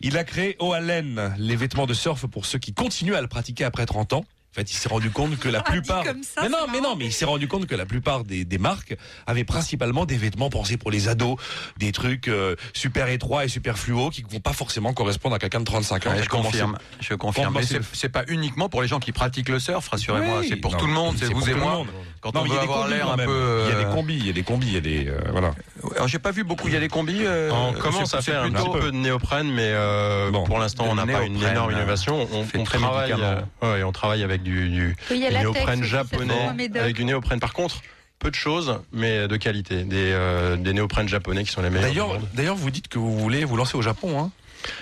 Il 0.00 0.16
a 0.16 0.24
créé 0.24 0.56
Oalen, 0.58 1.34
les 1.36 1.56
vêtements 1.56 1.86
de 1.86 1.92
surf 1.92 2.26
pour 2.28 2.46
ceux 2.46 2.58
qui 2.58 2.72
continuent 2.72 3.16
à 3.16 3.20
le 3.20 3.28
pratiquer 3.28 3.64
après 3.64 3.84
30 3.84 4.14
ans. 4.14 4.24
En 4.54 4.60
fait, 4.60 4.70
il 4.70 4.76
s'est 4.76 4.88
rendu 4.88 5.10
compte 5.10 5.36
que 5.36 5.48
la 5.48 5.62
plupart. 5.62 6.04
comme 6.04 6.22
ça, 6.22 6.42
mais 6.42 6.48
non, 6.48 6.58
mais 6.70 6.80
non, 6.80 6.94
mais 6.94 7.06
il 7.06 7.12
s'est 7.12 7.24
rendu 7.24 7.48
compte 7.48 7.66
que 7.66 7.74
la 7.74 7.86
plupart 7.86 8.22
des, 8.22 8.44
des 8.44 8.58
marques 8.58 8.96
avaient 9.26 9.42
principalement 9.42 10.06
des 10.06 10.16
vêtements 10.16 10.48
pensés 10.48 10.76
pour 10.76 10.92
les 10.92 11.08
ados, 11.08 11.38
des 11.76 11.90
trucs 11.90 12.28
euh, 12.28 12.54
super 12.72 13.08
étroits 13.08 13.44
et 13.44 13.48
super 13.48 13.76
fluo 13.76 14.10
qui 14.10 14.24
vont 14.30 14.38
pas 14.38 14.52
forcément 14.52 14.92
correspondre 14.92 15.34
à 15.34 15.40
quelqu'un 15.40 15.58
de 15.58 15.64
35 15.64 16.06
ans. 16.06 16.10
Ouais, 16.10 16.22
je 16.22 16.28
confirme, 16.28 16.78
je 17.00 17.14
confirme. 17.14 17.52
Mais 17.52 17.80
c'est 17.94 18.08
pas 18.08 18.22
uniquement 18.28 18.68
pour 18.68 18.80
les 18.80 18.86
gens 18.86 19.00
qui 19.00 19.10
pratiquent 19.10 19.48
le 19.48 19.58
surf, 19.58 19.88
rassurez-moi. 19.88 20.38
Oui, 20.42 20.46
c'est 20.48 20.56
pour 20.56 20.70
non, 20.70 20.78
tout 20.78 20.86
le 20.86 20.92
monde, 20.92 21.16
c'est 21.18 21.32
vous 21.32 21.48
et 21.48 21.54
moi. 21.54 21.84
Quand 22.24 22.32
Non, 22.34 22.40
on 22.40 22.44
mais 22.44 22.48
il 22.48 22.52
y 22.52 22.56
veut 22.56 22.60
a 22.62 22.66
des 22.66 22.72
avoir 22.72 22.88
l'air 22.88 23.10
un 23.10 23.16
peu. 23.18 23.64
Il 23.66 23.70
y 23.70 23.72
a 23.74 23.78
des 23.78 23.84
euh, 23.84 23.92
combis, 23.92 24.14
il 24.16 24.26
y 24.26 24.30
a 24.30 24.32
des 24.32 24.42
combis, 24.42 24.66
il 24.68 24.72
y 24.72 24.76
a 24.76 24.80
des 24.80 25.06
euh, 25.08 25.18
voilà. 25.30 25.50
Alors 25.94 26.08
j'ai 26.08 26.18
pas 26.18 26.30
vu 26.30 26.42
beaucoup. 26.42 26.68
Il 26.68 26.74
y 26.74 26.76
a 26.76 26.80
des 26.80 26.88
combis. 26.88 27.20
euh, 27.26 27.50
On 27.52 27.74
commence 27.74 28.14
à 28.14 28.22
faire 28.22 28.42
un 28.42 28.50
petit 28.50 28.70
peu 28.70 28.90
de 28.90 28.96
néoprène, 28.96 29.50
mais 29.52 29.68
euh, 29.74 30.30
pour 30.32 30.58
l'instant, 30.58 30.86
on 30.88 30.94
n'a 30.94 31.06
pas 31.06 31.22
une 31.24 31.36
énorme 31.42 31.70
là. 31.72 31.76
innovation. 31.78 32.26
On, 32.32 32.46
on 32.58 32.64
travaille, 32.64 33.12
euh, 33.12 33.40
ouais, 33.62 33.82
on 33.82 33.92
travaille 33.92 34.22
avec 34.22 34.42
du, 34.42 34.70
du, 34.70 34.96
Il 35.10 35.18
y 35.18 35.26
a 35.26 35.30
du 35.30 35.36
néoprène 35.36 35.84
japonais, 35.84 36.48
avec 36.80 36.96
du 36.96 37.04
néoprène. 37.04 37.40
Par 37.40 37.52
contre, 37.52 37.76
peu 38.18 38.30
de 38.30 38.34
choses, 38.36 38.80
mais 38.92 39.28
de 39.28 39.36
qualité. 39.36 39.84
Des, 39.84 40.10
euh, 40.12 40.56
des 40.56 40.72
néoprènes 40.72 41.08
japonais 41.08 41.44
qui 41.44 41.50
sont 41.52 41.60
les 41.60 41.68
meilleurs. 41.68 41.88
D'ailleurs, 41.90 42.18
d'ailleurs, 42.32 42.56
vous 42.56 42.70
dites 42.70 42.88
que 42.88 42.98
vous 42.98 43.18
voulez 43.18 43.44
vous 43.44 43.56
lancer 43.56 43.76
au 43.76 43.82
Japon, 43.82 44.18
hein 44.18 44.30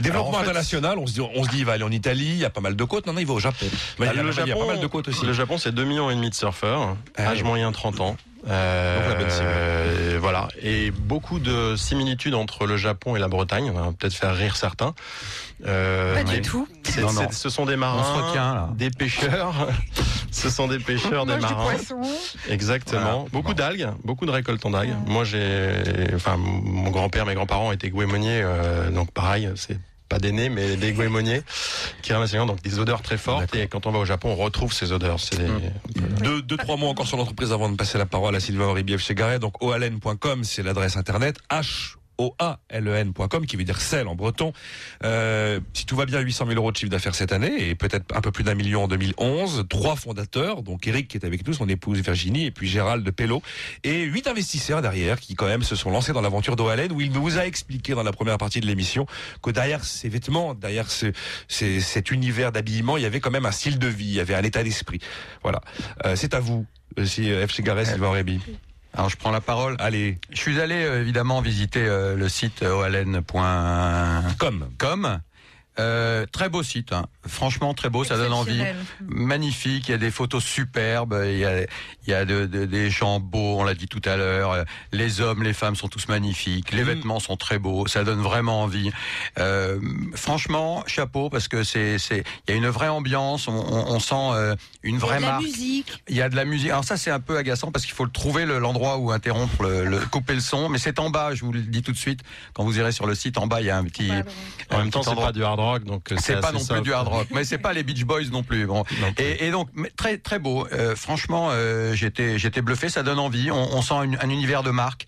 Développement 0.00 0.28
Alors, 0.30 0.40
en 0.40 0.44
fait, 0.44 0.50
international, 0.50 0.98
on 0.98 1.06
se 1.06 1.12
dit, 1.14 1.20
on 1.20 1.44
se 1.44 1.48
dit, 1.50 1.58
il 1.58 1.64
va 1.64 1.72
aller 1.72 1.84
en 1.84 1.90
Italie, 1.90 2.26
il 2.30 2.38
y 2.38 2.44
a 2.44 2.50
pas 2.50 2.60
mal 2.60 2.76
de 2.76 2.84
côtes. 2.84 3.06
Non, 3.06 3.12
non, 3.12 3.20
il 3.20 3.26
va 3.26 3.34
au 3.34 3.38
Japon. 3.40 3.66
Bah, 3.98 4.06
il, 4.12 4.16
y 4.16 4.20
a, 4.20 4.22
le 4.22 4.30
il 4.30 4.36
y 4.36 4.40
a 4.40 4.46
Japon- 4.46 4.60
pas 4.60 4.66
mal 4.66 4.80
de 4.80 4.86
côtes 4.86 5.08
aussi. 5.08 5.26
Le 5.26 5.32
Japon, 5.32 5.58
c'est 5.58 5.72
2 5.72 5.84
millions 5.84 6.10
et 6.10 6.14
demi 6.14 6.30
de 6.30 6.34
surfeurs, 6.34 6.96
Ah 7.16 7.28
âge 7.28 7.42
moyen 7.42 7.72
30 7.72 8.00
ans. 8.00 8.16
Euh, 8.48 8.98
Donc 8.98 9.08
la 9.08 9.14
bonne 9.14 9.28
euh, 9.30 10.18
voilà. 10.20 10.48
Et 10.60 10.90
beaucoup 10.90 11.38
de 11.38 11.76
similitudes 11.76 12.34
entre 12.34 12.66
le 12.66 12.76
Japon 12.76 13.14
et 13.14 13.20
la 13.20 13.28
Bretagne. 13.28 13.70
On 13.70 13.80
va 13.80 13.92
peut-être 13.96 14.14
faire 14.14 14.34
rire 14.34 14.56
certains. 14.56 14.94
Euh, 15.66 16.14
Pas 16.14 16.24
du 16.24 16.40
tout. 16.42 16.66
c'est- 16.82 17.00
Non, 17.02 17.12
non. 17.12 17.22
c'est- 17.30 17.32
Ce 17.42 17.48
sont 17.50 17.66
des 17.66 17.74
On 17.74 17.78
marins, 17.78 18.02
se 18.02 18.22
retient, 18.22 18.54
là. 18.54 18.70
des 18.74 18.90
pêcheurs. 18.90 19.68
ce 20.30 20.50
sont 20.50 20.66
des 20.66 20.78
pêcheurs, 20.78 21.24
des 21.26 21.36
marins. 21.36 21.62
poisson. 21.70 22.00
Exactement. 22.48 23.00
Voilà. 23.02 23.24
Beaucoup 23.32 23.54
d'algues, 23.54 23.88
beaucoup 24.04 24.26
de 24.26 24.30
récoltons 24.32 24.70
d'algues. 24.70 24.94
Moi, 25.06 25.24
j'ai, 25.24 25.70
enfin, 26.14 26.36
mon 26.36 26.90
grand-père, 26.90 27.26
mes 27.26 27.34
grands-parents 27.34 27.72
étaient 27.72 27.90
goémoniers, 27.90 28.40
euh, 28.42 28.90
donc 28.90 29.12
pareil, 29.12 29.48
c'est 29.56 29.78
pas 30.08 30.18
des 30.18 30.32
nez, 30.32 30.50
mais 30.50 30.76
des 30.76 30.92
goémoniers 30.92 31.42
qui 32.02 32.12
ramassaient 32.12 32.36
donc 32.36 32.60
des 32.62 32.78
odeurs 32.78 33.00
très 33.00 33.16
fortes. 33.16 33.54
Et 33.54 33.66
quand 33.68 33.86
on 33.86 33.92
va 33.92 33.98
au 34.00 34.04
Japon, 34.04 34.30
on 34.32 34.36
retrouve 34.42 34.72
ces 34.72 34.92
odeurs. 34.92 35.18
C'est 35.20 35.38
des- 35.38 35.48
Deux, 36.22 36.42
deux, 36.42 36.56
trois 36.58 36.76
mots 36.76 36.88
encore 36.88 37.06
sur 37.06 37.16
l'entreprise 37.16 37.50
avant 37.52 37.70
de 37.70 37.76
passer 37.76 37.96
la 37.96 38.04
parole 38.04 38.34
à 38.36 38.40
Sylvain 38.40 38.66
Auribief 38.66 39.00
chez 39.02 39.14
Garret. 39.14 39.38
Donc, 39.38 39.62
oalen.com, 39.62 40.44
c'est 40.44 40.62
l'adresse 40.62 40.96
internet. 40.98 41.38
H 41.50 41.94
O-A-L-E-N.com, 42.18 43.46
qui 43.46 43.56
veut 43.56 43.64
dire 43.64 43.80
sel 43.80 44.08
en 44.08 44.14
breton. 44.14 44.52
Euh, 45.04 45.60
si 45.72 45.86
tout 45.86 45.96
va 45.96 46.06
bien, 46.06 46.20
800 46.20 46.46
000 46.46 46.58
euros 46.58 46.72
de 46.72 46.76
chiffre 46.76 46.90
d'affaires 46.90 47.14
cette 47.14 47.32
année 47.32 47.68
et 47.68 47.74
peut-être 47.74 48.14
un 48.14 48.20
peu 48.20 48.30
plus 48.30 48.44
d'un 48.44 48.54
million 48.54 48.84
en 48.84 48.88
2011. 48.88 49.66
Trois 49.68 49.96
fondateurs, 49.96 50.62
donc 50.62 50.86
Eric 50.86 51.08
qui 51.08 51.16
est 51.16 51.24
avec 51.24 51.46
nous, 51.46 51.52
son 51.54 51.68
épouse 51.68 52.00
Virginie 52.00 52.46
et 52.46 52.50
puis 52.50 52.68
Gérald 52.68 53.08
Pello 53.10 53.42
et 53.84 54.02
huit 54.02 54.26
investisseurs 54.26 54.82
derrière 54.82 55.20
qui 55.20 55.34
quand 55.34 55.46
même 55.46 55.62
se 55.62 55.76
sont 55.76 55.90
lancés 55.90 56.12
dans 56.12 56.20
l'aventure 56.20 56.56
d'Oalen 56.56 56.92
où 56.92 57.00
il 57.00 57.12
nous 57.12 57.38
a 57.38 57.46
expliqué 57.46 57.94
dans 57.94 58.02
la 58.02 58.12
première 58.12 58.38
partie 58.38 58.60
de 58.60 58.66
l'émission 58.66 59.06
que 59.42 59.50
derrière 59.50 59.84
ces 59.84 60.08
vêtements, 60.08 60.54
derrière 60.54 60.90
ce, 60.90 61.12
cet 61.48 62.10
univers 62.10 62.52
d'habillement, 62.52 62.96
il 62.96 63.02
y 63.02 63.06
avait 63.06 63.20
quand 63.20 63.30
même 63.30 63.46
un 63.46 63.52
style 63.52 63.78
de 63.78 63.86
vie, 63.86 64.06
il 64.06 64.14
y 64.14 64.20
avait 64.20 64.34
un 64.34 64.42
état 64.42 64.62
d'esprit. 64.62 65.00
Voilà. 65.42 65.60
Euh, 66.04 66.16
c'est 66.16 66.34
à 66.34 66.40
vous, 66.40 66.66
euh, 66.98 67.04
si 67.04 67.30
euh, 67.30 67.46
F. 67.46 67.60
Garret, 67.60 67.84
Sylvain 67.84 68.10
Réby. 68.10 68.40
Alors 68.94 69.08
je 69.08 69.16
prends 69.16 69.30
la 69.30 69.40
parole. 69.40 69.76
Allez. 69.78 70.18
Je 70.30 70.38
suis 70.38 70.60
allé 70.60 70.84
euh, 70.84 71.00
évidemment 71.00 71.40
visiter 71.40 71.84
euh, 71.84 72.14
le 72.14 72.28
site 72.28 72.62
oalen.com. 72.62 73.22
Euh, 75.78 76.26
très 76.30 76.48
beau 76.50 76.62
site, 76.62 76.92
hein. 76.92 77.06
franchement 77.26 77.72
très 77.72 77.88
beau, 77.88 78.04
ça 78.04 78.16
donne 78.18 78.32
envie. 78.34 78.62
Magnifique, 79.06 79.88
il 79.88 79.92
y 79.92 79.94
a 79.94 79.98
des 79.98 80.10
photos 80.10 80.44
superbes, 80.44 81.18
il 81.26 81.38
y 81.38 81.44
a, 81.44 81.60
il 81.62 81.66
y 82.08 82.12
a 82.12 82.24
de- 82.24 82.46
de- 82.46 82.66
des 82.66 82.90
gens 82.90 83.20
beaux, 83.20 83.58
on 83.60 83.64
l'a 83.64 83.74
dit 83.74 83.88
tout 83.88 84.02
à 84.04 84.16
l'heure. 84.16 84.64
Les 84.92 85.20
hommes, 85.20 85.42
les 85.42 85.52
femmes 85.52 85.76
sont 85.76 85.88
tous 85.88 86.08
magnifiques, 86.08 86.72
les 86.72 86.82
vêtements 86.82 87.20
sont 87.20 87.36
très 87.36 87.58
beaux, 87.58 87.86
ça 87.86 88.04
donne 88.04 88.20
vraiment 88.20 88.62
envie. 88.62 88.90
Euh, 89.38 89.78
franchement, 90.14 90.84
chapeau 90.86 91.30
parce 91.30 91.48
que 91.48 91.64
c'est, 91.64 91.98
c'est, 91.98 92.24
il 92.46 92.50
y 92.50 92.54
a 92.54 92.56
une 92.56 92.68
vraie 92.68 92.88
ambiance, 92.88 93.48
on, 93.48 93.52
on- 93.52 93.92
on 93.94 94.00
sent 94.00 94.14
euh, 94.14 94.54
une 94.82 94.96
Il 94.96 95.00
y 95.00 95.02
a 95.02 95.06
vraie 95.06 95.16
de 95.16 95.22
la 95.22 95.28
marque. 95.32 95.42
musique. 95.44 96.02
Il 96.08 96.16
y 96.16 96.22
a 96.22 96.28
de 96.28 96.36
la 96.36 96.44
musique. 96.44 96.70
Alors 96.70 96.84
ça, 96.84 96.96
c'est 96.96 97.10
un 97.10 97.20
peu 97.20 97.36
agaçant 97.36 97.70
parce 97.72 97.84
qu'il 97.84 97.94
faut 97.94 98.04
le 98.04 98.10
trouver 98.10 98.44
le- 98.46 98.58
l'endroit 98.58 98.98
où 98.98 99.10
interrompre, 99.10 99.62
le, 99.62 99.84
le- 99.84 99.98
couper 100.00 100.34
le 100.34 100.40
son. 100.40 100.68
Mais 100.68 100.78
c'est 100.78 100.98
en 100.98 101.10
bas. 101.10 101.34
Je 101.34 101.44
vous 101.44 101.52
le 101.52 101.60
dis 101.62 101.82
tout 101.82 101.92
de 101.92 101.96
suite. 101.96 102.20
Quand 102.52 102.64
vous 102.64 102.78
irez 102.78 102.92
sur 102.92 103.06
le 103.06 103.14
site, 103.14 103.38
en 103.38 103.46
bas, 103.46 103.60
il 103.60 103.66
y 103.66 103.70
a 103.70 103.76
un 103.78 103.84
petit. 103.84 104.10
En 104.70 104.76
un 104.76 104.78
même 104.78 104.90
temps, 104.90 105.02
c'est 105.02 105.14
pas 105.14 105.32
du 105.32 105.42
hard 105.44 105.60
rock, 105.62 105.84
donc 105.84 106.12
euh, 106.12 106.16
C'est 106.20 106.40
pas 106.40 106.52
non 106.52 106.64
plus 106.64 106.80
du 106.82 106.92
hard 106.92 107.08
rock, 107.08 107.28
mais 107.30 107.44
c'est 107.44 107.58
pas 107.58 107.72
les 107.72 107.82
Beach 107.82 108.04
Boys 108.04 108.24
non 108.30 108.42
plus. 108.42 108.66
Bon. 108.66 108.84
Et, 109.18 109.46
et 109.46 109.50
donc 109.50 109.68
très 109.96 110.18
très 110.18 110.38
beau. 110.38 110.66
Euh, 110.72 110.94
franchement, 110.96 111.48
euh, 111.50 111.94
j'étais 111.94 112.38
j'étais 112.38 112.60
bluffé. 112.62 112.88
Ça 112.88 113.02
donne 113.02 113.18
envie. 113.18 113.50
On, 113.50 113.76
on 113.76 113.82
sent 113.82 113.94
une- 114.04 114.18
un 114.20 114.28
univers 114.30 114.62
de 114.62 114.70
marque. 114.70 115.06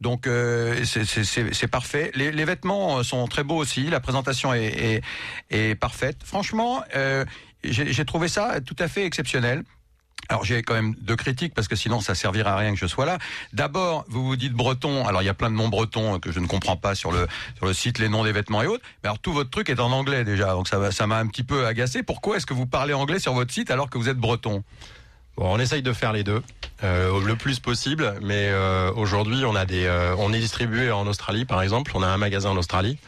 Donc 0.00 0.26
euh, 0.26 0.84
c'est- 0.84 1.66
parfait. 1.68 2.10
Les, 2.14 2.30
les 2.32 2.44
vêtements 2.44 3.02
sont 3.02 3.26
très 3.26 3.42
beaux 3.44 3.56
aussi. 3.56 3.84
La 3.90 4.00
présentation 4.00 4.52
est, 4.52 4.64
est, 4.66 5.02
est 5.50 5.74
parfaite. 5.74 6.18
Franchement, 6.24 6.82
euh, 6.94 7.24
j'ai 7.64 7.92
j'ai 7.92 8.04
trouvé 8.04 8.28
ça 8.28 8.60
tout 8.60 8.76
à 8.78 8.88
fait 8.88 9.04
exceptionnel. 9.06 9.62
Alors 10.28 10.44
j'ai 10.44 10.62
quand 10.62 10.74
même 10.74 10.94
deux 11.00 11.16
critiques 11.16 11.54
parce 11.54 11.68
que 11.68 11.76
sinon 11.76 12.00
ça 12.00 12.14
servira 12.14 12.52
à 12.52 12.56
rien 12.56 12.72
que 12.72 12.78
je 12.78 12.86
sois 12.86 13.06
là. 13.06 13.18
D'abord, 13.52 14.04
vous 14.08 14.24
vous 14.24 14.36
dites 14.36 14.52
breton. 14.52 15.06
Alors 15.06 15.22
il 15.22 15.26
y 15.26 15.30
a 15.30 15.34
plein 15.34 15.50
de 15.50 15.56
noms 15.56 15.68
bretons 15.68 16.18
que 16.18 16.32
je 16.32 16.40
ne 16.40 16.46
comprends 16.46 16.76
pas 16.76 16.94
sur 16.94 17.12
le 17.12 17.26
sur 17.56 17.66
le 17.66 17.72
site, 17.72 17.98
les 17.98 18.08
noms 18.08 18.24
des 18.24 18.32
vêtements 18.32 18.62
et 18.62 18.66
autres. 18.66 18.84
Mais 19.02 19.08
alors 19.08 19.18
tout 19.18 19.32
votre 19.32 19.50
truc 19.50 19.68
est 19.68 19.80
en 19.80 19.92
anglais 19.92 20.24
déjà, 20.24 20.52
donc 20.52 20.68
ça 20.68 20.90
ça 20.92 21.06
m'a 21.06 21.18
un 21.18 21.26
petit 21.26 21.44
peu 21.44 21.66
agacé. 21.66 22.02
Pourquoi 22.02 22.36
est-ce 22.36 22.46
que 22.46 22.54
vous 22.54 22.66
parlez 22.66 22.94
anglais 22.94 23.18
sur 23.18 23.34
votre 23.34 23.52
site 23.52 23.70
alors 23.70 23.90
que 23.90 23.98
vous 23.98 24.08
êtes 24.08 24.18
breton? 24.18 24.62
Bon, 25.36 25.52
on 25.52 25.58
essaye 25.58 25.82
de 25.82 25.92
faire 25.92 26.12
les 26.12 26.22
deux 26.22 26.42
euh, 26.84 27.20
le 27.24 27.34
plus 27.34 27.58
possible, 27.58 28.14
mais 28.22 28.50
euh, 28.50 28.92
aujourd'hui 28.94 29.44
on 29.44 29.56
a 29.56 29.66
des, 29.66 29.84
euh, 29.84 30.14
on 30.18 30.32
est 30.32 30.38
distribué 30.38 30.92
en 30.92 31.06
Australie 31.08 31.44
par 31.44 31.60
exemple. 31.60 31.90
On 31.94 32.02
a 32.02 32.06
un 32.06 32.18
magasin 32.18 32.50
en 32.50 32.56
Australie. 32.56 32.98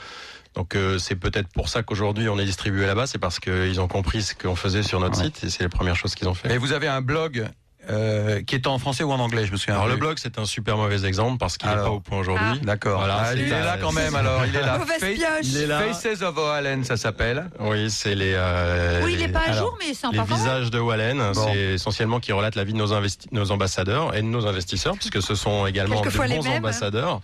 Donc 0.57 0.75
euh, 0.75 0.99
c'est 0.99 1.17
peut-être 1.17 1.49
pour 1.49 1.69
ça 1.69 1.83
qu'aujourd'hui 1.83 2.29
on 2.29 2.39
est 2.39 2.45
distribué 2.45 2.87
là-bas, 2.87 3.07
c'est 3.07 3.19
parce 3.19 3.39
qu'ils 3.39 3.81
ont 3.81 3.89
compris 3.89 4.23
ce 4.23 4.35
qu'on 4.35 4.57
faisait 4.57 4.83
sur 4.83 4.99
notre 5.01 5.17
site 5.17 5.45
et 5.45 5.51
c'est 5.51 5.63
les 5.63 5.69
premières 5.69 5.97
choses 5.97 6.15
qu'ils 6.15 6.29
ont 6.29 6.35
fait. 6.35 6.53
Et 6.53 6.59
vous 6.59 6.73
avez 6.73 6.89
un 6.89 7.03
blog 7.03 7.47
euh, 7.89 8.43
qui 8.43 8.55
est 8.55 8.67
en 8.67 8.79
français 8.79 9.05
ou 9.05 9.13
en 9.13 9.19
anglais, 9.21 9.47
je 9.47 9.53
me 9.53 9.57
souviens. 9.57 9.75
Alors 9.75 9.87
le 9.87 9.93
plus. 9.95 10.01
blog 10.01 10.19
c'est 10.21 10.39
un 10.39 10.45
super 10.45 10.77
mauvais 10.77 11.05
exemple 11.05 11.39
parce 11.39 11.57
qu'il 11.57 11.69
n'est 11.69 11.75
pas 11.77 11.91
au 11.91 12.01
point 12.01 12.19
aujourd'hui. 12.19 12.61
D'accord. 12.63 12.99
Voilà, 12.99 13.19
Ah, 13.27 13.35
il 13.35 13.43
est 13.43 13.49
là 13.51 13.77
quand 13.81 13.93
même 13.93 14.15
alors. 14.15 14.45
Il 14.47 14.57
est 14.57 14.61
là. 14.61 14.79
Mauvaise. 14.79 15.03
Il 15.45 15.57
est 15.59 15.67
là. 15.67 15.81
Faces 15.81 16.23
of 16.23 16.37
O'Allen, 16.37 16.85
ça 16.85 16.97
s'appelle. 16.97 17.49
Oui, 17.61 17.91
c'est 17.91 18.15
les. 18.15 18.33
euh, 18.35 19.03
Oui, 19.05 19.13
il 19.15 19.19
n'est 19.21 19.29
pas 19.29 19.41
à 19.41 19.51
alors, 19.51 19.57
jour, 19.71 19.79
mais 19.79 19.95
c'est 19.95 20.11
Les 20.11 20.23
visages 20.23 20.71
de 20.71 20.79
Wallen, 20.79 21.19
Bon. 21.33 21.47
c'est 21.53 21.59
essentiellement 21.75 22.21
qui 22.21 22.33
relate 22.33 22.55
la 22.57 22.65
vie 22.65 22.73
de 22.73 22.79
nos, 22.79 22.89
nos 23.33 23.51
ambassadeurs 23.51 24.15
et 24.17 24.23
de 24.23 24.27
nos 24.27 24.47
investisseurs, 24.47 24.95
puisque 24.97 25.23
ce 25.23 25.35
sont 25.35 25.67
également 25.67 25.97
de 25.97 26.03
Quelquefois 26.03 26.27
les 26.27 26.37
bons 26.37 26.43
mêmes. 26.45 26.59
ambassadeurs. 26.59 27.21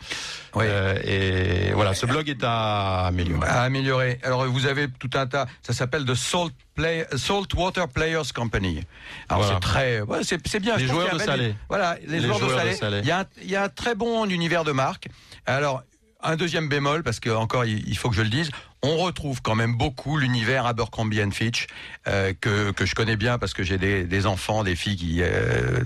Oui. 0.54 0.64
Euh, 0.68 0.94
et 1.04 1.72
voilà, 1.72 1.94
ce 1.94 2.06
blog 2.06 2.28
est 2.28 2.44
à 2.44 3.06
améliorer. 3.06 3.48
à 3.48 3.62
améliorer. 3.62 4.18
Alors 4.22 4.44
vous 4.46 4.66
avez 4.66 4.88
tout 4.88 5.10
un 5.14 5.26
tas. 5.26 5.46
Ça 5.62 5.72
s'appelle 5.72 6.04
The 6.04 6.14
Salt 6.14 6.52
Play, 6.74 7.06
Saltwater 7.16 7.88
Players 7.88 8.32
Company. 8.34 8.82
Alors 9.28 9.42
Voilà. 9.42 9.56
c'est 9.56 9.60
très, 9.60 10.00
ouais, 10.00 10.18
c'est 10.22 10.46
c'est 10.46 10.60
bien. 10.60 10.76
Les 10.76 10.86
joueurs 10.86 11.12
de 11.14 11.18
Salé. 11.18 11.54
Voilà, 11.68 11.96
les, 12.06 12.20
Les 12.20 12.26
joueurs, 12.26 12.38
joueurs 12.38 12.64
de 12.64 12.70
de 12.70 12.74
Salé. 12.74 12.98
Il 13.02 13.06
y 13.06 13.10
a, 13.10 13.20
un- 13.20 13.26
il 13.42 13.50
y 13.50 13.56
a 13.56 13.64
un 13.64 13.68
très 13.68 13.94
bon 13.94 14.24
univers 14.28 14.64
de 14.64 14.72
marque. 14.72 15.08
Alors. 15.46 15.82
un 16.24 16.36
deuxième 16.36 16.68
bémol, 16.68 17.02
parce 17.02 17.18
que 17.18 17.30
encore 17.30 17.64
il 17.64 17.96
faut 17.98 18.08
que 18.08 18.14
je 18.14 18.22
le 18.22 18.28
dise, 18.28 18.50
on 18.84 18.96
retrouve 18.96 19.42
quand 19.42 19.56
même 19.56 19.74
beaucoup 19.76 20.16
l'univers 20.16 20.66
Abercrombie 20.66 21.20
Fitch 21.32 21.66
euh, 22.06 22.32
que, 22.40 22.70
que 22.70 22.86
je 22.86 22.94
connais 22.94 23.16
bien 23.16 23.38
parce 23.38 23.54
que 23.54 23.64
j'ai 23.64 23.76
des, 23.76 24.04
des 24.04 24.24
enfants, 24.26 24.62
des 24.62 24.76
filles 24.76 24.94
qui 24.96 25.20
euh, 25.20 25.80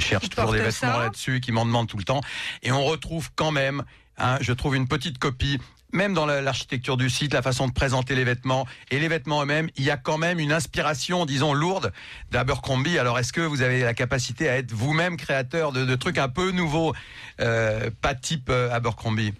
cherchent 0.00 0.28
toujours 0.28 0.50
des 0.50 0.58
vêtements 0.58 0.72
ça. 0.94 0.98
là-dessus, 1.04 1.38
qui 1.40 1.52
m'en 1.52 1.64
demandent 1.64 1.86
tout 1.88 1.98
le 1.98 2.02
temps, 2.02 2.20
et 2.64 2.72
on 2.72 2.84
retrouve 2.84 3.30
quand 3.36 3.52
même, 3.52 3.84
hein, 4.18 4.38
je 4.40 4.52
trouve 4.52 4.74
une 4.74 4.88
petite 4.88 5.18
copie. 5.18 5.58
Même 5.92 6.14
dans 6.14 6.26
la- 6.26 6.40
l'architecture 6.40 6.96
du 6.96 7.10
site, 7.10 7.34
la 7.34 7.42
façon 7.42 7.66
de 7.66 7.72
présenter 7.72 8.14
les 8.14 8.24
vêtements 8.24 8.66
et 8.90 8.98
les 9.00 9.08
vêtements 9.08 9.42
eux-mêmes, 9.42 9.68
il 9.76 9.84
y 9.84 9.90
a 9.90 9.96
quand 9.96 10.18
même 10.18 10.38
une 10.38 10.52
inspiration, 10.52 11.26
disons, 11.26 11.52
lourde 11.52 11.92
d'Abercrombie. 12.30 12.98
Alors, 12.98 13.18
est-ce 13.18 13.32
que 13.32 13.40
vous 13.40 13.62
avez 13.62 13.80
la 13.80 13.94
capacité 13.94 14.48
à 14.48 14.56
être 14.56 14.72
vous-même 14.72 15.16
créateur 15.16 15.72
de, 15.72 15.94
trucs 15.96 16.18
un 16.18 16.28
peu 16.28 16.50
nouveaux, 16.52 16.94
euh, 17.40 17.90
pas 18.00 18.14
type 18.14 18.48
euh, 18.50 18.70
Abercrombie? 18.72 19.34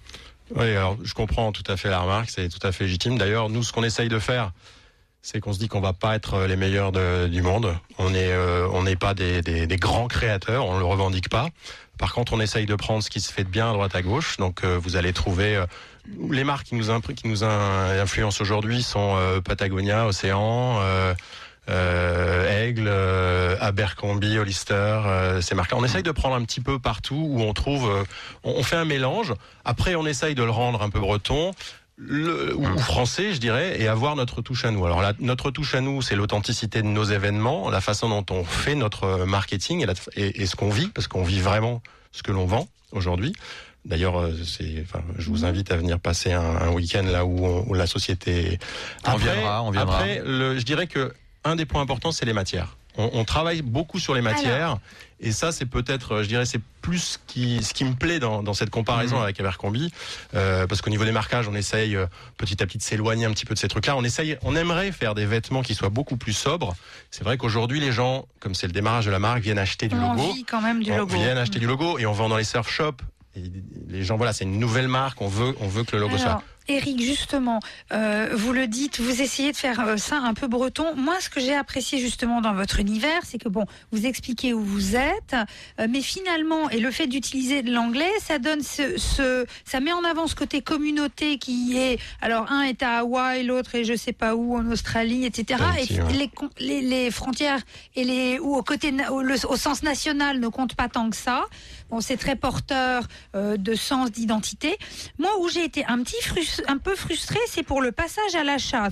Oui, 0.56 0.70
alors 0.70 0.96
je 1.04 1.14
comprends 1.14 1.52
tout 1.52 1.62
à 1.68 1.76
fait 1.76 1.90
la 1.90 2.00
remarque, 2.00 2.30
c'est 2.30 2.48
tout 2.48 2.64
à 2.66 2.72
fait 2.72 2.84
légitime. 2.84 3.16
D'ailleurs, 3.16 3.48
nous, 3.48 3.62
ce 3.62 3.72
qu'on 3.72 3.84
essaye 3.84 4.08
de 4.08 4.18
faire, 4.18 4.50
c'est 5.22 5.38
qu'on 5.38 5.52
se 5.52 5.58
dit 5.58 5.68
qu'on 5.68 5.80
va 5.80 5.92
pas 5.92 6.16
être 6.16 6.34
euh, 6.34 6.46
les 6.48 6.56
meilleurs 6.56 6.90
du 6.92 7.42
monde. 7.42 7.76
On 7.98 8.12
est, 8.14 8.32
euh, 8.32 8.66
on 8.72 8.82
n'est 8.82 8.96
pas 8.96 9.14
des, 9.14 9.66
grands 9.78 10.08
créateurs, 10.08 10.66
on 10.66 10.78
le 10.78 10.84
revendique 10.84 11.28
pas. 11.28 11.48
Par 11.98 12.14
contre, 12.14 12.32
on 12.32 12.40
essaye 12.40 12.66
de 12.66 12.74
prendre 12.74 13.02
ce 13.02 13.10
qui 13.10 13.20
se 13.20 13.32
fait 13.32 13.44
de 13.44 13.50
bien 13.50 13.70
à 13.70 13.72
droite 13.74 13.94
à 13.94 14.02
gauche. 14.02 14.38
Donc, 14.38 14.64
vous 14.64 14.96
allez 14.96 15.12
trouver 15.12 15.62
les 16.30 16.44
marques 16.44 16.66
qui 16.66 16.76
nous, 16.76 17.44
influencent 17.44 18.42
aujourd'hui 18.42 18.82
sont 18.82 19.16
euh, 19.16 19.40
Patagonia, 19.40 20.06
Océan. 20.06 20.78
euh, 20.80 21.14
euh, 21.68 22.66
Aigle, 22.66 22.88
Abercrombie, 23.60 24.38
Hollister, 24.38 25.00
ces 25.40 25.54
marques. 25.54 25.72
On 25.72 25.84
essaye 25.84 26.02
de 26.02 26.10
prendre 26.10 26.34
un 26.34 26.42
petit 26.42 26.60
peu 26.60 26.80
partout 26.80 27.28
où 27.28 27.42
on 27.42 27.52
trouve, 27.52 28.04
on, 28.42 28.62
fait 28.64 28.76
un 28.76 28.84
mélange. 28.84 29.34
Après, 29.64 29.94
on 29.94 30.04
essaye 30.04 30.34
de 30.34 30.42
le 30.42 30.50
rendre 30.50 30.82
un 30.82 30.90
peu 30.90 30.98
breton. 30.98 31.52
Ou, 32.00 32.78
français, 32.78 33.34
je 33.34 33.38
dirais, 33.38 33.80
et 33.80 33.86
avoir 33.86 34.16
notre 34.16 34.40
touche 34.40 34.64
à 34.64 34.72
nous. 34.72 34.84
Alors, 34.84 35.00
la, 35.00 35.12
notre 35.20 35.52
touche 35.52 35.74
à 35.74 35.80
nous, 35.80 36.02
c'est 36.02 36.16
l'authenticité 36.16 36.82
de 36.82 36.88
nos 36.88 37.04
événements, 37.04 37.70
la 37.70 37.82
façon 37.82 38.08
dont 38.08 38.24
on 38.34 38.42
fait 38.42 38.74
notre 38.74 39.26
marketing 39.26 39.86
et 40.16 40.46
ce 40.46 40.56
qu'on 40.56 40.70
vit, 40.70 40.88
parce 40.88 41.06
qu'on 41.06 41.22
vit 41.22 41.40
vraiment 41.40 41.82
ce 42.10 42.24
que 42.24 42.32
l'on 42.32 42.46
vend 42.46 42.66
aujourd'hui. 42.90 43.34
D'ailleurs, 43.86 44.18
euh, 44.20 44.32
c'est, 44.44 44.82
enfin, 44.82 45.02
je 45.18 45.28
vous 45.30 45.44
invite 45.44 45.72
à 45.72 45.76
venir 45.76 45.98
passer 45.98 46.32
un, 46.32 46.40
un 46.42 46.68
week-end 46.70 47.02
là 47.04 47.24
où, 47.24 47.44
on- 47.46 47.64
où 47.68 47.74
la 47.74 47.86
société. 47.86 48.58
On 49.06 49.16
viendra, 49.16 49.62
on 49.62 49.70
viendra. 49.70 49.96
Après, 49.96 50.22
le, 50.24 50.58
je 50.58 50.64
dirais 50.64 50.86
que 50.86 51.14
un 51.44 51.56
des 51.56 51.64
points 51.64 51.80
importants, 51.80 52.12
c'est 52.12 52.26
les 52.26 52.34
matières. 52.34 52.76
On, 52.98 53.08
on 53.14 53.24
travaille 53.24 53.62
beaucoup 53.62 53.98
sur 54.00 54.14
les 54.14 54.20
matières, 54.20 54.76
et 55.20 55.32
ça, 55.32 55.52
c'est 55.52 55.64
peut-être, 55.64 56.16
euh, 56.16 56.22
je 56.24 56.28
dirais, 56.28 56.44
c'est 56.44 56.60
plus 56.82 56.98
ce 56.98 57.18
qui, 57.26 57.62
ce 57.62 57.72
qui 57.72 57.84
me 57.84 57.94
plaît 57.94 58.18
dans, 58.18 58.42
dans 58.42 58.52
cette 58.52 58.68
comparaison 58.68 59.16
Mhm. 59.16 59.22
avec 59.22 59.40
Abercrombie, 59.40 59.92
euh, 60.34 60.66
parce 60.66 60.82
qu'au 60.82 60.90
niveau 60.90 61.04
des 61.04 61.12
marquages, 61.12 61.48
on 61.48 61.54
essaye 61.54 61.96
euh, 61.96 62.06
petit 62.36 62.62
à 62.62 62.66
petit 62.66 62.76
de 62.78 62.82
s'éloigner 62.82 63.24
un 63.26 63.30
petit 63.30 63.46
peu 63.46 63.54
de 63.54 63.58
ces 63.60 63.68
trucs-là. 63.68 63.96
On 63.96 64.02
essaye, 64.04 64.36
on 64.42 64.54
aimerait 64.56 64.92
faire 64.92 65.14
des 65.14 65.24
vêtements 65.24 65.62
qui 65.62 65.74
soient 65.74 65.88
beaucoup 65.88 66.16
plus 66.18 66.32
sobres. 66.34 66.74
C'est 67.10 67.24
vrai 67.24 67.38
qu'aujourd'hui, 67.38 67.80
les 67.80 67.92
gens, 67.92 68.26
comme 68.40 68.54
c'est 68.54 68.66
le 68.66 68.72
démarrage 68.72 69.06
de 69.06 69.10
la 69.10 69.20
marque, 69.20 69.40
viennent 69.40 69.58
acheter 69.58 69.88
du 69.88 69.94
On 69.96 70.14
logo. 70.16 70.32
vit 70.34 70.44
quand 70.44 70.60
même 70.60 70.82
du 70.82 70.92
On 70.92 70.98
logo. 70.98 71.14
viennent 71.14 71.38
acheter 71.38 71.60
du 71.60 71.66
logo 71.66 71.96
et 71.98 72.04
on 72.06 72.12
vend 72.12 72.28
dans 72.28 72.36
les 72.36 72.44
surf 72.44 72.68
shops. 72.68 73.00
Et 73.36 73.42
les 73.88 74.02
gens, 74.02 74.16
voilà, 74.16 74.32
c'est 74.32 74.44
une 74.44 74.58
nouvelle 74.58 74.88
marque. 74.88 75.20
On 75.20 75.28
veut, 75.28 75.54
on 75.60 75.68
veut 75.68 75.84
que 75.84 75.94
le 75.94 76.02
logo 76.02 76.16
soit. 76.18 76.26
Alors, 76.26 76.42
Eric, 76.68 77.00
justement, 77.02 77.58
euh, 77.92 78.30
vous 78.34 78.52
le 78.52 78.66
dites, 78.68 79.00
vous 79.00 79.22
essayez 79.22 79.50
de 79.50 79.56
faire 79.56 79.80
euh, 79.80 79.96
ça 79.96 80.18
un 80.18 80.34
peu 80.34 80.46
breton. 80.46 80.94
Moi, 80.94 81.16
ce 81.20 81.28
que 81.28 81.40
j'ai 81.40 81.54
apprécié 81.54 81.98
justement 81.98 82.40
dans 82.40 82.52
votre 82.54 82.78
univers, 82.78 83.20
c'est 83.24 83.38
que 83.38 83.48
bon, 83.48 83.64
vous 83.90 84.06
expliquez 84.06 84.52
où 84.52 84.60
vous 84.62 84.94
êtes, 84.94 85.34
euh, 85.80 85.86
mais 85.90 86.00
finalement, 86.00 86.70
et 86.70 86.78
le 86.78 86.90
fait 86.92 87.06
d'utiliser 87.08 87.62
de 87.62 87.72
l'anglais, 87.72 88.10
ça 88.20 88.38
donne 88.38 88.62
ce, 88.62 88.98
ce, 88.98 89.46
ça 89.64 89.80
met 89.80 89.92
en 89.92 90.04
avant 90.04 90.26
ce 90.28 90.36
côté 90.36 90.60
communauté 90.60 91.38
qui 91.38 91.76
est, 91.76 91.98
alors 92.20 92.50
un 92.52 92.62
est 92.62 92.82
à 92.84 92.98
Hawaï, 92.98 93.42
l'autre 93.44 93.74
est 93.74 93.84
je 93.84 93.96
sais 93.96 94.12
pas 94.12 94.36
où 94.36 94.56
en 94.56 94.70
Australie, 94.70 95.24
etc. 95.24 95.60
Et 95.88 96.00
ouais. 96.00 96.12
les, 96.12 96.28
con- 96.28 96.50
les, 96.60 96.82
les 96.82 97.10
frontières 97.10 97.60
et 97.96 98.04
les 98.04 98.38
ou 98.38 98.54
au 98.56 98.62
côté 98.62 98.92
au, 99.10 99.22
le- 99.22 99.46
au 99.48 99.56
sens 99.56 99.82
national 99.82 100.38
ne 100.38 100.48
comptent 100.48 100.76
pas 100.76 100.88
tant 100.88 101.10
que 101.10 101.16
ça. 101.16 101.46
Bon, 101.90 102.00
c'est 102.00 102.16
très 102.16 102.36
porteur 102.36 103.04
euh, 103.34 103.56
de 103.56 103.74
sens 103.74 104.10
d'identité. 104.12 104.76
Moi, 105.18 105.30
où 105.40 105.48
j'ai 105.48 105.64
été 105.64 105.84
un 105.86 106.02
petit 106.02 106.16
un 106.68 106.78
peu 106.78 106.94
frustrée, 106.94 107.40
c'est 107.48 107.62
pour 107.64 107.80
le 107.82 107.90
passage 107.92 108.34
à 108.36 108.44
l'achat. 108.44 108.88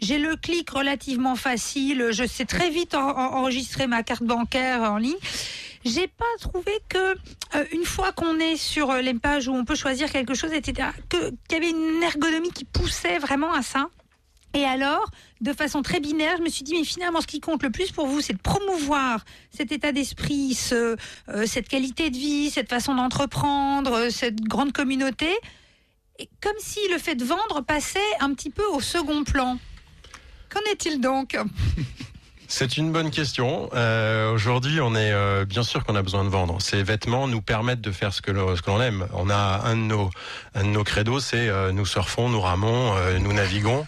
J'ai 0.00 0.18
le 0.18 0.36
clic 0.36 0.68
relativement 0.70 1.36
facile. 1.36 2.08
Je 2.10 2.26
sais 2.26 2.44
très 2.44 2.70
vite 2.70 2.94
en- 2.94 3.16
en- 3.16 3.34
enregistrer 3.38 3.86
ma 3.86 4.02
carte 4.02 4.24
bancaire 4.24 4.82
en 4.82 4.96
ligne. 4.98 5.14
J'ai 5.84 6.08
pas 6.08 6.24
trouvé 6.40 6.72
que 6.88 6.98
euh, 6.98 7.64
une 7.72 7.84
fois 7.84 8.10
qu'on 8.12 8.38
est 8.40 8.56
sur 8.56 8.90
euh, 8.90 9.00
les 9.02 9.12
pages 9.14 9.48
où 9.48 9.52
on 9.54 9.64
peut 9.66 9.74
choisir 9.74 10.10
quelque 10.10 10.34
chose, 10.34 10.52
etc., 10.52 10.88
qu'il 11.10 11.30
y 11.52 11.54
avait 11.56 11.70
une 11.70 12.02
ergonomie 12.02 12.50
qui 12.52 12.64
poussait 12.64 13.18
vraiment 13.18 13.52
à 13.52 13.62
ça. 13.62 13.88
Et 14.54 14.64
alors, 14.64 15.10
de 15.40 15.52
façon 15.52 15.82
très 15.82 15.98
binaire, 15.98 16.36
je 16.38 16.42
me 16.42 16.48
suis 16.48 16.62
dit, 16.62 16.74
mais 16.74 16.84
finalement, 16.84 17.20
ce 17.20 17.26
qui 17.26 17.40
compte 17.40 17.64
le 17.64 17.70
plus 17.70 17.90
pour 17.90 18.06
vous, 18.06 18.20
c'est 18.20 18.34
de 18.34 18.38
promouvoir 18.38 19.24
cet 19.50 19.72
état 19.72 19.90
d'esprit, 19.90 20.56
euh, 20.72 20.96
cette 21.44 21.68
qualité 21.68 22.08
de 22.10 22.16
vie, 22.16 22.50
cette 22.50 22.68
façon 22.68 22.94
d'entreprendre, 22.94 23.92
euh, 23.94 24.10
cette 24.10 24.40
grande 24.40 24.72
communauté. 24.72 25.28
Comme 26.40 26.54
si 26.60 26.78
le 26.92 26.98
fait 26.98 27.16
de 27.16 27.24
vendre 27.24 27.62
passait 27.66 27.98
un 28.20 28.32
petit 28.32 28.50
peu 28.50 28.64
au 28.66 28.80
second 28.80 29.24
plan. 29.24 29.58
Qu'en 30.48 30.60
est-il 30.70 31.00
donc? 31.00 31.36
C'est 32.46 32.76
une 32.76 32.92
bonne 32.92 33.10
question. 33.10 33.68
Euh, 33.74 34.32
Aujourd'hui, 34.32 34.80
on 34.80 34.94
est 34.94 35.44
bien 35.46 35.64
sûr 35.64 35.84
qu'on 35.84 35.96
a 35.96 36.02
besoin 36.02 36.22
de 36.22 36.28
vendre. 36.28 36.62
Ces 36.62 36.84
vêtements 36.84 37.26
nous 37.26 37.42
permettent 37.42 37.80
de 37.80 37.90
faire 37.90 38.12
ce 38.12 38.22
que 38.22 38.30
l'on 38.30 38.80
aime. 38.80 39.08
On 39.14 39.28
a 39.28 39.62
un 39.64 39.74
de 39.74 39.80
nos 39.80 40.10
un 40.54 40.62
de 40.62 40.68
nos 40.68 40.84
credos, 40.84 41.18
c'est 41.18 41.50
nous 41.72 41.86
surfons, 41.86 42.28
nous 42.28 42.40
ramons, 42.40 42.94
nous 43.18 43.32
naviguons, 43.32 43.84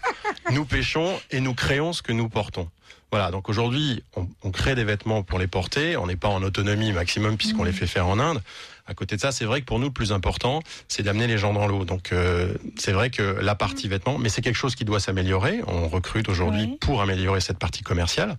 nous 0.53 0.65
pêchons 0.65 1.19
et 1.31 1.41
nous 1.41 1.55
créons 1.55 1.93
ce 1.93 2.03
que 2.03 2.13
nous 2.13 2.29
portons. 2.29 2.69
Voilà. 3.13 3.31
Donc 3.31 3.49
aujourd'hui, 3.49 4.03
on, 4.17 4.29
on 4.43 4.51
crée 4.51 4.75
des 4.75 4.85
vêtements 4.85 5.23
pour 5.23 5.39
les 5.39 5.47
porter. 5.47 5.97
On 5.97 6.07
n'est 6.07 6.17
pas 6.17 6.29
en 6.29 6.43
autonomie 6.43 6.93
maximum 6.93 7.37
puisqu'on 7.37 7.65
les 7.65 7.73
fait 7.73 7.87
faire 7.87 8.07
en 8.09 8.19
Inde. 8.19 8.43
À 8.89 8.95
côté 8.95 9.17
de 9.17 9.21
ça, 9.21 9.33
c'est 9.33 9.45
vrai 9.45 9.61
que 9.61 9.67
pour 9.67 9.79
nous, 9.81 9.87
le 9.87 9.93
plus 9.93 10.13
important, 10.13 10.61
c'est 10.87 11.03
d'amener 11.03 11.27
les 11.27 11.39
gens 11.39 11.53
dans 11.53 11.67
l'eau. 11.67 11.85
Donc, 11.85 12.13
euh, 12.13 12.55
c'est 12.79 12.93
vrai 12.93 13.11
que 13.11 13.23
la 13.23 13.57
partie 13.57 13.89
vêtements, 13.89 14.17
mais 14.19 14.29
c'est 14.29 14.43
quelque 14.43 14.55
chose 14.57 14.77
qui 14.77 14.85
doit 14.85 15.01
s'améliorer. 15.01 15.61
On 15.67 15.89
recrute 15.89 16.29
aujourd'hui 16.29 16.63
Oui. 16.71 16.79
pour 16.81 17.03
améliorer 17.03 17.41
cette 17.41 17.59
partie 17.59 17.83
commerciale. 17.83 18.37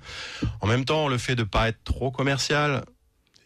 En 0.62 0.68
même 0.68 0.86
temps, 0.86 1.10
le 1.10 1.18
fait 1.18 1.36
de 1.36 1.44
pas 1.44 1.68
être 1.68 1.84
trop 1.84 2.12
commercial, 2.12 2.86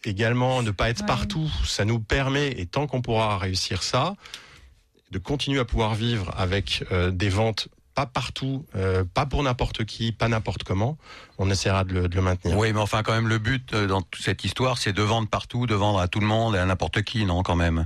également 0.04 0.62
de 0.62 0.70
pas 0.70 0.90
être 0.92 1.02
Ouais. 1.02 1.08
partout, 1.08 1.50
ça 1.66 1.86
nous 1.86 2.00
permet, 2.00 2.52
et 2.60 2.68
tant 2.68 2.86
qu'on 2.86 3.02
pourra 3.02 3.38
réussir 3.40 3.82
ça, 3.82 4.16
de 5.10 5.18
continuer 5.18 5.60
à 5.60 5.66
pouvoir 5.66 5.96
vivre 5.96 6.32
avec 6.38 6.84
euh, 6.92 7.10
des 7.10 7.30
ventes 7.30 7.68
pas 8.02 8.06
partout, 8.08 8.66
euh, 8.76 9.04
pas 9.14 9.28
pour 9.28 9.44
n'importe 9.44 9.86
qui, 9.86 10.12
pas 10.12 10.28
n'importe 10.28 10.64
comment. 10.64 10.98
On 11.38 11.50
essaiera 11.52 11.84
de 11.84 11.94
le, 11.94 12.08
de 12.08 12.16
le 12.16 12.22
maintenir. 12.22 12.58
Oui, 12.58 12.74
mais 12.74 12.80
enfin, 12.80 13.04
quand 13.04 13.14
même, 13.14 13.28
le 13.28 13.38
but 13.38 13.74
euh, 13.74 13.86
dans 13.86 14.02
toute 14.02 14.24
cette 14.24 14.44
histoire, 14.44 14.78
c'est 14.80 14.94
de 14.94 15.04
vendre 15.04 15.28
partout, 15.28 15.68
de 15.68 15.76
vendre 15.76 16.00
à 16.00 16.08
tout 16.08 16.20
le 16.20 16.26
monde 16.26 16.56
et 16.56 16.58
à 16.58 16.66
n'importe 16.66 17.04
qui, 17.04 17.26
non, 17.26 17.44
quand 17.44 17.56
même? 17.56 17.86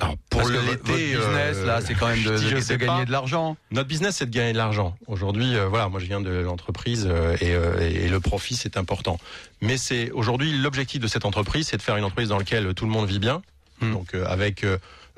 Alors, 0.00 0.14
pour 0.30 0.42
votre 0.42 0.82
business, 0.84 1.56
euh, 1.56 1.66
là, 1.66 1.80
c'est 1.80 1.94
quand 1.94 2.06
même 2.06 2.22
de, 2.22 2.36
je 2.36 2.74
gagner 2.76 2.86
pas. 2.86 3.04
de 3.04 3.10
l'argent. 3.10 3.56
Notre 3.72 3.88
business, 3.88 4.16
c'est 4.16 4.26
de 4.26 4.30
gagner 4.30 4.52
de 4.52 4.58
l'argent. 4.58 4.96
Aujourd'hui, 5.08 5.56
euh, 5.56 5.66
voilà, 5.66 5.88
moi 5.88 5.98
je 5.98 6.06
viens 6.06 6.20
de 6.20 6.30
l'entreprise 6.30 7.08
euh, 7.10 7.36
et, 7.40 8.04
et 8.04 8.08
le 8.08 8.20
profit, 8.20 8.54
c'est 8.54 8.76
important. 8.76 9.18
Mais 9.60 9.76
c'est 9.76 10.12
aujourd'hui 10.12 10.56
l'objectif 10.56 11.00
de 11.00 11.08
cette 11.08 11.24
entreprise, 11.24 11.66
c'est 11.66 11.76
de 11.76 11.82
faire 11.82 11.96
une 11.96 12.04
entreprise 12.04 12.28
dans 12.28 12.38
laquelle 12.38 12.72
tout 12.74 12.84
le 12.84 12.92
monde 12.92 13.08
vit 13.08 13.18
bien, 13.18 13.42
Hmm. 13.80 13.92
donc 13.94 14.14
avec 14.14 14.62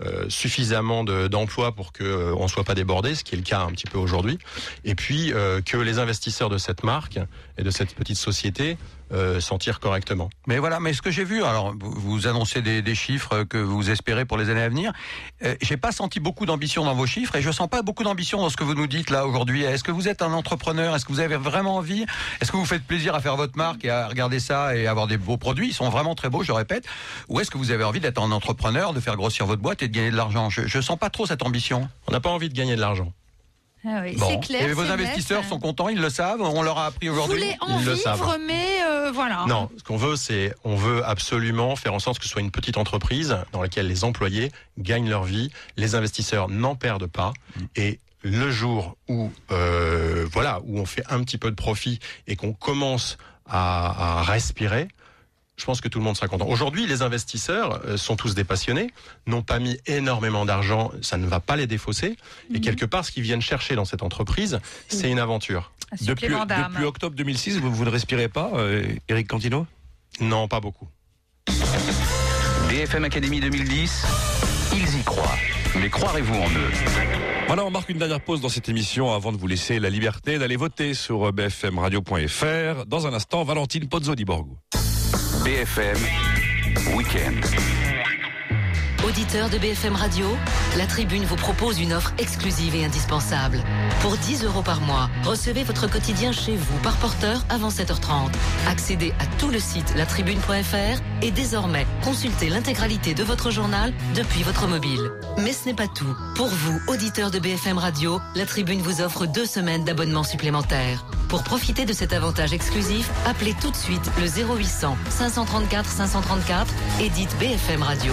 euh, 0.01 0.27
suffisamment 0.29 1.05
de- 1.05 1.29
d'emplois 1.29 1.73
pour 1.75 1.93
que 1.93 2.05
euh, 2.05 2.35
on 2.37 2.49
soit 2.49 2.65
pas 2.65 2.75
débordé, 2.75 3.15
ce 3.15 3.25
qui 3.25 3.35
est 3.35 3.39
le 3.39 3.45
cas 3.45 3.61
un 3.61 3.71
petit 3.71 3.87
peu 3.87 3.99
aujourd'hui, 3.99 4.39
et 4.85 4.95
puis 4.95 5.33
euh, 5.33 5.61
que 5.61 5.77
les 5.77 5.99
investisseurs 5.99 6.49
de 6.49 6.59
cette 6.59 6.83
marque 6.85 7.19
et 7.59 7.63
de 7.63 7.71
cette 7.71 7.95
petite 7.95 8.17
société 8.17 8.77
euh, 9.13 9.41
s'en 9.41 9.59
correctement. 9.81 10.31
Mais 10.47 10.59
voilà, 10.59 10.81
mais 10.81 10.93
ce 10.93 11.03
que 11.03 11.11
j'ai 11.11 11.25
vu, 11.25 11.45
alors 11.45 11.75
vous, 11.79 11.93
vous 11.93 12.27
annoncez 12.27 12.63
des, 12.63 12.83
des 12.83 12.95
chiffres 12.95 13.45
que 13.45 13.59
vous 13.59 13.91
espérez 13.91 14.25
pour 14.25 14.37
les 14.39 14.51
années 14.51 14.63
à 14.63 14.69
venir. 14.69 14.93
Euh, 15.45 15.55
j'ai 15.61 15.77
pas 15.77 15.93
senti 15.93 16.21
beaucoup 16.21 16.47
d'ambition 16.47 16.85
dans 16.85 16.95
vos 16.95 17.07
chiffres 17.07 17.37
et 17.37 17.43
je 17.43 17.51
sens 17.51 17.69
pas 17.69 17.83
beaucoup 17.83 18.03
d'ambition 18.05 18.41
dans 18.41 18.49
ce 18.49 18.57
que 18.57 18.65
vous 18.65 18.75
nous 18.75 18.87
dites 18.87 19.11
là 19.11 19.27
aujourd'hui. 19.27 19.63
Est-ce 19.63 19.85
que 19.85 19.93
vous 19.93 20.09
êtes 20.09 20.23
un 20.23 20.33
entrepreneur? 20.33 20.95
Est-ce 20.97 21.05
que 21.05 21.13
vous 21.13 21.21
avez 21.21 21.37
vraiment 21.37 21.77
envie? 21.77 22.05
Est-ce 22.41 22.51
que 22.51 22.57
vous 22.57 22.65
faites 22.65 22.85
plaisir 22.85 23.15
à 23.15 23.21
faire 23.21 23.37
votre 23.37 23.57
marque 23.57 23.85
et 23.85 23.91
à 23.91 24.09
regarder 24.09 24.41
ça 24.41 24.75
et 24.77 24.87
avoir 24.87 25.07
des 25.07 25.17
beaux 25.19 25.37
produits? 25.37 25.69
Ils 25.69 25.75
sont 25.75 25.89
vraiment 25.91 26.15
très 26.15 26.29
beaux, 26.31 26.43
je 26.43 26.53
répète. 26.53 26.85
Ou 27.29 27.41
est-ce 27.41 27.51
que 27.51 27.59
vous 27.59 27.71
avez 27.71 27.85
envie 27.85 28.01
d'être 28.01 28.21
un 28.21 28.33
entrepreneur, 28.33 28.93
de 28.93 29.01
faire 29.01 29.17
grossir 29.17 29.47
votre 29.47 29.63
boîte 29.63 29.83
et 29.83 29.89
de 29.89 29.95
gagner 29.95 30.11
de 30.11 30.17
l'argent? 30.17 30.51
Je, 30.51 30.67
je 30.67 30.81
sens 30.81 30.99
pas 30.99 31.11
trop 31.11 31.27
cette 31.27 31.43
ambition. 31.43 31.89
On 32.09 32.13
n'a 32.13 32.21
pas 32.21 32.31
envie 32.31 32.49
de 32.49 32.55
gagner 32.55 32.75
de 32.77 32.81
l'argent. 32.81 33.13
Ah 33.85 33.99
oui, 34.03 34.15
Bon. 34.17 34.29
C'est 34.29 34.47
clair. 34.47 34.63
et 34.63 34.73
vos 34.75 34.89
investisseurs 34.91 35.41
net. 35.41 35.49
sont 35.51 35.59
contents, 35.59 35.89
ils 35.89 36.01
le 36.01 36.09
savent. 36.09 36.41
On 36.41 36.63
leur 36.63 36.79
a 36.79 36.87
appris 36.87 37.09
Vous 37.09 37.15
aujourd'hui. 37.15 37.41
voulez 37.41 37.57
en 37.61 37.81
Ils 37.81 37.85
le 37.85 37.93
vivre, 37.95 38.05
savent. 38.05 38.39
mais 38.47 38.82
euh, 39.03 39.11
voilà. 39.13 39.45
Non, 39.49 39.69
ce 39.77 39.83
qu'on 39.83 39.97
veut, 39.97 40.17
c'est, 40.17 40.55
on 40.65 40.77
veut 40.77 41.05
absolument 41.05 41.77
faire 41.77 41.95
en 41.95 41.99
sorte 41.99 42.19
que 42.19 42.25
ce 42.25 42.31
soit 42.31 42.41
une 42.41 42.51
petite 42.51 42.77
entreprise 42.77 43.37
dans 43.53 43.61
laquelle 43.63 43.87
les 43.89 44.05
employés 44.05 44.51
gagnent 44.79 45.09
leur 45.11 45.25
vie, 45.25 45.51
les 45.77 45.95
investisseurs 45.95 46.49
n'en 46.49 46.75
perdent 46.75 47.07
pas, 47.07 47.33
et 47.77 47.99
le 48.23 48.51
jour 48.51 48.97
où, 49.09 49.31
euh, 49.51 50.27
voilà, 50.33 50.61
où 50.65 50.79
on 50.79 50.87
fait 50.87 51.03
un 51.11 51.23
petit 51.25 51.39
peu 51.39 51.51
de 51.51 51.57
profit 51.57 51.99
et 52.29 52.37
qu'on 52.37 52.53
commence 52.53 53.19
à, 53.49 54.21
à 54.21 54.23
respirer, 54.23 54.89
je 55.57 55.65
pense 55.67 55.81
que 55.81 55.89
tout 55.89 55.99
le 55.99 56.05
monde 56.05 56.17
sera 56.17 56.29
content. 56.29 56.47
Aujourd'hui, 56.49 56.87
les 56.87 57.03
investisseurs 57.03 57.81
euh, 57.85 57.97
sont 57.97 58.17
tous 58.17 58.35
des 58.35 58.43
passionnés, 58.45 58.91
n'ont 59.27 59.43
pas 59.43 59.59
mis 59.59 59.79
énormément 59.87 60.45
d'argent, 60.45 60.91
ça 61.03 61.19
ne 61.19 61.27
va 61.27 61.41
pas 61.41 61.57
les 61.57 61.67
défausser. 61.67 62.17
Et 62.51 62.55
Mhm. 62.55 62.61
quelque 62.61 62.85
part, 62.87 63.05
ce 63.05 63.11
qu'ils 63.13 63.23
viennent 63.23 63.43
chercher 63.43 63.75
dans 63.77 63.85
cette 63.85 64.03
entreprise, 64.03 64.61
c'est 64.89 65.11
une 65.11 65.19
aventure. 65.19 65.71
Depuis, 66.01 66.29
depuis 66.29 66.85
octobre 66.85 67.15
2006, 67.15 67.59
vous, 67.59 67.73
vous 67.73 67.85
ne 67.85 67.91
respirez 67.91 68.29
pas, 68.29 68.51
euh, 68.55 68.85
Eric 69.09 69.29
Cantino? 69.29 69.67
Non, 70.21 70.49
pas 70.49 70.61
beaucoup. 70.61 70.89
BFM 72.69 73.05
Academy 73.05 73.41
2010, 73.41 74.07
ils 74.73 75.01
y 75.01 75.03
croient. 75.03 75.37
Mais 75.79 75.89
croirez-vous 75.91 76.35
en 76.35 76.49
eux? 76.49 76.71
Voilà, 77.47 77.65
on 77.65 77.71
marque 77.71 77.89
une 77.91 77.99
dernière 77.99 78.21
pause 78.21 78.41
dans 78.41 78.49
cette 78.49 78.69
émission 78.69 79.13
avant 79.13 79.33
de 79.33 79.37
vous 79.37 79.47
laisser 79.47 79.79
la 79.79 79.91
liberté 79.91 80.39
d'aller 80.39 80.57
voter 80.57 80.95
sur 80.95 81.29
euh, 81.29 81.33
bfmradio.fr. 81.33 82.87
Dans 82.87 83.07
un 83.07 83.13
instant, 83.13 83.45
Valentine 83.45 83.89
Pozzo 83.89 84.15
di 84.15 84.25
Borgo. 84.25 84.57
BFM 85.45 85.99
Weekend. 86.95 87.45
Auditeur 89.05 89.51
de 89.51 89.59
BFM 89.59 89.97
Radio, 89.97 90.27
la 90.79 90.87
Tribune 90.87 91.25
vous 91.25 91.35
propose 91.35 91.81
une 91.81 91.93
offre 91.93 92.13
exclusive 92.19 92.77
et 92.77 92.85
indispensable. 92.85 93.61
Pour 94.01 94.17
10 94.17 94.45
euros 94.45 94.63
par 94.63 94.81
mois, 94.81 95.11
recevez 95.25 95.65
votre 95.65 95.91
quotidien 95.91 96.31
chez 96.31 96.55
vous 96.55 96.79
par 96.85 96.97
porteur 96.99 97.45
avant 97.49 97.71
7h30. 97.71 98.31
Accédez 98.69 99.13
à 99.19 99.27
tout 99.41 99.49
le 99.49 99.59
site 99.59 99.93
latribune.fr 99.97 101.03
et 101.21 101.33
désormais 101.33 101.85
consultez 102.05 102.49
l'intégralité 102.49 103.13
de 103.13 103.25
votre 103.25 103.51
journal 103.51 103.93
depuis 104.15 104.45
votre 104.45 104.69
mobile. 104.69 105.11
Mais 105.39 105.53
ce 105.53 105.67
n'est 105.67 105.75
pas 105.75 105.89
tout. 105.89 106.15
Pour 106.37 106.49
vous, 106.49 106.81
auditeurs 106.87 107.33
de 107.33 107.41
BFM 107.41 107.79
Radio, 107.79 108.21
la 108.37 108.47
Tribune 108.47 108.83
vous 108.83 109.01
offre 109.01 109.27
deux 109.27 109.47
semaines 109.47 109.85
d'abonnement 109.85 110.23
supplémentaire. 110.23 111.05
Pour 111.29 111.43
profiter 111.43 111.87
de 111.87 111.95
cet 111.95 112.13
avantage 112.13 112.53
exclusif, 112.53 113.11
appelez 113.27 113.55
tout 113.59 113.71
de 113.71 113.77
suite 113.77 114.11
le 114.19 114.27
0800 114.27 114.97
534 115.09 115.89
534 115.89 116.75
et 117.01 117.09
dites 117.09 117.35
BFM 117.39 117.83
Radio. 117.83 118.13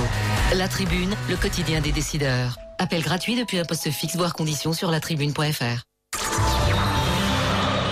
La 0.56 0.70
Tribune, 0.80 1.14
le 1.28 1.36
quotidien 1.36 1.82
des 1.82 1.92
décideurs. 1.92 2.56
Appel 2.78 3.02
gratuit 3.02 3.36
depuis 3.36 3.60
un 3.60 3.66
poste 3.66 3.92
fixe, 3.92 4.16
voire 4.16 4.32
conditions 4.34 4.72
sur 4.72 4.90
latribune.fr. 4.90 5.84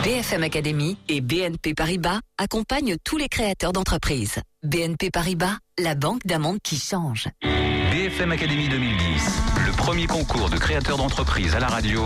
BFM 0.06 0.44
Academy 0.44 0.96
et 1.10 1.20
BNP 1.20 1.74
Paribas 1.74 2.22
accompagnent 2.38 2.96
tous 3.04 3.18
les 3.18 3.28
créateurs 3.28 3.74
d'entreprises. 3.74 4.40
BNP 4.64 5.10
Paribas, 5.12 5.58
la 5.78 5.96
banque 5.96 6.26
d'un 6.26 6.40
monde 6.40 6.60
qui 6.64 6.78
change. 6.78 7.28
BFM 7.92 8.32
Academy 8.32 8.70
2010, 8.70 8.96
le 9.66 9.72
premier 9.74 10.08
concours 10.08 10.50
de 10.50 10.56
créateurs 10.56 10.96
d'entreprise 10.96 11.56
à 11.56 11.60
la 11.60 11.68
radio. 11.68 12.06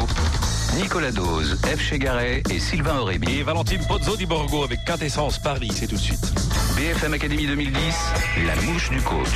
Nicolas 0.77 1.11
Dose, 1.11 1.59
F. 1.63 1.79
Chegaray 1.79 2.41
et 2.49 2.59
Sylvain 2.59 2.97
Aurébi. 2.97 3.33
Et 3.33 3.43
Valentine 3.43 3.85
Pozzo 3.87 4.17
di 4.17 4.25
Borgo 4.25 4.63
avec 4.63 4.83
Quintessence 4.83 5.37
Paris, 5.37 5.69
c'est 5.75 5.85
tout 5.85 5.95
de 5.95 6.01
suite. 6.01 6.33
BFM 6.81 7.13
Academy 7.13 7.45
2010, 7.45 7.95
la 8.47 8.55
mouche 8.63 8.89
du 8.89 8.99
coach. 9.01 9.27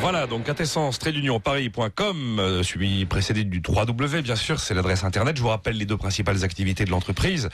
Voilà, 0.00 0.26
donc 0.26 0.44
quintessence 0.44 0.98
paris.com, 1.44 2.38
euh, 2.40 2.62
suivi 2.62 3.04
précédé 3.04 3.44
du 3.44 3.60
3W, 3.60 4.22
bien 4.22 4.36
sûr, 4.36 4.58
c'est 4.58 4.72
l'adresse 4.72 5.04
internet. 5.04 5.36
Je 5.36 5.42
vous 5.42 5.48
rappelle 5.48 5.76
les 5.76 5.84
deux 5.84 5.98
principales 5.98 6.44
activités 6.44 6.86
de 6.86 6.90
l'entreprise. 6.90 7.50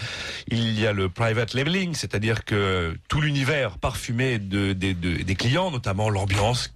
Il 0.47 0.79
y 0.79 0.87
a 0.87 0.93
le 0.93 1.09
private 1.09 1.55
labeling, 1.55 1.95
c'est-à-dire 1.95 2.45
que 2.45 2.97
tout 3.09 3.21
l'univers 3.21 3.79
parfumé 3.79 4.39
de, 4.39 4.73
des- 4.73 4.95
de- 4.95 5.21
des 5.25 5.35
clients, 5.35 5.73
notamment 5.73 6.11
l'ambiance 6.11 6.73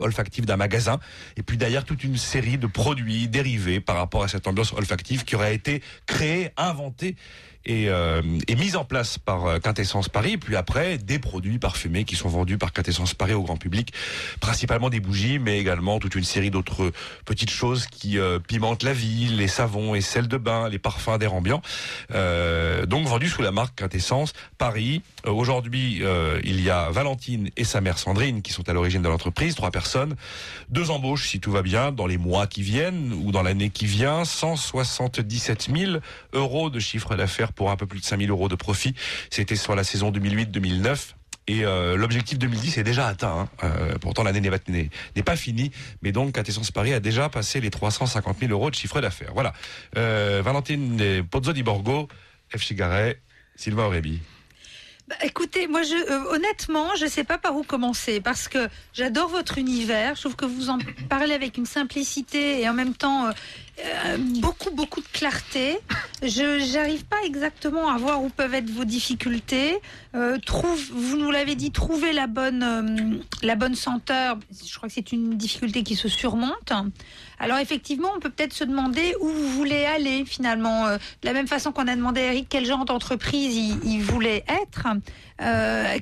olfactive 0.00 0.44
d'un 0.44 0.56
magasin, 0.58 0.98
et 1.38 1.42
puis 1.42 1.56
derrière 1.56 1.84
toute 1.86 2.04
une 2.04 2.18
série 2.18 2.58
de 2.58 2.66
produits 2.66 3.26
dérivés 3.28 3.80
par 3.80 3.96
rapport 3.96 4.22
à 4.24 4.28
cette 4.28 4.46
ambiance 4.46 4.74
olfactive 4.74 5.24
qui 5.24 5.34
aurait 5.34 5.54
été 5.54 5.82
créée, 6.04 6.50
inventée 6.58 7.16
et, 7.66 7.88
euh, 7.88 8.22
et 8.48 8.56
mise 8.56 8.76
en 8.76 8.84
place 8.84 9.18
par 9.18 9.46
euh, 9.46 9.58
Quintessence 9.58 10.08
Paris, 10.08 10.36
puis 10.36 10.56
après 10.56 10.98
des 10.98 11.18
produits 11.18 11.58
parfumés 11.58 12.04
qui 12.04 12.16
sont 12.16 12.28
vendus 12.28 12.58
par 12.58 12.72
Quintessence 12.72 13.14
Paris 13.14 13.34
au 13.34 13.42
grand 13.42 13.56
public, 13.56 13.92
principalement 14.40 14.90
des 14.90 15.00
bougies, 15.00 15.38
mais 15.38 15.58
également 15.58 15.98
toute 15.98 16.14
une 16.14 16.24
série 16.24 16.50
d'autres 16.50 16.92
petites 17.24 17.50
choses 17.50 17.86
qui 17.86 18.18
euh, 18.18 18.38
pimentent 18.38 18.82
la 18.82 18.92
vie, 18.92 19.28
les 19.28 19.48
savons 19.48 19.94
et 19.94 20.00
sels 20.00 20.28
de 20.28 20.36
bain, 20.36 20.68
les 20.68 20.78
parfums 20.78 21.18
d'air 21.18 21.34
ambiant, 21.34 21.62
euh, 22.12 22.86
donc 22.86 23.06
vendus 23.06 23.28
sous 23.28 23.42
la 23.42 23.52
marque 23.52 23.76
Quintessence 23.76 24.32
Paris. 24.58 25.02
Euh, 25.26 25.30
Aujourd'hui, 25.44 26.02
il 26.44 26.60
y 26.60 26.70
a 26.70 26.90
Valentine 26.90 27.50
et 27.56 27.64
sa 27.64 27.80
mère 27.80 27.98
Sandrine 27.98 28.40
qui 28.40 28.52
sont 28.52 28.68
à 28.68 28.72
l'origine 28.72 29.02
de 29.02 29.08
l'entreprise, 29.08 29.54
trois 29.54 29.70
personnes, 29.70 30.14
deux 30.68 30.90
embauches 30.90 31.28
si 31.28 31.40
tout 31.40 31.50
va 31.50 31.62
bien 31.62 31.92
dans 31.92 32.06
les 32.06 32.18
mois 32.18 32.46
qui 32.46 32.62
viennent 32.62 33.12
ou 33.12 33.32
dans 33.32 33.42
l'année 33.42 33.70
qui 33.70 33.86
vient, 33.86 34.24
177 34.24 35.70
000 35.74 35.92
euros 36.32 36.70
de 36.70 36.78
chiffre 36.78 37.14
d'affaires 37.16 37.52
pour 37.54 37.70
un 37.70 37.76
peu 37.76 37.86
plus 37.86 38.00
de 38.00 38.04
5 38.04 38.18
000 38.20 38.30
euros 38.30 38.48
de 38.48 38.54
profit. 38.56 38.94
C'était 39.30 39.56
sur 39.56 39.74
la 39.74 39.84
saison 39.84 40.10
2008-2009. 40.10 41.14
Et 41.46 41.66
euh, 41.66 41.96
l'objectif 41.96 42.38
2010 42.38 42.78
est 42.78 42.84
déjà 42.84 43.06
atteint. 43.06 43.48
hein. 43.62 43.64
Euh, 43.64 43.98
pourtant, 44.00 44.22
l'année 44.22 44.40
n'est 44.40 44.50
pas- 45.22 45.36
finie. 45.36 45.70
Mais 46.00 46.10
donc, 46.10 46.32
Quintessence 46.32 46.70
Paris 46.70 46.94
a 46.94 47.00
déjà 47.00 47.28
passé 47.28 47.60
les 47.60 47.68
350 47.70 48.38
000 48.40 48.50
euros 48.52 48.70
de 48.70 48.74
chiffre 48.74 49.00
d'affaires. 49.02 49.32
Voilà. 49.34 49.52
Euh, 49.98 50.40
Valentine 50.42 51.22
Pozzo 51.30 51.52
di 51.52 51.62
Borgo, 51.62 52.08
F. 52.56 52.62
Chigaret, 52.62 53.20
Sylvain 53.56 53.84
Aurébi. 53.84 54.20
Bah, 55.06 55.16
écoutez, 55.22 55.66
moi, 55.68 55.82
euh, 55.82 56.24
honnêtement, 56.34 56.96
je 56.96 57.04
ne 57.04 57.10
sais 57.10 57.24
pas 57.24 57.36
par 57.36 57.54
où 57.56 57.62
commencer 57.62 58.22
parce 58.22 58.48
que 58.48 58.70
j'adore 58.94 59.28
votre 59.28 59.58
univers. 59.58 60.14
Je 60.14 60.20
trouve 60.22 60.36
que 60.36 60.46
vous 60.46 60.70
en 60.70 60.78
parlez 61.10 61.34
avec 61.34 61.58
une 61.58 61.66
simplicité 61.66 62.62
et 62.62 62.68
en 62.70 62.72
même 62.72 62.94
temps 62.94 63.28
euh, 63.80 64.18
beaucoup, 64.40 64.70
beaucoup 64.70 65.00
de 65.00 65.06
clarté. 65.12 65.78
Je 66.22 66.74
n'arrive 66.74 67.04
pas 67.06 67.16
exactement 67.24 67.88
à 67.88 67.98
voir 67.98 68.22
où 68.22 68.28
peuvent 68.28 68.54
être 68.54 68.70
vos 68.70 68.84
difficultés. 68.84 69.76
Euh, 70.14 70.38
trouve, 70.38 70.80
vous 70.92 71.16
nous 71.16 71.32
l'avez 71.32 71.56
dit, 71.56 71.72
trouver 71.72 72.12
la 72.12 72.28
bonne, 72.28 72.62
euh, 72.62 73.18
la 73.42 73.56
bonne 73.56 73.74
senteur. 73.74 74.38
Je 74.64 74.76
crois 74.76 74.88
que 74.88 74.94
c'est 74.94 75.10
une 75.10 75.36
difficulté 75.36 75.82
qui 75.82 75.96
se 75.96 76.08
surmonte. 76.08 76.72
Alors 77.40 77.58
effectivement, 77.58 78.10
on 78.14 78.20
peut 78.20 78.30
peut-être 78.30 78.52
se 78.52 78.62
demander 78.62 79.14
où 79.20 79.26
vous 79.26 79.48
voulez 79.48 79.84
aller 79.84 80.24
finalement. 80.24 80.86
De 80.88 80.98
la 81.24 81.32
même 81.32 81.48
façon 81.48 81.72
qu'on 81.72 81.88
a 81.88 81.96
demandé 81.96 82.20
à 82.20 82.26
Eric 82.26 82.46
quel 82.48 82.64
genre 82.64 82.84
d'entreprise 82.84 83.56
il, 83.56 84.02
voulait 84.02 84.44
être. 84.48 84.86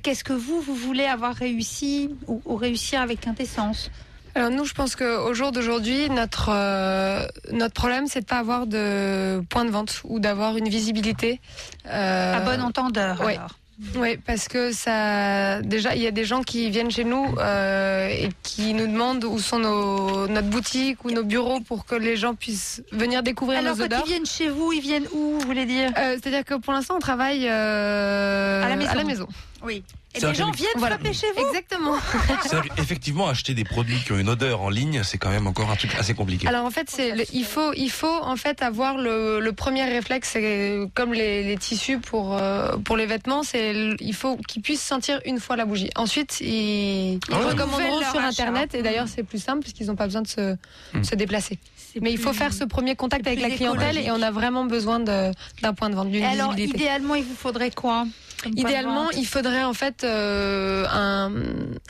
Qu'est-ce 0.03 0.25
que 0.25 0.35
vous, 0.35 0.61
vous 0.61 0.75
voulez 0.75 1.07
avoir 1.07 1.35
réussi 1.35 2.11
ou, 2.27 2.43
ou 2.45 2.57
réussir 2.57 3.01
avec 3.01 3.23
Quintessence? 3.23 3.91
Alors 4.35 4.51
nous, 4.51 4.65
je 4.65 4.73
pense 4.73 4.97
qu'au 4.97 5.35
jour 5.35 5.53
d'aujourd'hui, 5.53 6.09
notre 6.11 6.49
euh, 6.51 7.27
notre 7.53 7.75
problème, 7.75 8.07
c'est 8.07 8.21
de 8.21 8.25
pas 8.27 8.39
avoir 8.39 8.67
de 8.67 9.43
point 9.51 9.65
de 9.65 9.71
vente 9.71 10.01
ou 10.05 10.21
d'avoir 10.21 10.57
une 10.57 10.69
visibilité 10.69 11.41
euh, 11.87 12.37
À 12.37 12.41
bon 12.41 12.61
entendeur, 12.63 13.21
Oui. 13.25 13.35
alors. 13.35 13.51
Oui, 13.97 14.17
parce 14.17 14.47
que 14.49 14.71
ça, 14.73 15.61
déjà, 15.63 15.97
il 15.97 16.03
y 16.03 16.07
a 16.07 16.13
des 16.13 16.25
gens 16.25 16.43
qui 16.43 16.71
viennent 16.71 16.91
chez 16.91 17.03
nous 17.05 17.35
euh, 17.39 18.07
et 18.09 18.29
qui 18.45 18.75
nous 18.75 18.87
demandent 18.87 19.25
où 19.25 19.39
sont 19.41 19.59
nos, 19.59 20.29
notre 20.29 20.47
boutique 20.47 21.05
ou 21.05 21.11
nos 21.11 21.25
bureaux 21.25 21.59
pour 21.61 21.85
que 21.85 21.97
les 21.97 22.17
gens 22.17 22.35
puissent 22.35 22.83
venir 22.93 23.25
découvrir 23.25 23.59
Alors 23.59 23.73
nos 23.73 23.79
quand 23.81 23.85
odeurs. 23.87 24.03
ils 24.07 24.09
viennent 24.11 24.27
chez 24.27 24.49
vous, 24.51 24.73
ils 24.73 24.83
viennent 24.83 25.07
où, 25.13 25.39
vous 25.41 25.47
voulez 25.47 25.65
dire? 25.67 25.91
Euh, 25.99 26.17
C'est-à-dire 26.23 26.45
que 26.45 26.55
pour 26.55 26.73
l'instant, 26.73 26.95
on 26.97 27.01
travaille 27.01 27.49
euh, 27.49 28.63
À 28.65 28.69
la 28.95 29.05
maison. 29.05 29.27
Oui. 29.65 29.83
Et 30.15 30.21
les 30.21 30.35
gens 30.35 30.51
viennent 30.51 30.69
Voilà. 30.77 30.97
frapper 30.99 31.15
chez 31.15 31.27
vous 31.35 31.47
Exactement. 31.47 31.95
C'est-à-dire 32.43 32.75
qu'effectivement, 32.75 33.29
acheter 33.29 33.55
des 33.55 33.65
produits 33.65 33.97
qui 34.05 34.13
ont 34.13 34.19
une 34.19 34.29
odeur 34.29 34.61
en 34.61 34.69
ligne, 34.69 35.03
c'est 35.05 35.17
quand 35.17 35.31
même 35.31 35.47
encore 35.47 35.71
un 35.71 35.77
truc 35.77 35.95
assez 35.99 36.13
compliqué. 36.13 36.47
Alors 36.49 36.67
en 36.67 36.71
fait, 36.71 36.91
c'est 36.91 37.15
le- 37.15 37.25
il 37.33 37.45
faut 37.47 37.73
il 37.73 37.91
faut 37.91 38.19
en 38.23 38.37
fait 38.37 38.61
avoir 38.61 38.99
le, 38.99 39.41
le 39.41 39.53
premier 39.55 39.85
réflexe, 39.85 40.31
c'est 40.35 40.79
comme 40.95 41.15
les, 41.15 41.45
les 41.45 41.57
tissus 41.57 41.99
pour 41.99 42.37
euh, 42.37 42.77
pour 42.85 42.99
les 42.99 43.07
vêtements, 43.07 43.43
c'est 43.43 43.73
il 44.01 44.15
faut 44.15 44.37
qu'ils 44.37 44.61
puissent 44.61 44.83
sentir 44.83 45.19
une 45.25 45.41
fois 45.41 45.57
la 45.57 45.65
bougie. 45.65 45.89
Ensuite, 45.97 46.41
ils, 46.43 47.15
ils 47.15 47.19
Ah 47.33 47.39
ouais. 47.39 47.45
recommanderont 47.47 47.87
Renouvellent 47.97 48.11
sur 48.11 48.21
internet 48.21 48.75
et 48.75 48.83
d'ailleurs 48.83 49.09
c'est 49.09 49.23
plus 49.23 49.43
simple 49.43 49.61
puisqu'ils 49.63 49.87
n'ont 49.87 49.97
pas 49.97 50.07
besoin 50.07 50.23
de 50.23 50.29
se, 50.29 50.57
se 51.03 51.15
déplacer. 51.15 51.59
Mais 52.03 52.13
il 52.13 52.19
faut 52.19 52.33
faire 52.35 52.53
ce 52.53 52.65
premier 52.65 52.97
contact 52.97 53.27
avec 53.27 53.41
la 53.41 53.49
clientèle 53.51 53.97
et 53.97 54.11
on 54.11 54.21
a 54.21 54.31
vraiment 54.31 54.65
besoin 54.67 55.01
de- 55.01 55.31
d'un 55.63 55.73
point 55.73 55.89
de 55.89 55.95
vente, 55.95 56.09
Alors, 56.15 56.51
visibilité. 56.53 56.79
idéalement, 56.85 57.15
il 57.15 57.25
vous 57.25 57.35
faudrait 57.35 57.71
quoi? 57.71 58.05
Idéalement, 58.47 59.11
il 59.11 59.27
faudrait 59.27 59.63
en 59.65 59.73
fait 59.75 60.05
euh, 60.05 60.85
un, 60.91 61.33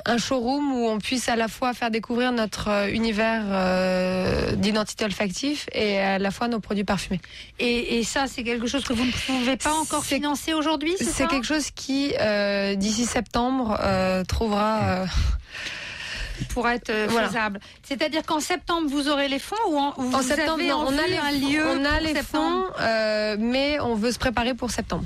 un 0.07 0.19
showroom 0.19 0.73
où 0.73 0.87
on 0.89 0.99
puisse 0.99 1.29
à 1.29 1.37
la 1.37 1.49
fois 1.49 1.73
faire 1.75 1.91
découvrir 1.91 2.33
notre 2.33 2.69
euh, 2.69 2.89
univers 2.89 3.43
euh, 3.47 4.53
d'identité 4.53 5.05
olfactive 5.05 5.65
et 5.73 5.99
à 5.99 6.19
la 6.19 6.31
fois 6.31 6.49
nos 6.49 6.61
produits 6.61 6.85
parfumés. 6.85 7.21
Et, 7.59 7.99
et 7.99 8.05
ça, 8.05 8.27
c'est 8.27 8.43
quelque 8.45 8.67
chose 8.67 8.85
que 8.85 8.93
vous 8.93 9.05
ne 9.05 9.13
pouvez 9.27 9.57
pas 9.57 9.73
encore 9.75 10.05
financer 10.05 10.53
aujourd'hui, 10.55 10.95
c'est 11.01 11.27
quelque 11.27 11.47
chose 11.47 11.71
qui, 11.71 12.13
euh, 12.21 12.75
d'ici 12.75 13.05
septembre, 13.07 13.79
euh, 13.83 14.25
trouvera. 14.25 14.81
euh, 14.83 15.07
pour 16.49 16.69
être 16.69 16.91
Voilà. 17.09 17.29
faisable. 17.29 17.61
C'est-à-dire 17.85 18.23
qu'en 18.25 18.41
septembre, 18.41 18.89
vous 18.91 19.09
aurez 19.09 19.29
les 19.29 19.39
fonds 19.39 19.55
ou 19.69 19.77
en, 19.79 19.95
ou 19.97 20.01
en 20.13 20.19
vous 20.19 20.23
septembre, 20.23 20.55
avez 20.61 20.69
non, 20.69 20.85
on 20.89 20.99
a 20.99 21.07
les, 21.07 21.17
un 21.17 21.31
lieu 21.31 21.63
on 21.65 21.85
a 21.85 22.01
les 22.01 22.15
septembre? 22.15 22.67
fonds, 22.67 22.73
euh, 22.81 23.37
mais 23.39 23.79
on 23.81 23.95
veut 23.95 24.11
se 24.11 24.19
préparer 24.19 24.55
pour 24.55 24.71
septembre. 24.71 25.05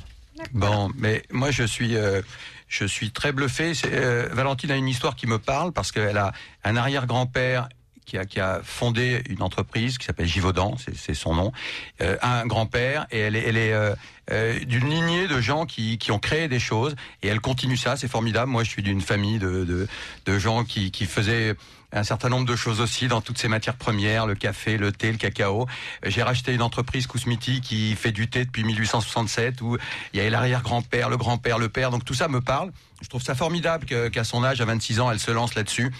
Bon, 0.52 0.90
mais 0.96 1.22
moi 1.30 1.50
je 1.50 1.64
suis, 1.64 1.96
euh, 1.96 2.22
je 2.68 2.84
suis 2.84 3.10
très 3.10 3.32
bluffé. 3.32 3.72
Euh, 3.86 4.28
Valentine 4.32 4.70
a 4.70 4.76
une 4.76 4.88
histoire 4.88 5.16
qui 5.16 5.26
me 5.26 5.38
parle 5.38 5.72
parce 5.72 5.92
qu'elle 5.92 6.18
a 6.18 6.32
un 6.64 6.76
arrière-grand-père 6.76 7.68
qui 8.06 8.16
a, 8.16 8.24
qui 8.24 8.40
a 8.40 8.60
fondé 8.62 9.22
une 9.28 9.42
entreprise 9.42 9.98
qui 9.98 10.06
s'appelle 10.06 10.26
Givaudan, 10.26 10.76
c'est 10.78 10.96
c'est 10.96 11.14
son 11.14 11.34
nom, 11.34 11.52
euh, 12.00 12.16
un 12.22 12.46
grand-père, 12.46 13.06
et 13.10 13.18
elle 13.18 13.36
est, 13.36 13.42
elle 13.42 13.56
est 13.56 13.72
euh, 13.72 13.94
euh, 14.30 14.58
d'une 14.60 14.88
lignée 14.88 15.26
de 15.26 15.40
gens 15.40 15.66
qui, 15.66 15.98
qui 15.98 16.12
ont 16.12 16.18
créé 16.18 16.48
des 16.48 16.60
choses, 16.60 16.94
et 17.22 17.28
elle 17.28 17.40
continue 17.40 17.76
ça, 17.76 17.96
c'est 17.96 18.08
formidable. 18.08 18.50
Moi, 18.50 18.64
je 18.64 18.70
suis 18.70 18.82
d'une 18.82 19.00
famille 19.00 19.38
de, 19.38 19.64
de, 19.64 19.88
de 20.24 20.38
gens 20.38 20.64
qui, 20.64 20.90
qui 20.90 21.04
faisaient 21.04 21.54
un 21.92 22.04
certain 22.04 22.28
nombre 22.28 22.46
de 22.46 22.56
choses 22.56 22.80
aussi 22.80 23.08
dans 23.08 23.20
toutes 23.20 23.38
ces 23.38 23.48
matières 23.48 23.76
premières, 23.76 24.26
le 24.26 24.34
café, 24.34 24.76
le 24.76 24.92
thé, 24.92 25.12
le 25.12 25.18
cacao. 25.18 25.66
J'ai 26.04 26.22
racheté 26.22 26.52
une 26.52 26.62
entreprise 26.62 27.06
Kousmiti 27.06 27.60
qui 27.60 27.94
fait 27.94 28.12
du 28.12 28.28
thé 28.28 28.44
depuis 28.44 28.64
1867 28.64 29.60
où 29.62 29.76
il 30.12 30.22
y 30.22 30.26
a 30.26 30.28
l'arrière-grand-père, 30.30 31.08
le 31.08 31.16
grand-père, 31.16 31.58
le 31.58 31.68
père. 31.68 31.90
Donc 31.90 32.04
tout 32.04 32.14
ça 32.14 32.28
me 32.28 32.40
parle. 32.40 32.72
Je 33.02 33.08
trouve 33.08 33.22
ça 33.22 33.34
formidable 33.34 33.86
qu'à 33.86 34.24
son 34.24 34.42
âge, 34.42 34.60
à 34.60 34.64
26 34.64 35.00
ans, 35.00 35.10
elle 35.10 35.20
se 35.20 35.30
lance 35.30 35.54
là-dessus. 35.54 35.92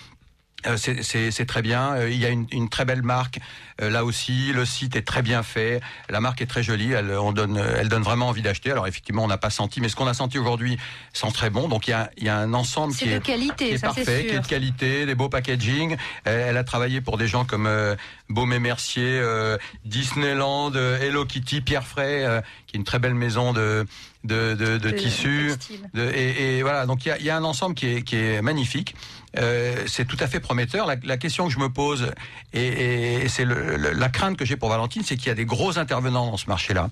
Euh, 0.67 0.77
c'est- 0.77 1.03
c'est 1.03 1.31
c'est 1.31 1.47
très 1.47 1.63
bien. 1.63 1.95
Euh, 1.95 2.11
il 2.11 2.19
y 2.19 2.25
a 2.27 2.29
une, 2.31 2.47
une 2.53 2.69
très 2.69 2.85
belle 2.85 3.03
marque 3.03 3.39
euh, 3.81 3.91
là 3.91 4.05
aussi. 4.05 4.53
Le 4.53 4.65
site 4.65 4.97
est 4.97 5.03
très 5.07 5.23
bien 5.23 5.43
fait. 5.43 5.81
La 6.09 6.21
marque 6.21 6.41
est 6.43 6.47
très 6.47 6.63
jolie. 6.63 6.93
Elle, 6.93 7.11
on 7.13 7.33
donne, 7.33 7.57
elle 7.79 7.89
donne 7.89 8.03
vraiment 8.03 8.29
envie 8.29 8.43
d'acheter. 8.43 8.71
Alors 8.73 8.87
effectivement, 8.87 9.25
on 9.25 9.29
n'a 9.29 9.39
pas 9.39 9.51
senti, 9.51 9.81
mais 9.81 9.89
ce 9.89 9.97
qu'on 9.97 10.07
a 10.07 10.15
senti 10.15 10.39
aujourd'hui 10.39 10.79
sent 11.13 11.31
très 11.33 11.51
bon. 11.51 11.69
Donc 11.69 11.87
il 11.87 11.91
y 11.91 11.95
a, 11.95 12.11
il 12.17 12.25
y 12.25 12.29
a 12.29 12.37
un 12.39 12.53
ensemble 12.55 12.93
C'est 12.95 13.05
qui 13.05 13.11
de 13.11 13.17
est, 13.17 13.21
qualité, 13.21 13.69
qui 13.69 13.75
est 13.75 13.79
ça, 13.79 13.89
parfait, 13.89 14.27
qui 14.29 14.35
est 14.35 14.41
de 14.41 14.47
qualité, 14.47 15.07
des 15.07 15.15
beaux 15.15 15.29
packaging. 15.29 15.97
Elle 16.25 16.57
a 16.57 16.65
travaillé 16.65 17.01
pour 17.01 17.17
des 17.19 17.29
gens 17.29 17.45
comme 17.45 17.67
euh, 17.67 17.95
Baume 18.29 18.53
et 18.53 18.59
Mercier, 18.59 19.05
euh, 19.21 19.57
Disneyland, 19.85 20.73
euh, 20.75 20.99
Hello 21.01 21.25
Kitty, 21.25 21.61
Pierre 21.61 21.87
Fray, 21.87 22.25
euh, 22.25 22.41
qui 22.67 22.77
est 22.77 22.79
une 22.79 22.85
très 22.85 22.99
belle 22.99 23.15
maison 23.15 23.53
de 23.53 23.87
de, 24.25 24.55
de, 24.55 24.77
de 24.79 24.79
De 24.79 24.91
tissus. 24.91 25.53
et, 25.97 26.59
et 26.59 26.63
voilà, 26.63 26.85
donc 26.87 27.05
il 27.07 27.11
y 27.11 27.13
a, 27.13 27.19
y 27.21 27.31
a 27.31 27.37
un 27.37 27.45
ensemble 27.45 27.77
qui 27.77 27.87
est, 27.87 28.03
qui 28.03 28.17
est 28.17 28.43
magnifique. 28.43 28.97
Euh, 29.39 29.85
c'est 29.87 30.07
tout 30.07 30.17
à 30.21 30.27
fait 30.27 30.41
prometteur. 30.41 30.87
La, 30.87 31.17
question 31.17 31.47
que 31.47 31.53
je 31.53 31.59
me 31.59 31.69
pose, 31.69 32.13
et, 32.53 33.29
c'est 33.29 33.45
la 33.45 34.09
crainte 34.09 34.37
que 34.37 34.45
j'ai 34.45 34.57
pour 34.57 34.69
Valentine, 34.69 35.03
c'est 35.05 35.17
qu'il 35.17 35.29
y 35.29 35.31
a 35.31 35.35
des 35.35 35.45
gros 35.45 35.79
intervenants 35.79 36.31
dans 36.31 36.37
ce 36.37 36.47
marché-là. 36.47 36.91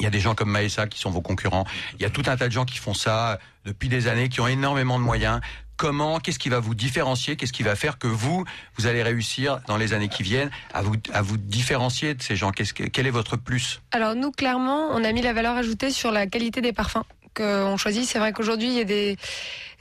Il 0.00 0.04
y 0.04 0.06
a 0.06 0.10
des 0.10 0.20
gens 0.20 0.34
comme 0.34 0.50
Maesa 0.50 0.86
qui 0.86 0.98
sont 0.98 1.10
vos 1.10 1.22
concurrents. 1.22 1.64
Il 1.94 2.02
y 2.02 2.04
a 2.04 2.10
tout 2.10 2.22
un 2.26 2.36
tas 2.36 2.48
de 2.48 2.52
gens 2.52 2.64
qui 2.64 2.78
font 2.78 2.94
ça 2.94 3.38
depuis 3.64 3.88
des 3.88 4.06
années, 4.06 4.28
qui 4.28 4.40
ont 4.40 4.48
énormément 4.48 4.98
de 4.98 5.04
moyens. 5.04 5.40
Comment, 5.78 6.18
qu'est-ce 6.18 6.40
qui 6.40 6.48
va 6.48 6.58
vous 6.58 6.74
différencier 6.74 7.36
Qu'est-ce 7.36 7.52
qui 7.52 7.62
va 7.62 7.76
faire 7.76 7.98
que 7.98 8.08
vous, 8.08 8.44
vous 8.76 8.86
allez 8.86 9.02
réussir 9.02 9.60
dans 9.68 9.76
les 9.76 9.92
années 9.92 10.08
qui 10.08 10.24
viennent 10.24 10.50
à 10.74 10.82
vous, 10.82 10.96
à 11.12 11.22
vous 11.22 11.36
différencier 11.36 12.14
de 12.14 12.22
ces 12.22 12.34
gens? 12.34 12.50
Qu'est-ce 12.50 12.74
que, 12.74 12.82
Quel 12.82 13.06
est 13.06 13.12
votre 13.12 13.36
plus? 13.36 13.80
Alors 13.92 14.16
nous, 14.16 14.32
clairement, 14.32 14.88
on 14.90 15.04
a 15.04 15.12
mis 15.12 15.22
la 15.22 15.32
valeur 15.32 15.56
ajoutée 15.56 15.92
sur 15.92 16.10
la 16.10 16.26
qualité 16.26 16.60
des 16.60 16.72
parfums 16.72 17.04
qu'on 17.38 17.76
choisit. 17.76 18.04
C'est 18.04 18.18
vrai 18.18 18.32
qu'aujourd'hui, 18.32 18.68
il 18.68 18.74
y 18.74 18.80
a 18.80 18.84
des, 18.84 19.16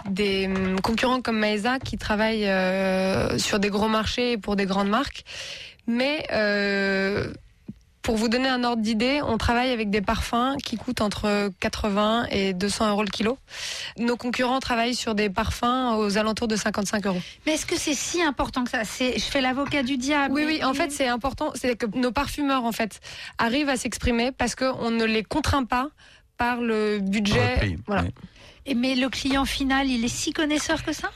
des 0.10 0.48
hum, 0.48 0.80
concurrents 0.82 1.22
comme 1.22 1.40
Maesa 1.40 1.80
qui 1.80 1.98
travaillent 1.98 2.48
euh, 2.48 3.38
sur 3.38 3.60
des 3.60 3.70
gros 3.70 3.88
marchés 3.88 4.34
et 4.34 4.38
pour 4.38 4.56
des 4.56 4.66
grandes 4.66 4.90
marques. 4.90 5.24
Mais 5.88 6.26
euh, 6.34 7.32
pour 8.08 8.16
vous 8.16 8.30
donner 8.30 8.48
un 8.48 8.64
ordre 8.64 8.82
d'idée, 8.82 9.20
on 9.22 9.38
travaille 9.38 9.70
avec 9.72 9.90
des 9.90 10.00
parfums 10.00 10.56
qui 10.64 10.78
coûtent 10.78 11.02
entre 11.02 11.52
80 11.60 12.28
et 12.32 12.54
200 12.54 12.92
euros 12.92 13.04
le 13.04 13.10
kilo. 13.10 13.38
Nos 13.98 14.16
concurrents 14.16 14.62
travaillent 14.62 14.96
sur 14.96 15.14
des 15.14 15.30
parfums 15.30 15.98
aux 15.98 16.18
alentours 16.18 16.48
de 16.48 16.56
55 16.56 17.06
euros. 17.06 17.22
Mais 17.46 17.56
est-ce 17.56 17.66
que 17.66 17.78
c'est 17.78 17.94
si 17.94 18.22
important 18.24 18.64
que 18.64 18.70
ça? 18.70 18.84
Je 18.84 19.20
fais 19.20 19.42
l'avocat 19.42 19.84
du 19.84 19.98
diable. 19.98 20.34
Oui, 20.34 20.44
oui. 20.46 20.64
En 20.64 20.74
fait, 20.74 20.90
c'est 20.90 21.10
important. 21.10 21.52
C'est 21.56 21.76
que 21.76 21.86
nos 21.98 22.14
parfumeurs, 22.14 22.64
en 22.64 22.72
fait, 22.72 23.02
arrivent 23.40 23.68
à 23.68 23.76
s'exprimer 23.76 24.32
parce 24.32 24.56
qu'on 24.56 24.90
ne 24.90 25.04
les 25.04 25.24
contraint 25.24 25.66
pas 25.66 25.90
par 26.38 26.62
le 26.62 27.00
budget. 27.00 27.78
voilà. 27.86 28.06
Et 28.66 28.76
mais 28.76 28.96
le 28.96 29.10
client 29.10 29.46
final, 29.46 29.88
il 29.88 30.04
est 30.04 30.10
si 30.10 30.32
connaisseur 30.34 30.84
que 30.84 30.94
ça? 30.94 31.12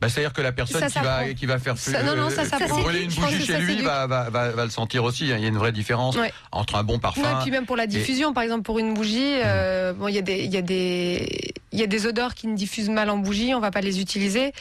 Bah, 0.00 0.08
C'est-à-dire 0.08 0.32
que 0.32 0.42
la 0.42 0.52
personne 0.52 0.80
Ça 0.80 0.88
qui 0.88 0.98
va, 0.98 1.18
s'apprend. 1.20 1.34
qui 1.34 1.46
va 1.46 1.58
faire 1.58 1.78
Ça- 1.78 2.02
non, 2.02 2.14
non, 2.16 2.28
ça 2.30 2.42
euh, 2.42 2.66
brûler 2.68 3.02
une 3.04 3.12
bougie 3.12 3.46
chez 3.46 3.58
lui 3.58 3.80
va, 3.82 4.06
va, 4.06 4.28
va, 4.28 4.64
le 4.64 4.70
sentir 4.70 5.04
aussi. 5.04 5.32
hein. 5.32 5.36
Il 5.38 5.42
y 5.42 5.46
a 5.46 5.48
une 5.48 5.56
vraie 5.56 5.72
différence 5.72 6.16
Ouais. 6.16 6.32
entre 6.52 6.74
un 6.76 6.82
bon 6.82 6.98
parfum. 6.98 7.22
Ouais, 7.22 7.28
et 7.40 7.42
puis 7.42 7.50
même 7.50 7.64
pour 7.66 7.76
la 7.76 7.84
et- 7.84 7.88
diffusion, 7.88 8.32
par 8.34 8.42
exemple 8.42 8.62
pour 8.62 8.78
une 8.78 8.92
bougie, 8.94 9.38
euh, 9.44 9.92
bon, 9.92 10.08
il 10.08 10.14
y 10.14 10.18
a 10.18 10.22
des, 10.22 10.44
il 10.44 10.52
y 10.52 10.56
a 10.56 10.62
des, 10.62 11.54
il 11.72 11.78
y 11.78 11.82
a 11.82 11.86
des 11.86 12.06
odeurs 12.06 12.34
qui 12.34 12.46
ne 12.48 12.56
diffusent 12.56 12.90
mal 12.90 13.08
en 13.10 13.18
bougie, 13.18 13.54
on 13.54 13.60
va 13.60 13.70
pas 13.70 13.80
les 13.80 14.00
utiliser, 14.00 14.52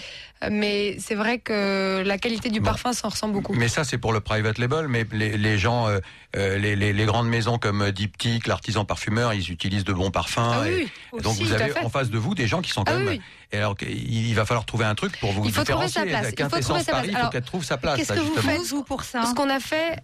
Euh, 0.44 0.50
mais 0.52 0.98
c'est 1.00 1.16
vrai 1.16 1.40
que 1.40 2.04
la 2.06 2.18
qualité 2.18 2.50
du 2.50 2.60
parfum 2.60 2.92
s'en 2.92 3.08
ressent 3.10 3.30
beaucoup. 3.30 3.54
Mais 3.54 3.70
ça, 3.70 3.86
c'est 3.86 3.98
pour 3.98 4.12
le 4.12 4.20
private 4.20 4.58
label. 4.58 4.90
Mais 4.90 5.06
les, 5.14 5.38
les 5.38 5.58
gens, 5.58 5.88
euh, 5.88 6.00
euh, 6.36 6.58
les, 6.58 6.76
les, 6.76 6.92
les 6.92 7.06
grandes 7.06 7.30
maisons 7.30 7.58
comme 7.58 7.92
Diptyque, 7.92 8.48
l'artisan 8.48 8.84
parfumeur, 8.84 9.34
ils 9.34 9.52
utilisent 9.52 9.86
de 9.86 9.94
bons 9.94 10.12
parfums. 10.12 10.40
Ah 10.44 10.62
oui, 10.64 10.90
et- 11.18 11.22
donc 11.22 11.38
vous 11.38 11.54
avez 11.54 11.72
en 11.80 11.90
face 11.90 12.10
de 12.10 12.18
vous 12.18 12.36
des 12.36 12.48
gens 12.48 12.62
qui 12.62 12.72
sont 12.72 12.84
quand 12.84 12.92
Ah 12.94 12.98
oui, 12.98 13.04
même. 13.06 13.14
oui. 13.14 13.22
Et 13.54 13.58
alors 13.58 13.76
il 13.82 14.34
va 14.34 14.46
falloir 14.46 14.66
trouver 14.66 14.86
un 14.86 14.96
truc 14.96 15.18
pour 15.20 15.32
vous 15.32 15.46
Il 15.46 15.54
faut 15.54 15.64
trouver 15.64 15.86
différencier. 15.86 16.02
sa 16.02 16.20
place. 16.22 16.36
La 16.38 16.46
Il 16.46 16.50
faut 16.50 16.60
trouver 16.60 16.84
sa 16.84 17.02
place. 17.02 17.24
Faut 17.24 17.30
qu'elle 17.30 17.44
trouve 17.44 17.64
sa 17.64 17.78
place. 17.78 17.98
Qu'est-ce 17.98 18.14
là, 18.14 18.20
que 18.20 18.26
vous 18.26 18.36
faites 18.36 18.62
vous 18.64 18.84
pour 18.84 19.04
ça 19.04 19.24
Ce 19.26 19.36
qu'on 19.36 19.50
a 19.50 19.60
fait 19.60 20.00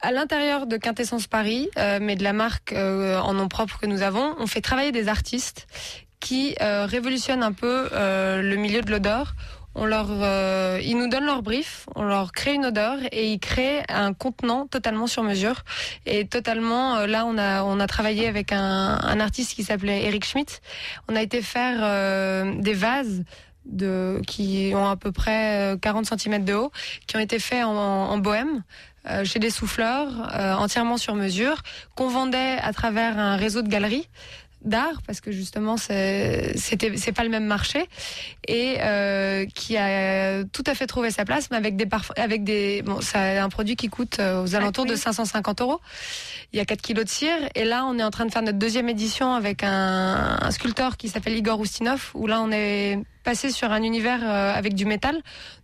à 0.00 0.12
l'intérieur 0.12 0.66
de 0.66 0.76
Quintessence 0.76 1.26
Paris, 1.26 1.70
euh, 1.78 1.98
mais 2.00 2.14
de 2.14 2.22
la 2.22 2.32
marque 2.34 2.72
euh, 2.72 3.18
en 3.18 3.32
nom 3.32 3.48
propre 3.48 3.78
que 3.80 3.86
nous 3.86 4.02
avons, 4.02 4.34
on 4.38 4.46
fait 4.46 4.60
travailler 4.60 4.92
des 4.92 5.08
artistes 5.08 5.66
qui 6.20 6.56
euh, 6.60 6.86
révolutionnent 6.86 7.42
un 7.42 7.52
peu 7.52 7.88
euh, 7.92 8.42
le 8.42 8.56
milieu 8.56 8.82
de 8.82 8.90
l'odeur. 8.90 9.34
On 9.80 9.86
leur, 9.86 10.08
euh, 10.10 10.80
ils 10.82 10.96
nous 10.98 11.08
donnent 11.08 11.26
leur 11.26 11.42
brief, 11.42 11.86
on 11.94 12.02
leur 12.02 12.32
crée 12.32 12.54
une 12.54 12.66
odeur 12.66 12.96
et 13.12 13.32
ils 13.32 13.38
créent 13.38 13.84
un 13.88 14.12
contenant 14.12 14.66
totalement 14.66 15.06
sur 15.06 15.22
mesure. 15.22 15.62
Et 16.04 16.26
totalement, 16.26 16.96
euh, 16.96 17.06
là, 17.06 17.24
on 17.26 17.38
a, 17.38 17.62
on 17.62 17.78
a 17.78 17.86
travaillé 17.86 18.26
avec 18.26 18.50
un, 18.52 18.98
un 19.00 19.20
artiste 19.20 19.54
qui 19.54 19.62
s'appelait 19.62 20.02
Eric 20.04 20.24
Schmidt. 20.24 20.60
On 21.08 21.14
a 21.14 21.22
été 21.22 21.42
faire 21.42 21.78
euh, 21.82 22.54
des 22.58 22.74
vases 22.74 23.22
de, 23.66 24.20
qui 24.26 24.72
ont 24.74 24.88
à 24.88 24.96
peu 24.96 25.12
près 25.12 25.74
euh, 25.74 25.76
40 25.76 26.06
cm 26.18 26.44
de 26.44 26.54
haut, 26.54 26.72
qui 27.06 27.16
ont 27.16 27.20
été 27.20 27.38
faits 27.38 27.64
en, 27.64 27.70
en 28.10 28.18
bohème. 28.18 28.64
euh, 29.08 29.24
chez 29.24 29.38
des 29.38 29.50
souffleurs, 29.50 30.34
euh, 30.34 30.54
entièrement 30.54 30.96
sur 30.98 31.14
mesure, 31.14 31.62
qu'on 31.94 32.08
vendait 32.08 32.58
à 32.62 32.72
travers 32.72 33.18
un 33.18 33.36
réseau 33.36 33.62
de 33.62 33.68
galeries 33.68 34.08
d'art 34.62 35.02
parce 35.06 35.20
que 35.20 35.30
justement 35.30 35.76
c'est 35.76 36.56
c'était 36.56 36.96
c'est 36.96 37.12
pas 37.12 37.22
le 37.22 37.30
même 37.30 37.44
marché 37.44 37.88
et 38.46 38.76
euh, 38.80 39.46
qui 39.46 39.76
a 39.76 40.44
tout 40.44 40.64
à 40.66 40.74
fait 40.74 40.86
trouvé 40.86 41.10
sa 41.10 41.24
place 41.24 41.50
mais 41.50 41.56
avec 41.56 41.76
des 41.76 41.86
parfums 41.86 42.12
avec 42.16 42.44
des 42.44 42.82
bon 42.82 43.00
c'est 43.00 43.38
un 43.38 43.48
produit 43.48 43.76
qui 43.76 43.88
coûte 43.88 44.18
euh, 44.18 44.42
aux 44.42 44.54
alentours 44.54 44.86
de 44.86 44.96
550 44.96 45.60
euros. 45.60 45.80
Il 46.52 46.58
y 46.58 46.60
a 46.60 46.64
4 46.64 46.80
kilos 46.80 47.04
de 47.04 47.10
cire 47.10 47.48
et 47.54 47.64
là 47.64 47.84
on 47.86 47.98
est 47.98 48.04
en 48.04 48.10
train 48.10 48.26
de 48.26 48.32
faire 48.32 48.42
notre 48.42 48.58
deuxième 48.58 48.88
édition 48.88 49.34
avec 49.34 49.62
un, 49.62 50.38
un 50.40 50.50
sculpteur 50.50 50.96
qui 50.96 51.08
s'appelle 51.08 51.36
Igor 51.36 51.60
Ustinov 51.62 52.10
où 52.14 52.26
là 52.26 52.40
on 52.40 52.50
est 52.50 52.98
passé 53.28 53.50
sur 53.50 53.70
un 53.72 53.82
univers 53.82 54.20
euh, 54.22 54.54
avec 54.54 54.74
du 54.74 54.84
métal 54.86 55.16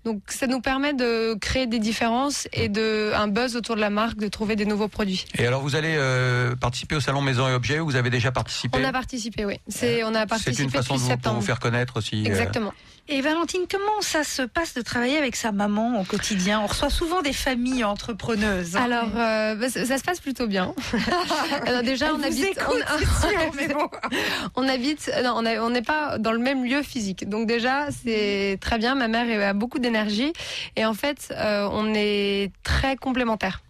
donc 0.05 0.21
ça 0.29 0.47
nous 0.47 0.61
permet 0.61 0.93
de 0.93 1.35
créer 1.41 1.67
des 1.67 1.79
différences 1.79 2.47
et 2.53 2.69
de 2.69 3.11
un 3.15 3.27
buzz 3.29 3.57
autour 3.57 3.75
de 3.77 3.81
la 3.81 3.89
marque 3.91 4.19
de 4.19 4.29
trouver 4.29 4.55
des 4.55 4.67
nouveaux 4.67 4.89
produits 4.89 5.25
Et 5.39 5.47
alors, 5.47 5.63
vous 5.63 5.77
allez 5.77 5.95
euh, 5.97 6.55
participer 6.57 6.95
au 6.97 7.01
salon 7.01 7.23
Maison 7.23 7.49
et 7.49 7.55
Objets. 7.55 7.79
Vous 7.79 7.97
avez 7.97 8.11
déjà 8.11 8.31
participé? 8.33 8.79
on 8.79 8.85
a 8.85 8.93
participé 8.93 9.45
oui 9.47 9.57
c'est 9.67 10.05
on 10.05 10.15
a 10.15 10.21
C'est 10.21 10.27
participé 10.27 10.63
une 10.65 10.71
façon 10.71 10.95
de 10.97 11.01
depuis 11.01 11.13
vous, 11.15 11.19
pour 11.23 11.33
vous 11.35 11.41
faire 11.41 11.59
connaître 11.59 11.97
aussi. 11.97 12.23
euh, 12.23 12.27
exactement 12.29 12.73
Et 13.09 13.21
Valentine, 13.23 13.63
comment 13.71 14.01
ça 14.01 14.25
se 14.25 14.43
passe 14.43 14.75
de 14.75 14.83
travailler 14.83 15.17
avec 15.19 15.37
sa 15.37 15.53
maman 15.53 16.01
au 16.01 16.05
quotidien? 16.05 16.61
On 16.61 16.67
reçoit 16.67 16.91
souvent 16.91 17.23
des 17.23 17.33
familles 17.35 17.85
entrepreneuses. 17.85 18.77
hein. 18.77 18.83
Alors, 18.85 19.11
euh, 19.17 19.55
bah, 19.57 19.69
ça, 19.71 19.99
se 19.99 20.03
passe 20.05 20.21
plutôt 20.21 20.47
bien. 20.47 20.75
Alors 21.67 21.83
déjà, 21.83 22.07
Elle 22.09 22.13
on 22.21 22.23
habite, 22.23 22.45
écoute, 22.45 22.83
on, 22.93 22.99
c'est 22.99 23.29
sûr, 23.29 23.41
mais 23.57 23.69
bon. 23.69 23.89
on 24.57 24.69
habite, 24.69 25.11
non, 25.25 25.35
on 25.37 25.47
a- 25.47 25.61
on 25.61 25.71
n'est 25.71 25.83
pas 25.83 26.19
dans 26.19 26.33
le 26.33 26.39
même 26.39 26.65
lieu 26.65 26.83
physique. 26.83 27.29
Donc 27.29 27.47
déjà, 27.55 27.89
c'est 27.91 28.59
très 28.61 28.79
bien. 28.79 28.95
Ma 28.95 29.09
mère 29.09 29.49
a 29.49 29.53
beaucoup 29.53 29.79
d'énergie 29.79 30.33
et 30.77 30.85
en 30.85 30.95
fait, 30.95 31.33
euh, 31.33 31.69
on 31.71 31.95
est 31.95 32.51
très 32.63 32.97
complémentaires. 32.97 33.61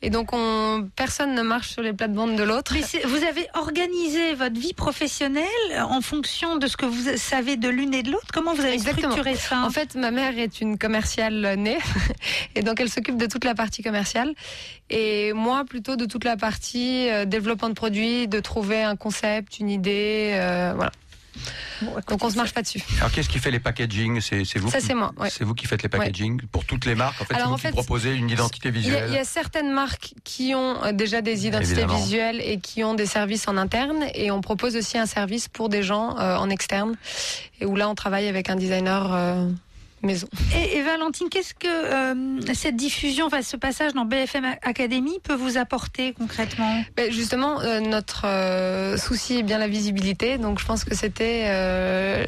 Et 0.00 0.10
donc, 0.10 0.32
on, 0.32 0.88
personne 0.94 1.34
ne 1.34 1.42
marche 1.42 1.70
sur 1.70 1.82
les 1.82 1.92
plates-bandes 1.92 2.36
de 2.36 2.44
l'autre. 2.44 2.72
Mais 2.72 3.02
vous 3.04 3.24
avez 3.24 3.48
organisé 3.54 4.34
votre 4.34 4.58
vie 4.58 4.72
professionnelle 4.72 5.42
en 5.76 6.00
fonction 6.00 6.56
de 6.56 6.68
ce 6.68 6.76
que 6.76 6.86
vous 6.86 7.16
savez 7.16 7.56
de 7.56 7.68
l'une 7.68 7.92
et 7.94 8.04
de 8.04 8.12
l'autre 8.12 8.28
Comment 8.32 8.54
vous 8.54 8.60
avez 8.60 8.74
Exactement. 8.74 9.10
structuré 9.10 9.34
ça? 9.36 9.64
En 9.64 9.70
fait, 9.70 9.96
ma 9.96 10.12
mère 10.12 10.38
est 10.38 10.60
une 10.60 10.78
commerciale 10.78 11.56
née, 11.58 11.78
et 12.54 12.62
donc 12.62 12.80
elle 12.80 12.90
s'occupe 12.90 13.16
de 13.16 13.26
toute 13.26 13.44
la 13.44 13.56
partie 13.56 13.82
commerciale, 13.82 14.34
et 14.88 15.32
moi 15.32 15.64
plutôt 15.64 15.96
de 15.96 16.04
toute 16.04 16.22
la 16.22 16.36
partie 16.36 17.10
euh, 17.10 17.24
développement 17.24 17.68
de 17.68 17.74
produits, 17.74 18.28
de 18.28 18.38
trouver 18.38 18.84
un 18.84 18.94
concept, 18.94 19.58
une 19.58 19.68
idée, 19.68 20.30
euh, 20.34 20.74
voilà. 20.76 20.92
Donc 22.08 22.22
on 22.24 22.30
se 22.30 22.36
marche 22.36 22.52
pas 22.52 22.62
dessus. 22.62 22.80
Alors, 22.98 23.10
qu'est-ce 23.10 23.28
qui 23.28 23.38
fait 23.38 23.50
les 23.50 23.60
packaging? 23.60 24.20
C'est 24.20 24.58
vous 24.58 24.70
Ça, 24.70 24.78
qui- 24.80 24.86
c'est 24.86 24.94
moi, 24.94 25.12
ouais. 25.18 25.30
C'est 25.30 25.44
vous 25.44 25.54
qui 25.54 25.66
faites 25.66 25.82
les 25.82 25.88
packaging 25.88 26.42
pour 26.52 26.64
toutes 26.64 26.84
les 26.86 26.94
marques. 26.94 27.20
En 27.20 27.24
fait, 27.24 27.34
Alors, 27.34 27.48
vous 27.48 27.54
en 27.54 27.56
qui 27.56 27.62
fait, 27.62 27.70
proposez 27.70 28.14
une 28.14 28.30
identité 28.30 28.70
visuelle. 28.70 29.06
il 29.08 29.14
y 29.14 29.18
a 29.18 29.24
certaines 29.24 29.72
marques 29.72 30.14
qui 30.24 30.54
ont 30.54 30.82
euh, 30.84 30.92
déjà 30.92 31.20
des 31.22 31.46
identités 31.46 31.72
Évidemment. 31.80 31.98
visuelles 31.98 32.40
et 32.40 32.58
qui 32.60 32.84
ont 32.84 32.94
des 32.94 33.06
services 33.06 33.48
en 33.48 33.56
interne, 33.56 34.04
et 34.14 34.30
on 34.30 34.40
propose 34.40 34.76
aussi 34.76 34.98
un 34.98 35.06
service 35.06 35.48
pour 35.48 35.68
des 35.68 35.82
gens 35.82 36.16
euh, 36.18 36.36
en 36.36 36.50
externe, 36.50 36.96
et 37.60 37.66
où 37.66 37.76
là 37.76 37.88
on 37.88 37.94
travaille 37.94 38.28
avec 38.28 38.50
un 38.50 38.56
designer 38.56 39.12
euh, 39.12 39.48
maison. 40.02 40.28
Et, 40.54 40.76
et 40.76 40.82
Valentine, 40.82 41.28
qu'est-ce 41.30 41.54
que 41.54 41.66
euh, 41.66 42.40
cette 42.54 42.76
diffusion, 42.76 43.26
enfin, 43.26 43.42
ce 43.42 43.56
passage 43.56 43.94
dans 43.94 44.04
BFM 44.04 44.44
Academy 44.62 45.18
peut 45.22 45.34
vous 45.34 45.58
apporter 45.58 46.12
concrètement? 46.12 46.82
Ben, 46.96 47.10
justement, 47.12 47.60
euh, 47.60 47.80
notre 47.80 48.26
euh, 48.26 48.96
souci 48.96 49.38
est 49.38 49.42
bien 49.42 49.58
la 49.58 49.68
visibilité, 49.68 50.38
donc 50.38 50.60
je 50.60 50.66
pense 50.66 50.84
que 50.84 50.94
c'était 50.94 51.44
euh, 51.46 52.24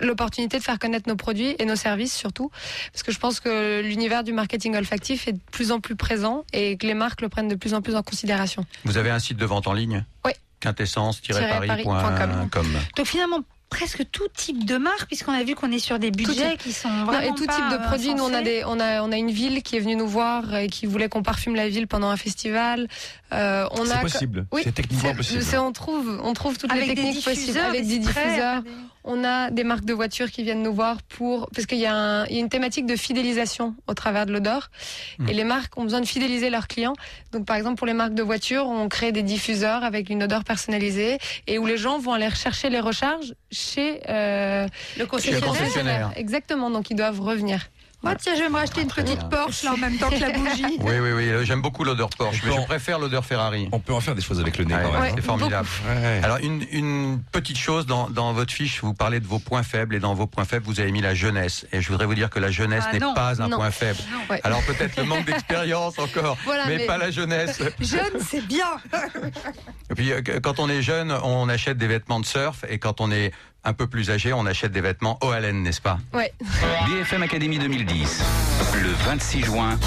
l'opportunité 0.00 0.58
de 0.58 0.62
faire 0.62 0.78
connaître 0.78 1.08
nos 1.08 1.16
produits 1.16 1.54
et 1.58 1.64
nos 1.64 1.76
services 1.76 2.14
surtout, 2.14 2.50
parce 2.92 3.02
que 3.02 3.12
je 3.12 3.18
pense 3.18 3.40
que 3.40 3.80
l'univers 3.82 4.24
du 4.24 4.32
marketing 4.32 4.76
olfactif 4.76 5.28
est 5.28 5.32
de 5.32 5.40
plus 5.52 5.72
en 5.72 5.80
plus 5.80 5.96
présent 5.96 6.44
et 6.52 6.76
que 6.76 6.86
les 6.86 6.94
marques 6.94 7.22
le 7.22 7.28
prennent 7.28 7.48
de 7.48 7.54
plus 7.54 7.74
en 7.74 7.82
plus 7.82 7.96
en 7.96 8.02
considération. 8.02 8.64
Vous 8.84 8.98
avez 8.98 9.10
un 9.10 9.18
site 9.18 9.38
de 9.38 9.46
vente 9.46 9.66
en 9.66 9.72
ligne? 9.72 10.04
Oui. 10.24 10.32
quintessence-paris.com. 10.60 12.66
Donc 12.96 13.06
finalement, 13.06 13.40
presque 13.68 14.04
tout 14.12 14.28
type 14.34 14.64
de 14.64 14.76
marque, 14.76 15.06
puisqu'on 15.06 15.32
a 15.32 15.42
vu 15.42 15.54
qu'on 15.54 15.72
est 15.72 15.78
sur 15.78 15.98
des 15.98 16.10
budgets 16.10 16.56
qui 16.56 16.72
sont 16.72 16.88
Non, 16.88 17.04
vraiment 17.06 17.32
et 17.32 17.34
tout 17.36 17.46
pas, 17.46 17.54
type 17.56 17.68
de 17.70 17.74
euh, 17.74 17.86
produits. 17.86 18.14
Nous, 18.14 18.22
on 18.22 18.32
a 18.32 18.42
des, 18.42 18.62
on 18.66 18.78
a, 18.80 19.02
on 19.02 19.10
a 19.12 19.16
une 19.16 19.30
ville 19.30 19.62
qui 19.62 19.76
est 19.76 19.80
venue 19.80 19.96
nous 19.96 20.06
voir 20.08 20.54
et 20.54 20.68
qui 20.68 20.86
voulait 20.86 21.08
qu'on 21.08 21.22
parfume 21.22 21.54
la 21.56 21.68
ville 21.68 21.86
pendant 21.86 22.08
un 22.08 22.16
festival. 22.16 22.86
Euh, 23.32 23.66
on 23.72 23.84
C'est 23.84 23.92
a 23.92 23.98
possible. 23.98 24.46
Oui, 24.52 24.62
C'est 24.64 24.72
techniquement 24.74 25.14
possible. 25.14 25.42
c'est- 25.42 25.58
on 25.58 25.72
trouve, 25.72 26.20
on 26.22 26.32
trouve 26.32 26.56
toutes 26.58 26.70
Avec 26.70 26.86
les 26.86 26.94
des 26.94 27.02
techniques 27.02 27.24
possibles 27.24 27.40
diffuseurs, 27.46 27.66
avec 27.66 27.86
des 27.86 27.98
diffuseurs. 27.98 28.62
des- 28.62 28.70
On 29.08 29.22
a 29.24 29.50
des 29.50 29.62
marques 29.64 29.84
de 29.84 29.92
voitures 29.94 30.30
qui 30.30 30.42
viennent 30.42 30.62
nous 30.62 30.74
voir 30.74 31.00
pour 31.02 31.48
parce 31.54 31.64
qu'il 31.66 31.78
y, 31.78 31.86
a 31.86 31.94
un- 31.94 32.26
il 32.26 32.34
y 32.34 32.36
a 32.38 32.40
une 32.40 32.48
thématique 32.48 32.86
de 32.86 32.96
fidélisation 32.96 33.74
au 33.86 33.94
travers 33.94 34.26
de 34.26 34.32
l'odeur 34.32 34.70
Hmm. 35.18 35.28
et 35.28 35.32
les 35.34 35.44
marques 35.44 35.78
ont 35.78 35.84
besoin 35.84 36.00
de 36.00 36.06
fidéliser 36.06 36.50
leurs 36.50 36.66
clients. 36.66 36.94
Donc 37.32 37.46
par 37.46 37.56
exemple 37.56 37.76
pour 37.76 37.86
les 37.86 37.92
marques 37.94 38.14
de 38.14 38.22
voitures, 38.22 38.66
on 38.66 38.88
crée 38.88 39.12
des 39.12 39.22
diffuseurs 39.22 39.84
avec 39.84 40.10
une 40.10 40.22
odeur 40.24 40.42
personnalisée 40.44 41.18
et 41.46 41.58
où 41.58 41.66
les 41.66 41.76
gens 41.76 41.98
vont 41.98 42.12
aller 42.14 42.28
chercher 42.34 42.68
les 42.68 42.80
recharges 42.80 43.34
chez 43.52 44.00
euh, 44.08 44.66
Le 44.98 45.06
concessionnaire. 45.06 46.10
Exactement, 46.16 46.70
donc 46.70 46.90
ils 46.90 46.96
doivent 46.96 47.20
revenir. 47.20 47.68
Oh, 48.08 48.14
tiens, 48.18 48.34
je 48.36 48.42
vais 48.42 48.48
me 48.48 48.54
racheter 48.56 48.82
une 48.82 48.88
petite 48.88 49.28
Porsche 49.28 49.62
là 49.64 49.72
en 49.72 49.76
même 49.76 49.96
temps 49.98 50.10
que 50.10 50.20
la 50.20 50.30
bougie. 50.30 50.64
Oui, 50.80 50.94
oui, 51.00 51.12
oui. 51.12 51.30
J'aime 51.44 51.60
beaucoup 51.62 51.84
l'odeur 51.84 52.08
Porsche, 52.10 52.42
mais 52.44 52.52
je 52.54 52.60
préfère 52.66 52.98
l'odeur 52.98 53.24
Ferrari. 53.24 53.68
On 53.72 53.80
peut 53.80 53.92
en 53.92 54.00
faire 54.00 54.14
des 54.14 54.22
choses 54.22 54.40
avec 54.40 54.58
le 54.58 54.64
nez 54.64 54.74
Ouais, 54.74 54.82
quand 54.82 54.92
même. 54.92 55.02
ouais, 55.02 55.12
c'est 55.16 55.22
formidable. 55.24 55.68
Ouais. 55.88 56.20
Alors 56.22 56.38
une, 56.38 56.64
une 56.70 57.20
petite 57.32 57.58
chose 57.58 57.86
dans, 57.86 58.08
dans 58.10 58.32
votre 58.32 58.52
fiche, 58.52 58.80
vous 58.82 58.94
parlez 58.94 59.20
de 59.20 59.26
vos 59.26 59.38
points 59.38 59.62
faibles 59.62 59.94
et 59.94 60.00
dans 60.00 60.14
vos 60.14 60.26
points 60.26 60.44
faibles 60.44 60.64
vous 60.66 60.80
avez 60.80 60.92
mis 60.92 61.00
la 61.00 61.14
jeunesse 61.14 61.66
et 61.72 61.80
je 61.80 61.88
voudrais 61.90 62.06
vous 62.06 62.14
dire 62.14 62.30
que 62.30 62.38
la 62.38 62.50
jeunesse 62.50 62.84
Ah 62.88 62.92
n'est 62.92 62.98
pas 63.00 63.42
un 63.42 63.48
non. 63.48 63.56
point 63.56 63.70
faible. 63.70 63.98
Non. 64.12 64.18
Ouais. 64.30 64.40
Alors 64.44 64.62
peut-être 64.62 64.96
le 64.96 65.04
manque 65.04 65.24
d'expérience 65.24 65.98
encore, 65.98 66.36
Voilà, 66.44 66.66
mais, 66.66 66.78
mais- 66.78 66.86
pas 66.86 66.98
la 66.98 67.10
jeunesse. 67.10 67.60
Jeune, 67.80 68.20
c'est 68.28 68.46
bien. 68.46 68.66
Et 69.90 69.94
puis 69.94 70.12
euh, 70.12 70.20
quand 70.42 70.58
on 70.58 70.68
est 70.68 70.82
jeune, 70.82 71.12
on 71.22 71.48
achète 71.48 71.78
des 71.78 71.86
vêtements 71.86 72.20
de 72.20 72.26
surf 72.26 72.64
et 72.68 72.78
quand 72.78 73.00
on 73.00 73.10
est 73.10 73.32
un 73.66 73.72
peu 73.72 73.86
plus 73.86 74.10
âgé, 74.10 74.32
on 74.32 74.46
achète 74.46 74.72
des 74.72 74.80
vêtements 74.80 75.18
haleine, 75.18 75.62
n'est-ce 75.62 75.80
pas 75.80 75.98
Ouais. 76.14 76.32
BFM 76.86 77.22
Academy 77.22 77.58
2010. 77.58 78.22
Le 78.82 78.90
26 79.04 79.42
juin, 79.42 79.78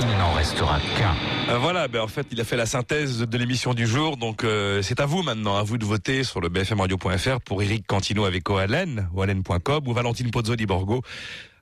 il 0.00 0.06
n'en 0.18 0.32
restera 0.34 0.78
qu'un. 0.96 1.16
Euh, 1.48 1.58
voilà, 1.58 1.88
ben 1.88 2.02
en 2.02 2.06
fait, 2.06 2.26
il 2.30 2.40
a 2.40 2.44
fait 2.44 2.56
la 2.56 2.66
synthèse 2.66 3.20
de, 3.20 3.38
l'émission 3.38 3.72
du 3.72 3.86
jour, 3.86 4.18
donc 4.18 4.44
euh, 4.44 4.82
c'est 4.82 5.00
à 5.00 5.06
vous 5.06 5.22
maintenant, 5.22 5.56
à 5.56 5.62
vous 5.62 5.78
de 5.78 5.86
voter 5.86 6.22
sur 6.22 6.40
le 6.40 6.50
bfmradio.fr 6.50 7.40
pour 7.40 7.62
Eric 7.62 7.86
Cantino 7.86 8.26
avec 8.26 8.48
Oalen, 8.50 9.08
oalen.com 9.14 9.86
ou 9.86 9.92
Valentine 9.94 10.30
Pozzoli 10.30 10.66
Borgo 10.66 11.02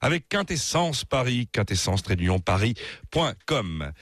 avec 0.01 0.29
Quintessence 0.29 1.05
Paris, 1.05 1.49
quintessence 1.53 2.03
paris.com. 2.45 3.93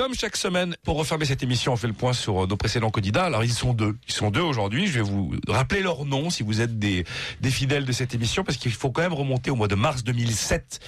Comme 0.00 0.14
chaque 0.14 0.38
semaine, 0.38 0.76
pour 0.82 0.96
refermer 0.96 1.26
cette 1.26 1.42
émission, 1.42 1.74
on 1.74 1.76
fait 1.76 1.86
le 1.86 1.92
point 1.92 2.14
sur 2.14 2.44
euh, 2.44 2.46
nos 2.46 2.56
précédents 2.56 2.88
candidats. 2.88 3.24
Alors 3.24 3.44
ils 3.44 3.52
sont 3.52 3.74
deux, 3.74 3.98
ils 4.08 4.14
sont 4.14 4.30
deux 4.30 4.40
aujourd'hui. 4.40 4.86
Je 4.86 4.94
vais 4.94 5.02
vous 5.02 5.34
rappeler 5.46 5.82
leurs 5.82 6.06
noms 6.06 6.30
si 6.30 6.42
vous 6.42 6.62
êtes 6.62 6.78
des, 6.78 7.04
des 7.42 7.50
fidèles 7.50 7.84
de 7.84 7.92
cette 7.92 8.14
émission, 8.14 8.42
parce 8.42 8.56
qu'il 8.56 8.72
faut 8.72 8.90
quand 8.90 9.02
même 9.02 9.12
remonter 9.12 9.50
au 9.50 9.56
mois 9.56 9.68
de 9.68 9.74
mars 9.74 10.02
2007. 10.02 10.80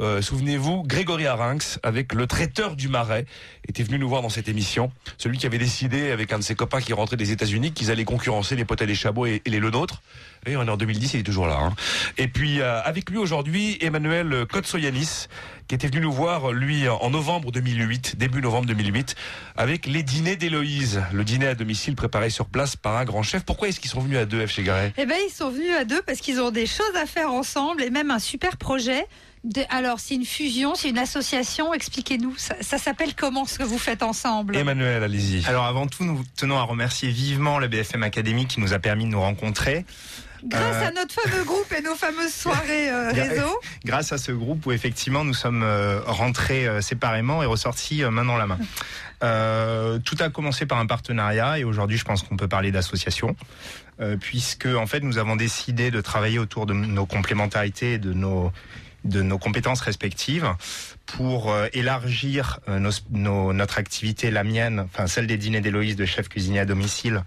Euh, 0.00 0.22
Souvenez-vous, 0.22 0.82
Grégory 0.84 1.26
Arinx, 1.26 1.78
avec 1.82 2.14
le 2.14 2.26
traiteur 2.26 2.76
du 2.76 2.88
Marais, 2.88 3.24
était 3.68 3.82
venu 3.82 3.98
nous 3.98 4.08
voir 4.08 4.22
dans 4.22 4.28
cette 4.28 4.48
émission. 4.48 4.90
Celui 5.16 5.38
qui 5.38 5.46
avait 5.46 5.58
décidé, 5.58 6.10
avec 6.10 6.32
un 6.32 6.38
de 6.38 6.44
ses 6.44 6.54
copains 6.54 6.80
qui 6.80 6.92
rentrait 6.92 7.16
des 7.16 7.32
États-Unis, 7.32 7.72
qu'ils 7.72 7.90
allaient 7.90 8.04
concurrencer 8.04 8.56
les 8.56 8.64
potes 8.64 8.82
des 8.82 8.94
Chabots 8.94 9.26
et, 9.26 9.42
les 9.46 9.58
Le 9.58 9.70
Nôtres. 9.70 10.02
Et 10.46 10.56
on 10.56 10.62
est 10.66 10.70
en 10.70 10.76
2010, 10.76 11.14
il 11.14 11.20
est 11.20 11.22
toujours 11.24 11.46
là. 11.46 11.58
hein. 11.60 11.74
Et 12.16 12.28
puis, 12.28 12.60
euh, 12.60 12.80
avec 12.82 13.10
lui 13.10 13.18
aujourd'hui, 13.18 13.76
Emmanuel 13.80 14.46
Kotsoyanis, 14.50 15.26
qui 15.66 15.74
était 15.74 15.88
venu 15.88 16.00
nous 16.00 16.12
voir, 16.12 16.52
lui, 16.52 16.88
en 16.88 17.10
novembre 17.10 17.50
2008, 17.52 18.16
début 18.16 18.40
novembre 18.40 18.66
2008, 18.66 19.16
avec 19.56 19.86
les 19.86 20.02
dîners 20.02 20.36
d'Héloïse. 20.36 21.02
Le 21.12 21.24
dîner 21.24 21.48
à 21.48 21.54
domicile 21.54 21.94
préparé 21.96 22.30
sur 22.30 22.46
place 22.46 22.76
par 22.76 22.96
un 22.96 23.04
grand 23.04 23.22
chef. 23.22 23.44
Pourquoi 23.44 23.68
est-ce 23.68 23.80
qu'ils 23.80 23.90
sont 23.90 24.00
venus 24.00 24.18
à 24.18 24.24
deux, 24.24 24.46
F. 24.46 24.50
chez 24.52 24.62
Garay 24.62 24.92
Eh 24.96 25.04
ben, 25.06 25.16
ils 25.28 25.32
sont 25.32 25.50
venus 25.50 25.72
à 25.78 25.84
deux 25.84 26.00
parce 26.02 26.20
qu'ils 26.20 26.40
ont 26.40 26.50
des 26.50 26.66
choses 26.66 26.94
à 26.96 27.04
faire 27.04 27.30
ensemble 27.32 27.82
et 27.82 27.90
même 27.90 28.10
un 28.10 28.18
super 28.20 28.56
projet. 28.56 29.04
De- 29.44 29.62
alors, 29.70 30.00
c'est 30.00 30.14
une 30.14 30.24
fusion, 30.24 30.74
c'est 30.74 30.88
une 30.90 30.98
association. 30.98 31.72
Expliquez-nous, 31.74 32.34
ça, 32.36 32.54
ça 32.60 32.78
s'appelle 32.78 33.14
comment 33.14 33.44
ce 33.46 33.58
que 33.58 33.64
vous 33.64 33.78
faites 33.78 34.02
ensemble 34.02 34.56
Emmanuel, 34.56 35.02
allez-y. 35.02 35.44
Alors 35.46 35.64
avant 35.64 35.86
tout, 35.86 36.04
nous 36.04 36.22
tenons 36.36 36.58
à 36.58 36.62
remercier 36.62 37.10
vivement 37.10 37.58
la 37.58 37.68
BFM 37.68 38.02
Academy 38.02 38.46
qui 38.46 38.60
nous 38.60 38.72
a 38.72 38.78
permis 38.78 39.04
de 39.04 39.10
nous 39.10 39.20
rencontrer. 39.20 39.84
Grâce 40.44 40.76
Euh, 40.76 40.86
à 40.88 40.90
notre 40.92 41.14
fameux 41.20 41.42
groupe 41.44 41.72
et 41.76 41.82
nos 41.82 41.96
fameuses 41.96 42.32
soirées 42.32 42.90
euh, 42.90 43.10
réseau. 43.12 43.58
Grâce 43.84 44.12
à 44.12 44.18
ce 44.18 44.30
groupe 44.30 44.66
où 44.66 44.72
effectivement 44.72 45.24
nous 45.24 45.34
sommes 45.34 45.64
euh, 45.64 46.00
rentrés 46.06 46.68
euh, 46.68 46.80
séparément 46.80 47.42
et 47.42 47.46
ressortis 47.46 48.04
euh, 48.04 48.10
main 48.12 48.24
dans 48.24 48.36
la 48.36 48.46
main. 48.46 48.58
Euh, 49.24 49.98
tout 49.98 50.16
a 50.20 50.28
commencé 50.30 50.64
par 50.64 50.78
un 50.78 50.86
partenariat 50.86 51.58
et 51.58 51.64
aujourd'hui 51.64 51.98
je 51.98 52.04
pense 52.04 52.22
qu'on 52.22 52.36
peut 52.36 52.46
parler 52.46 52.70
d'association 52.70 53.34
euh, 54.00 54.16
puisque 54.16 54.66
en 54.66 54.86
fait 54.86 55.00
nous 55.00 55.18
avons 55.18 55.34
décidé 55.34 55.90
de 55.90 56.00
travailler 56.00 56.38
autour 56.38 56.66
de 56.66 56.72
nos 56.72 57.04
complémentarités 57.06 57.94
et 57.94 57.98
de 57.98 58.12
nos 58.12 58.52
de 59.04 59.22
nos 59.22 59.38
compétences 59.38 59.80
respectives 59.80 60.52
pour 61.06 61.50
euh, 61.52 61.68
élargir 61.72 62.60
euh, 62.68 62.78
nos- 62.78 62.90
nos- 63.10 63.52
notre 63.52 63.78
activité, 63.78 64.30
la 64.30 64.44
mienne, 64.44 64.80
enfin 64.80 65.06
celle 65.06 65.26
des 65.26 65.36
dîners 65.36 65.60
d'Héloïse 65.60 65.96
de 65.96 66.04
chef 66.04 66.28
cuisinier 66.28 66.60
à 66.60 66.64
domicile 66.64 67.22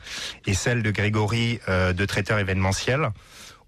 et 0.45 0.53
celle 0.53 0.83
de 0.83 0.91
Grégory 0.91 1.59
euh, 1.67 1.93
de 1.93 2.05
traiteur 2.05 2.39
événementiel 2.39 3.09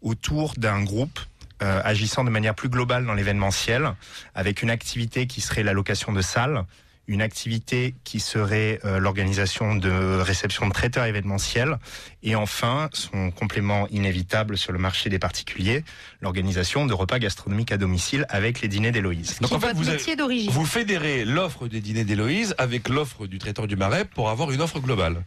autour 0.01 0.53
d'un 0.57 0.83
groupe 0.83 1.19
euh, 1.61 1.81
agissant 1.85 2.23
de 2.25 2.29
manière 2.29 2.55
plus 2.55 2.67
globale 2.67 3.05
dans 3.05 3.13
l'événementiel, 3.13 3.93
avec 4.35 4.61
une 4.63 4.69
activité 4.69 5.27
qui 5.27 5.39
serait 5.39 5.63
la 5.63 5.71
location 5.71 6.11
de 6.11 6.21
salles, 6.21 6.65
une 7.07 7.21
activité 7.21 7.95
qui 8.05 8.19
serait 8.21 8.79
euh, 8.85 8.97
l'organisation 8.99 9.75
de 9.75 9.91
réception 10.21 10.67
de 10.67 10.73
traiteurs 10.73 11.03
événementiels, 11.05 11.77
et 12.23 12.35
enfin, 12.35 12.89
son 12.93 13.29
complément 13.31 13.87
inévitable 13.89 14.57
sur 14.57 14.71
le 14.71 14.79
marché 14.79 15.09
des 15.09 15.19
particuliers, 15.19 15.83
l'organisation 16.21 16.85
de 16.85 16.93
repas 16.93 17.19
gastronomiques 17.19 17.71
à 17.73 17.77
domicile 17.77 18.25
avec 18.29 18.61
les 18.61 18.69
dîners 18.69 18.91
d'Héloïse. 18.91 19.39
Donc 19.41 19.51
en 19.51 19.59
fait, 19.59 19.73
vous, 19.73 19.83
métier 19.83 20.13
avez- 20.13 20.15
d'origine. 20.15 20.49
vous 20.51 20.65
fédérez 20.65 21.25
l'offre 21.25 21.67
des 21.67 21.81
dîners 21.81 22.05
d'Héloïse 22.05 22.55
avec 22.57 22.87
l'offre 22.87 23.27
du 23.27 23.37
traiteur 23.37 23.67
du 23.67 23.75
Marais 23.75 24.05
pour 24.05 24.29
avoir 24.29 24.51
une 24.51 24.61
offre 24.61 24.79
globale. 24.79 25.25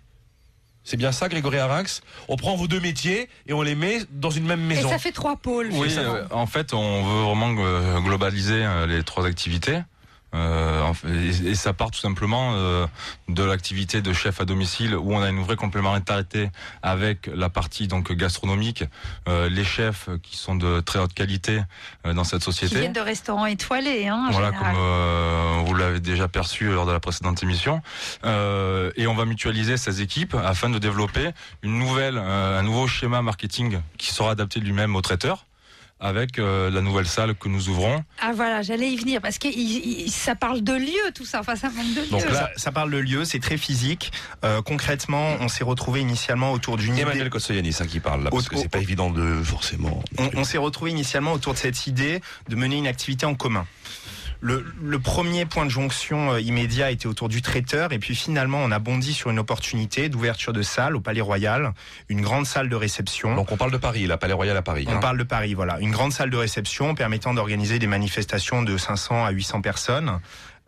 C'est 0.83 0.97
bien 0.97 1.11
ça, 1.11 1.29
Grégory 1.29 1.59
Arinx 1.59 2.01
On 2.29 2.37
prend 2.37 2.55
vos 2.55 2.68
deux 2.68 2.79
métiers 2.81 3.29
et 3.49 3.53
on 3.53 3.61
les 3.61 3.74
met 3.74 3.99
dans 4.12 4.31
une 4.31 4.47
même 4.47 4.61
Et 4.70 4.77
maison. 4.77 4.89
ça 4.89 4.99
fait 4.99 5.11
trois 5.11 5.37
pôles. 5.37 5.68
Oui, 5.72 5.93
euh, 5.99 6.24
en 6.31 6.47
fait, 6.47 6.72
on 6.72 7.03
veut 7.03 7.22
vraiment 7.24 7.53
euh, 7.59 7.99
globaliser 8.01 8.64
les 8.89 9.03
trois 9.03 9.27
activités. 9.27 9.81
Euh, 10.35 10.93
et, 11.07 11.51
et 11.51 11.55
ça 11.55 11.72
part 11.72 11.91
tout 11.91 12.01
simplement 12.01 12.53
euh, 12.55 12.87
de 13.29 13.43
l'activité 13.43 14.03
de 14.03 14.12
chef 14.12 14.41
à 14.41 14.45
domicile 14.45 14.95
où 14.95 15.14
on 15.14 15.22
a 15.22 15.29
une 15.31 15.41
vraie 15.43 15.57
complémentarité 15.57 16.51
avec 16.83 17.31
la 17.33 17.49
partie 17.49 17.87
donc 17.89 18.12
gastronomique, 18.12 18.85
euh, 19.29 19.49
les 19.49 19.64
chefs 19.64 20.09
qui 20.22 20.37
sont 20.37 20.55
de 20.57 20.81
très 20.81 20.99
haute 20.99 21.14
qualité 21.14 21.61
euh, 22.07 22.12
dans 22.12 22.24
cette 22.24 22.41
Qui 22.41 22.45
société. 22.47 22.81
viennent 22.81 22.93
de 22.93 23.01
restaurants 23.01 23.47
étoilés. 23.47 24.09
Hein, 24.09 24.27
en 24.29 24.31
Voilà, 24.33 24.51
général. 24.51 24.72
comme 24.74 24.83
euh, 24.85 25.62
vous 25.64 25.74
l'avez 25.74 26.01
déjà 26.01 26.29
perçu 26.29 26.70
lors 26.70 26.87
de 26.87 26.93
la 26.93 27.01
précédente 27.01 27.43
émission. 27.43 27.81
Euh, 28.24 28.91
et 28.97 29.07
on 29.07 29.14
va 29.14 29.24
mutualiser 29.24 29.77
ces 29.77 30.03
équipes 30.03 30.35
afin 30.35 30.68
de 30.68 30.79
développer 30.79 31.31
une 31.62 31.79
nouvelle, 31.79 32.18
euh, 32.18 32.59
un 32.59 32.62
nouveau 32.62 32.87
schéma 32.89 33.22
marketing 33.22 33.81
qui 33.97 34.12
sera 34.12 34.33
adapté 34.33 34.61
lui-même 34.61 34.97
au 34.97 35.01
traiteur 35.01 35.47
avec 35.99 36.38
euh, 36.38 36.70
la 36.70 36.80
nouvelle 36.82 37.07
salle 37.07 37.34
que 37.34 37.49
nous 37.49 37.68
ouvrons. 37.70 38.05
Ah 38.20 38.32
voilà, 38.34 38.61
j'allais 38.62 38.90
y 38.90 38.97
venir 38.97 39.20
parce 39.22 39.38
que 39.38 39.49
il- 39.49 40.03
il- 40.07 40.11
ça 40.11 40.34
parle 40.34 40.62
de 40.62 40.74
lieu 40.74 41.12
tout 41.14 41.24
ça. 41.24 41.40
Enfin, 41.40 41.57
ça 41.57 41.70
parle 41.70 41.94
de 41.94 42.01
lieu. 42.03 42.32
ça, 42.34 42.51
ça 42.57 42.72
parle 42.72 42.90
de 42.90 42.99
lieu, 42.99 43.24
c'est 43.24 43.38
très 43.40 43.57
physique. 43.57 44.12
Euh, 44.44 44.61
concrètement, 44.62 45.36
on 45.40 45.49
s'est 45.49 45.64
retrouvé 45.64 46.01
initialement 46.01 46.53
autour 46.53 46.76
d'une 46.76 46.92
idée. 46.92 47.03
Emmanuel 47.03 47.30
Kotsoyanis 47.30 47.76
hein, 47.80 47.86
qui 47.86 48.01
parle 48.01 48.24
là, 48.24 48.30
parce 48.30 48.49
que 48.49 48.57
c'est 48.57 48.68
pas 48.68 48.78
évident 48.80 49.11
de 49.11 49.42
forcément. 49.42 50.03
On, 50.18 50.30
on 50.40 50.44
s'est 50.44 50.59
retrouvé 50.59 50.90
initialement 50.90 51.32
autour 51.32 51.55
de 51.55 51.59
cette 51.59 51.86
idée 51.86 52.20
de 52.49 52.57
mener 52.57 52.76
une 52.76 52.86
activité 52.86 53.24
en 53.26 53.34
commun. 53.34 53.66
Le, 54.41 54.64
le 54.82 54.99
premier 54.99 55.47
point 55.47 55.64
de 55.64 55.70
jonction 55.70 56.32
euh, 56.32 56.41
immédiat 56.41 56.91
était 56.91 57.07
autour 57.07 57.28
du 57.28 57.43
traiteur 57.43 57.93
et 57.93 57.99
puis 57.99 58.14
finalement 58.14 58.59
on 58.62 58.70
a 58.70 58.78
bondi 58.78 59.12
sur 59.14 59.30
une 59.30 59.39
opportunité 59.39 60.09
d'ouverture 60.09 60.53
de 60.53 60.62
salle 60.62 60.95
au 60.95 61.01
Palais 61.01 61.20
Royal, 61.20 61.72
une 62.09 62.20
grande 62.20 62.47
salle 62.47 62.68
de 62.68 62.76
réception. 62.76 63.34
Donc 63.34 63.51
on 63.51 63.57
parle 63.57 63.72
de 63.72 63.78
Paris, 63.78 64.07
la 64.07 64.18
Palais 64.18 64.34
Royal 64.34 64.57
à 64.57 64.62
Paris. 64.62 64.84
On 64.89 64.93
hein. 64.93 64.99
parle 64.99 65.18
de 65.18 65.24
Paris, 65.24 65.55
voilà. 65.55 65.80
Une 65.80 65.91
grande 65.91 66.12
salle 66.12 66.30
de 66.30 66.37
réception 66.37 66.95
permettant 66.95 67.32
d'organiser 67.34 67.78
des 67.78 67.87
manifestations 67.87 68.62
de 68.62 68.76
500 68.76 69.24
à 69.24 69.30
800 69.30 69.62
personnes, 69.62 70.20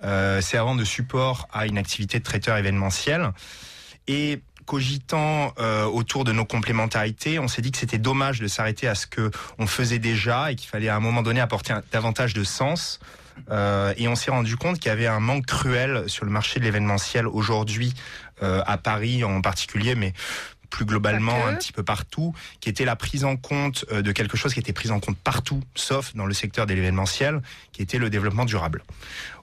euh, 0.03 0.41
servant 0.41 0.75
de 0.75 0.85
support 0.85 1.47
à 1.53 1.67
une 1.67 1.77
activité 1.79 2.19
de 2.19 2.25
traiteur 2.25 2.57
événementiel. 2.57 3.33
Et 4.07 4.41
cogitant 4.65 5.55
euh, 5.59 5.85
autour 5.85 6.25
de 6.25 6.33
nos 6.33 6.45
complémentarités, 6.45 7.39
on 7.39 7.49
s'est 7.49 7.63
dit 7.63 7.73
que 7.73 7.79
c'était 7.79 7.99
dommage 7.99 8.39
de 8.41 8.47
s'arrêter 8.49 8.87
à 8.87 8.95
ce 8.95 9.07
que 9.07 9.31
on 9.59 9.67
faisait 9.67 9.99
déjà 9.99 10.53
et 10.53 10.57
qu'il 10.57 10.69
fallait 10.69 10.89
à 10.89 10.97
un 10.97 11.01
moment 11.01 11.23
donné 11.23 11.41
apporter 11.41 11.73
un- 11.73 11.83
davantage 11.91 12.35
de 12.35 12.45
sens. 12.45 13.01
Euh, 13.51 13.93
et 13.97 14.09
on 14.09 14.15
s'est 14.15 14.31
rendu 14.31 14.57
compte 14.57 14.79
qu'il 14.79 14.89
y 14.89 14.93
avait 14.93 15.07
un 15.07 15.21
manque 15.21 15.47
cruel 15.47 16.05
sur 16.07 16.25
le 16.25 16.31
marché 16.31 16.61
de 16.61 16.65
l'événementiel 16.65 17.27
aujourd'hui 17.27 17.95
euh, 18.43 18.63
à 18.67 18.79
Paris 18.79 19.25
en 19.25 19.41
particulier, 19.41 19.95
mais 19.95 20.13
plus 20.71 20.85
globalement 20.85 21.47
un 21.47 21.55
petit 21.55 21.73
peu 21.73 21.83
partout, 21.83 22.35
qui 22.61 22.69
était 22.69 22.85
la 22.85 22.97
prise 22.97 23.25
en 23.25 23.37
compte 23.37 23.85
euh, 23.91 24.03
de 24.03 24.13
quelque 24.13 24.37
chose 24.37 24.53
qui 24.55 24.61
était 24.61 24.73
pris 24.73 24.91
en 24.91 25.01
compte 25.01 25.17
partout, 25.19 25.63
sauf 25.75 26.15
dans 26.15 26.27
le 26.27 26.35
secteur 26.35 26.67
de 26.67 26.75
l'événementiel, 26.75 27.41
qui 27.73 27.83
était 27.83 27.99
le 27.99 28.11
développement 28.11 28.45
durable. 28.45 28.83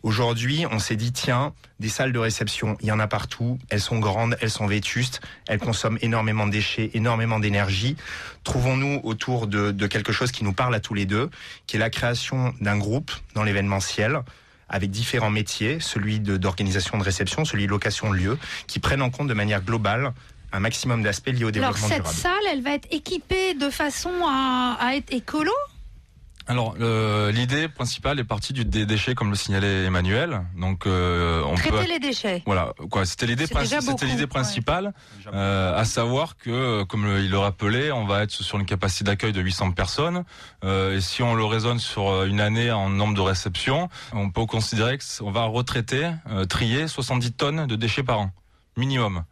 Aujourd'hui, 0.03 0.65
on 0.71 0.80
s'est 0.80 0.95
dit, 0.95 1.11
tiens, 1.11 1.53
des 1.80 1.89
salles 1.89 2.11
de 2.11 2.19
réception, 2.19 2.78
il 2.82 2.88
y 2.88 2.91
en 2.91 2.99
a 2.99 3.07
partout, 3.07 3.57
elles 3.69 3.82
sont 3.82 3.99
grandes, 3.99 4.38
elles 4.39 4.51
sont 4.51 4.67
vétustes, 4.67 5.19
elles 5.47 5.59
consomment 5.59 5.97
énormément 6.01 6.45
de 6.45 6.51
déchets, 6.51 6.91
énormément 6.93 7.39
d'énergie. 7.39 7.95
Trouvons-nous 8.43 9.01
autour 9.03 9.47
de, 9.47 9.71
de 9.71 9.88
quelque 9.88 10.11
chose 10.13 10.32
qui 10.32 10.43
nous 10.43 10.53
parle 10.53 10.76
à 10.76 10.80
tous 10.80 10.93
les 10.93 11.05
deux, 11.05 11.30
qui 11.65 11.78
est 11.78 11.80
la 11.80 11.89
création 11.89 12.53
d'un 12.61 12.78
groupe 12.78 13.11
dans 13.34 13.43
l'événementiel 13.43 14.19
avec 14.67 14.89
différents 14.89 15.30
métiers, 15.30 15.80
celui 15.80 16.19
de- 16.19 16.38
d'organisation 16.38 16.97
de, 16.97 17.03
réception, 17.03 17.45
celui 17.45 17.65
de 17.65 17.71
location 17.71 18.09
de 18.11 18.15
lieu, 18.15 18.38
qui 18.67 18.80
prennent 18.80 19.01
en 19.03 19.11
compte 19.11 19.28
de 19.28 19.34
manière 19.34 19.61
globale 19.61 20.11
un 20.51 20.59
maximum 20.59 21.03
d'aspects 21.03 21.27
liés 21.27 21.43
au 21.43 21.47
Alors 21.49 21.51
développement 21.73 21.87
cette 21.87 21.97
durable. 22.03 22.17
salle, 22.17 22.43
elle 22.51 22.61
va 22.61 22.71
être 22.71 22.87
équipée 22.91 23.53
de 23.53 23.69
façon 23.69 24.11
à, 24.27 24.77
à 24.79 24.95
être 24.95 25.11
écolo? 25.13 25.51
Alors, 26.47 26.75
euh, 26.79 27.31
l'idée 27.31 27.67
principale 27.67 28.19
est 28.19 28.23
partie 28.23 28.53
du, 28.53 28.65
des 28.65 28.85
déchets, 28.85 29.15
comme 29.15 29.31
le 29.31 29.35
signalait 29.35 29.85
Emmanuel. 29.85 30.43
Donc, 30.55 30.85
euh, 30.85 31.41
on 31.43 31.55
Traiter 31.55 31.71
peut. 31.71 31.85
les 31.89 31.97
déchets. 31.97 32.43
Voilà, 32.45 32.71
quoi. 32.91 33.03
C'était 33.07 33.25
l'idée, 33.25 33.47
c'était 33.47 34.05
l'idée 34.05 34.21
ouais. 34.21 34.27
principale, 34.27 34.93
euh, 35.33 35.75
à 35.75 35.85
savoir 35.85 36.37
que, 36.37 36.83
comme 36.83 37.05
le- 37.05 37.21
il 37.23 37.31
le 37.31 37.39
rappelait, 37.39 37.91
on 37.91 38.05
va 38.05 38.21
être 38.21 38.29
sur 38.29 38.59
une 38.59 38.67
capacité 38.67 39.05
d'accueil 39.05 39.31
de 39.33 39.41
800 39.41 39.71
personnes. 39.71 40.23
Euh, 40.63 40.95
et 40.95 41.01
si 41.01 41.23
on 41.23 41.33
le 41.33 41.45
raisonne 41.45 41.79
sur 41.79 42.25
une 42.25 42.39
année 42.39 42.71
en 42.71 42.89
nombre 42.91 43.15
de 43.15 43.21
réceptions, 43.21 43.89
on 44.13 44.29
peut 44.29 44.45
considérer 44.45 44.99
qu'on 44.99 45.31
va 45.31 45.45
retraiter, 45.45 46.11
euh, 46.29 46.45
trier 46.45 46.87
70 46.87 47.31
tonnes 47.31 47.65
de 47.65 47.75
déchets 47.75 48.03
par 48.03 48.19
an 48.19 48.31
minimum. 48.78 49.23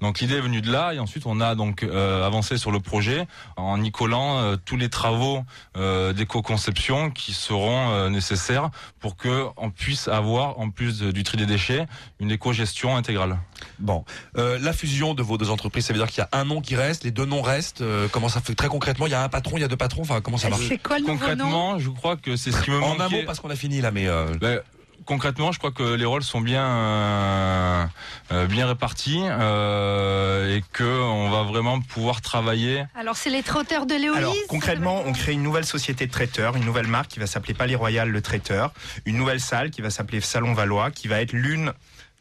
Donc 0.00 0.20
l'idée 0.20 0.36
est 0.36 0.40
venue 0.40 0.60
de 0.62 0.72
là 0.72 0.92
et 0.94 0.98
ensuite 0.98 1.24
on 1.26 1.40
a 1.40 1.54
donc 1.54 1.82
euh, 1.82 2.26
avancé 2.26 2.56
sur 2.56 2.70
le 2.72 2.80
projet 2.80 3.26
en 3.56 3.82
y 3.82 3.90
collant 3.92 4.38
euh, 4.38 4.56
tous 4.56 4.76
les 4.76 4.88
travaux 4.88 5.44
euh, 5.76 6.12
d'éco-conception 6.12 7.10
qui 7.10 7.32
seront 7.34 7.90
euh, 7.90 8.08
nécessaires 8.08 8.70
pour 9.00 9.16
que 9.16 9.46
on 9.56 9.70
puisse 9.70 10.08
avoir 10.08 10.58
en 10.58 10.70
plus 10.70 10.98
de- 11.00 11.12
du 11.12 11.22
tri 11.22 11.36
des 11.36 11.46
déchets 11.46 11.86
une 12.20 12.30
éco-gestion 12.30 12.96
intégrale. 12.96 13.38
Bon, 13.78 14.04
Euh, 14.36 14.58
la 14.60 14.72
fusion 14.72 15.14
de 15.14 15.22
vos 15.22 15.36
deux 15.38 15.50
entreprises, 15.50 15.86
ça 15.86 15.92
veut 15.92 15.98
dire 15.98 16.08
qu'il 16.08 16.18
y 16.22 16.26
a 16.34 16.38
un 16.38 16.44
nom 16.44 16.60
qui 16.60 16.74
reste, 16.76 17.04
les 17.04 17.10
deux 17.10 17.24
noms 17.26 17.42
restent. 17.42 17.80
euh, 17.82 18.08
comment 18.10 18.28
ça 18.28 18.40
fait 18.40 18.54
très 18.54 18.68
concrètement 18.68 19.06
Il 19.06 19.10
y 19.10 19.14
a 19.14 19.22
un 19.22 19.28
patron, 19.28 19.56
il 19.56 19.60
y 19.60 19.64
a 19.64 19.68
deux 19.68 19.76
patrons. 19.76 20.02
Enfin, 20.02 20.20
comment 20.20 20.36
ça 20.38 20.48
marche? 20.48 20.62
C'est 20.68 20.78
quoi 20.78 20.98
le 20.98 21.02
nouveau 21.06 21.14
nom? 21.14 21.18
Concrètement, 21.20 21.78
je 21.78 21.90
crois 21.90 22.16
que 22.16 22.36
c'est 22.36 22.52
ce 22.52 22.62
qui 22.62 22.70
me 22.70 22.80
En 22.82 22.98
un 22.98 23.08
mot, 23.08 23.18
parce 23.26 23.40
qu'on 23.40 23.50
a 23.50 23.56
fini 23.56 23.80
là, 23.80 23.90
mais. 23.90 24.06
euh, 24.06 24.26
Ben, 24.40 24.60
concrètement, 25.08 25.52
je 25.52 25.58
crois 25.58 25.72
que 25.72 25.94
les 25.94 26.04
rôles 26.04 26.22
sont 26.22 26.42
bien 26.42 26.66
euh, 26.66 27.86
euh, 28.30 28.46
bien 28.46 28.66
répartis 28.66 29.22
euh, 29.24 30.54
et 30.54 30.62
que 30.74 30.84
on 30.84 31.30
va 31.30 31.44
vraiment 31.44 31.80
pouvoir 31.80 32.20
travailler. 32.20 32.84
Alors 32.94 33.16
c'est 33.16 33.30
les 33.30 33.42
trotteurs 33.42 33.86
de 33.86 33.94
Léolis 33.94 34.18
Alors 34.18 34.34
concrètement, 34.48 35.02
on 35.06 35.12
crée 35.12 35.32
une 35.32 35.42
nouvelle 35.42 35.64
société 35.64 36.06
de 36.06 36.12
traiteurs, 36.12 36.56
une 36.56 36.64
nouvelle 36.66 36.86
marque 36.86 37.08
qui 37.08 37.20
va 37.20 37.26
s'appeler 37.26 37.54
Palais 37.54 37.74
Royal 37.74 38.10
le 38.10 38.20
traiteur, 38.20 38.72
une 39.06 39.16
nouvelle 39.16 39.40
salle 39.40 39.70
qui 39.70 39.80
va 39.80 39.88
s'appeler 39.88 40.20
Salon 40.20 40.52
Valois, 40.52 40.90
qui 40.90 41.08
va 41.08 41.22
être 41.22 41.32
l'une 41.32 41.72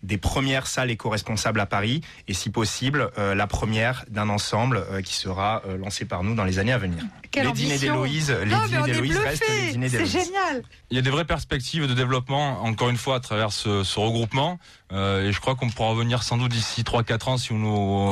des 0.04 0.18
premières 0.18 0.68
salles 0.68 0.92
éco-responsables 0.92 1.60
à 1.60 1.66
Paris 1.66 2.02
et 2.28 2.34
si 2.34 2.50
possible 2.50 3.10
euh, 3.18 3.34
la 3.36 3.48
première 3.48 4.06
d'un 4.10 4.30
ensemble 4.30 4.86
euh, 4.92 5.02
qui 5.02 5.14
sera 5.16 5.64
euh, 5.68 5.78
lancé 5.78 6.06
par 6.06 6.24
nous 6.24 6.36
dans 6.36 6.44
les 6.44 6.60
années 6.60 6.72
à 6.74 6.78
venir. 6.78 7.04
Quelle 7.32 7.48
les 7.48 7.52
dîners 7.52 7.72
ambition. 7.74 7.94
d'Héloïse, 7.94 8.32
les 8.32 8.46
Non, 8.52 8.66
dîners 8.66 8.84
d'Héloïse 8.84 9.18
restent 9.18 9.44
les 9.50 9.72
dîners 9.72 9.90
C'est 9.90 9.98
d'Héloïse. 9.98 10.26
génial. 10.26 10.64
Il 10.92 10.96
y 10.96 11.00
a 11.00 11.02
des 11.02 11.10
vraies 11.10 11.26
perspectives 11.26 11.88
de 11.88 11.94
développement, 11.94 12.64
encore 12.64 12.90
une 12.90 12.98
fois, 12.98 13.16
à 13.16 13.20
travers 13.20 13.52
ce, 13.52 13.84
ce 13.84 14.00
regroupement. 14.00 14.60
Euh, 14.94 15.28
et 15.28 15.34
je 15.34 15.42
crois 15.42 15.56
qu'on 15.56 15.70
pourra 15.70 15.90
revenir 15.90 16.24
sans 16.24 16.38
doute 16.38 16.52
d'ici 16.52 16.84
3-4 16.84 17.30
ans 17.30 17.38
si 17.38 17.50
vous 17.50 17.58
nous 17.60 18.10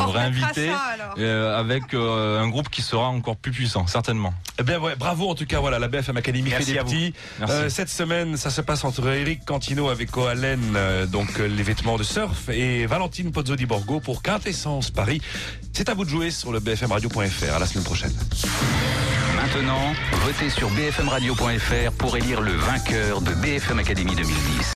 alors. 0.94 1.16
euh, 1.18 1.58
avec 1.58 1.94
euh, 1.94 2.42
un 2.42 2.50
groupe 2.50 2.70
qui 2.70 2.82
sera 2.82 3.08
encore 3.08 3.38
plus 3.38 3.54
puissant, 3.54 3.88
certainement. 3.88 4.34
Eh 4.60 4.64
bien, 4.64 4.80
ouais, 4.80 4.96
bravo 4.98 5.30
en 5.30 5.36
tout 5.36 5.46
cas, 5.46 5.60
voilà, 5.62 5.80
la 5.80 5.88
BFM 5.88 6.18
Academy 6.18 6.50
Merci 6.50 6.66
fait 6.68 6.74
des 6.74 6.80
à 6.80 6.84
vous. 6.84 6.90
petits. 6.90 7.14
Merci. 7.40 7.56
Euh, 7.56 7.70
cette 7.70 7.90
semaine, 7.90 8.36
ça 8.36 8.50
se 8.50 8.60
passe 8.60 8.84
entre 8.84 9.08
Eric 9.08 9.46
Cantino 9.46 9.88
avec 9.90 10.12
Coalen, 10.12 10.60
euh, 10.76 11.06
donc 11.06 11.40
euh, 11.40 11.48
les 11.48 11.64
vêtements 11.64 11.96
de 11.98 12.04
surf, 12.04 12.50
et 12.50 12.86
Valentine 12.88 13.32
Pozzo 13.32 13.56
di 13.56 13.66
Borgo 13.66 14.02
pour 14.02 14.22
Quintessence 14.22 14.92
Paris. 14.92 15.22
C'est 15.72 15.88
à 15.88 15.94
vous 15.94 16.04
de 16.04 16.10
jouer 16.10 16.30
sur 16.30 16.52
le 16.52 16.60
bfmradio.fr. 16.60 17.54
À 17.56 17.60
la 17.60 17.66
semaine 17.68 17.86
prochaine. 17.86 18.14
Maintenant, 19.38 19.94
votez 20.24 20.50
sur 20.50 20.70
bfmradio.fr 20.72 21.92
pour 21.98 22.18
élire 22.18 22.42
le 22.42 22.52
vainqueur 22.54 23.22
de 23.22 23.34
BFM 23.34 23.80
Academy 23.80 24.16
2010. 24.16 24.36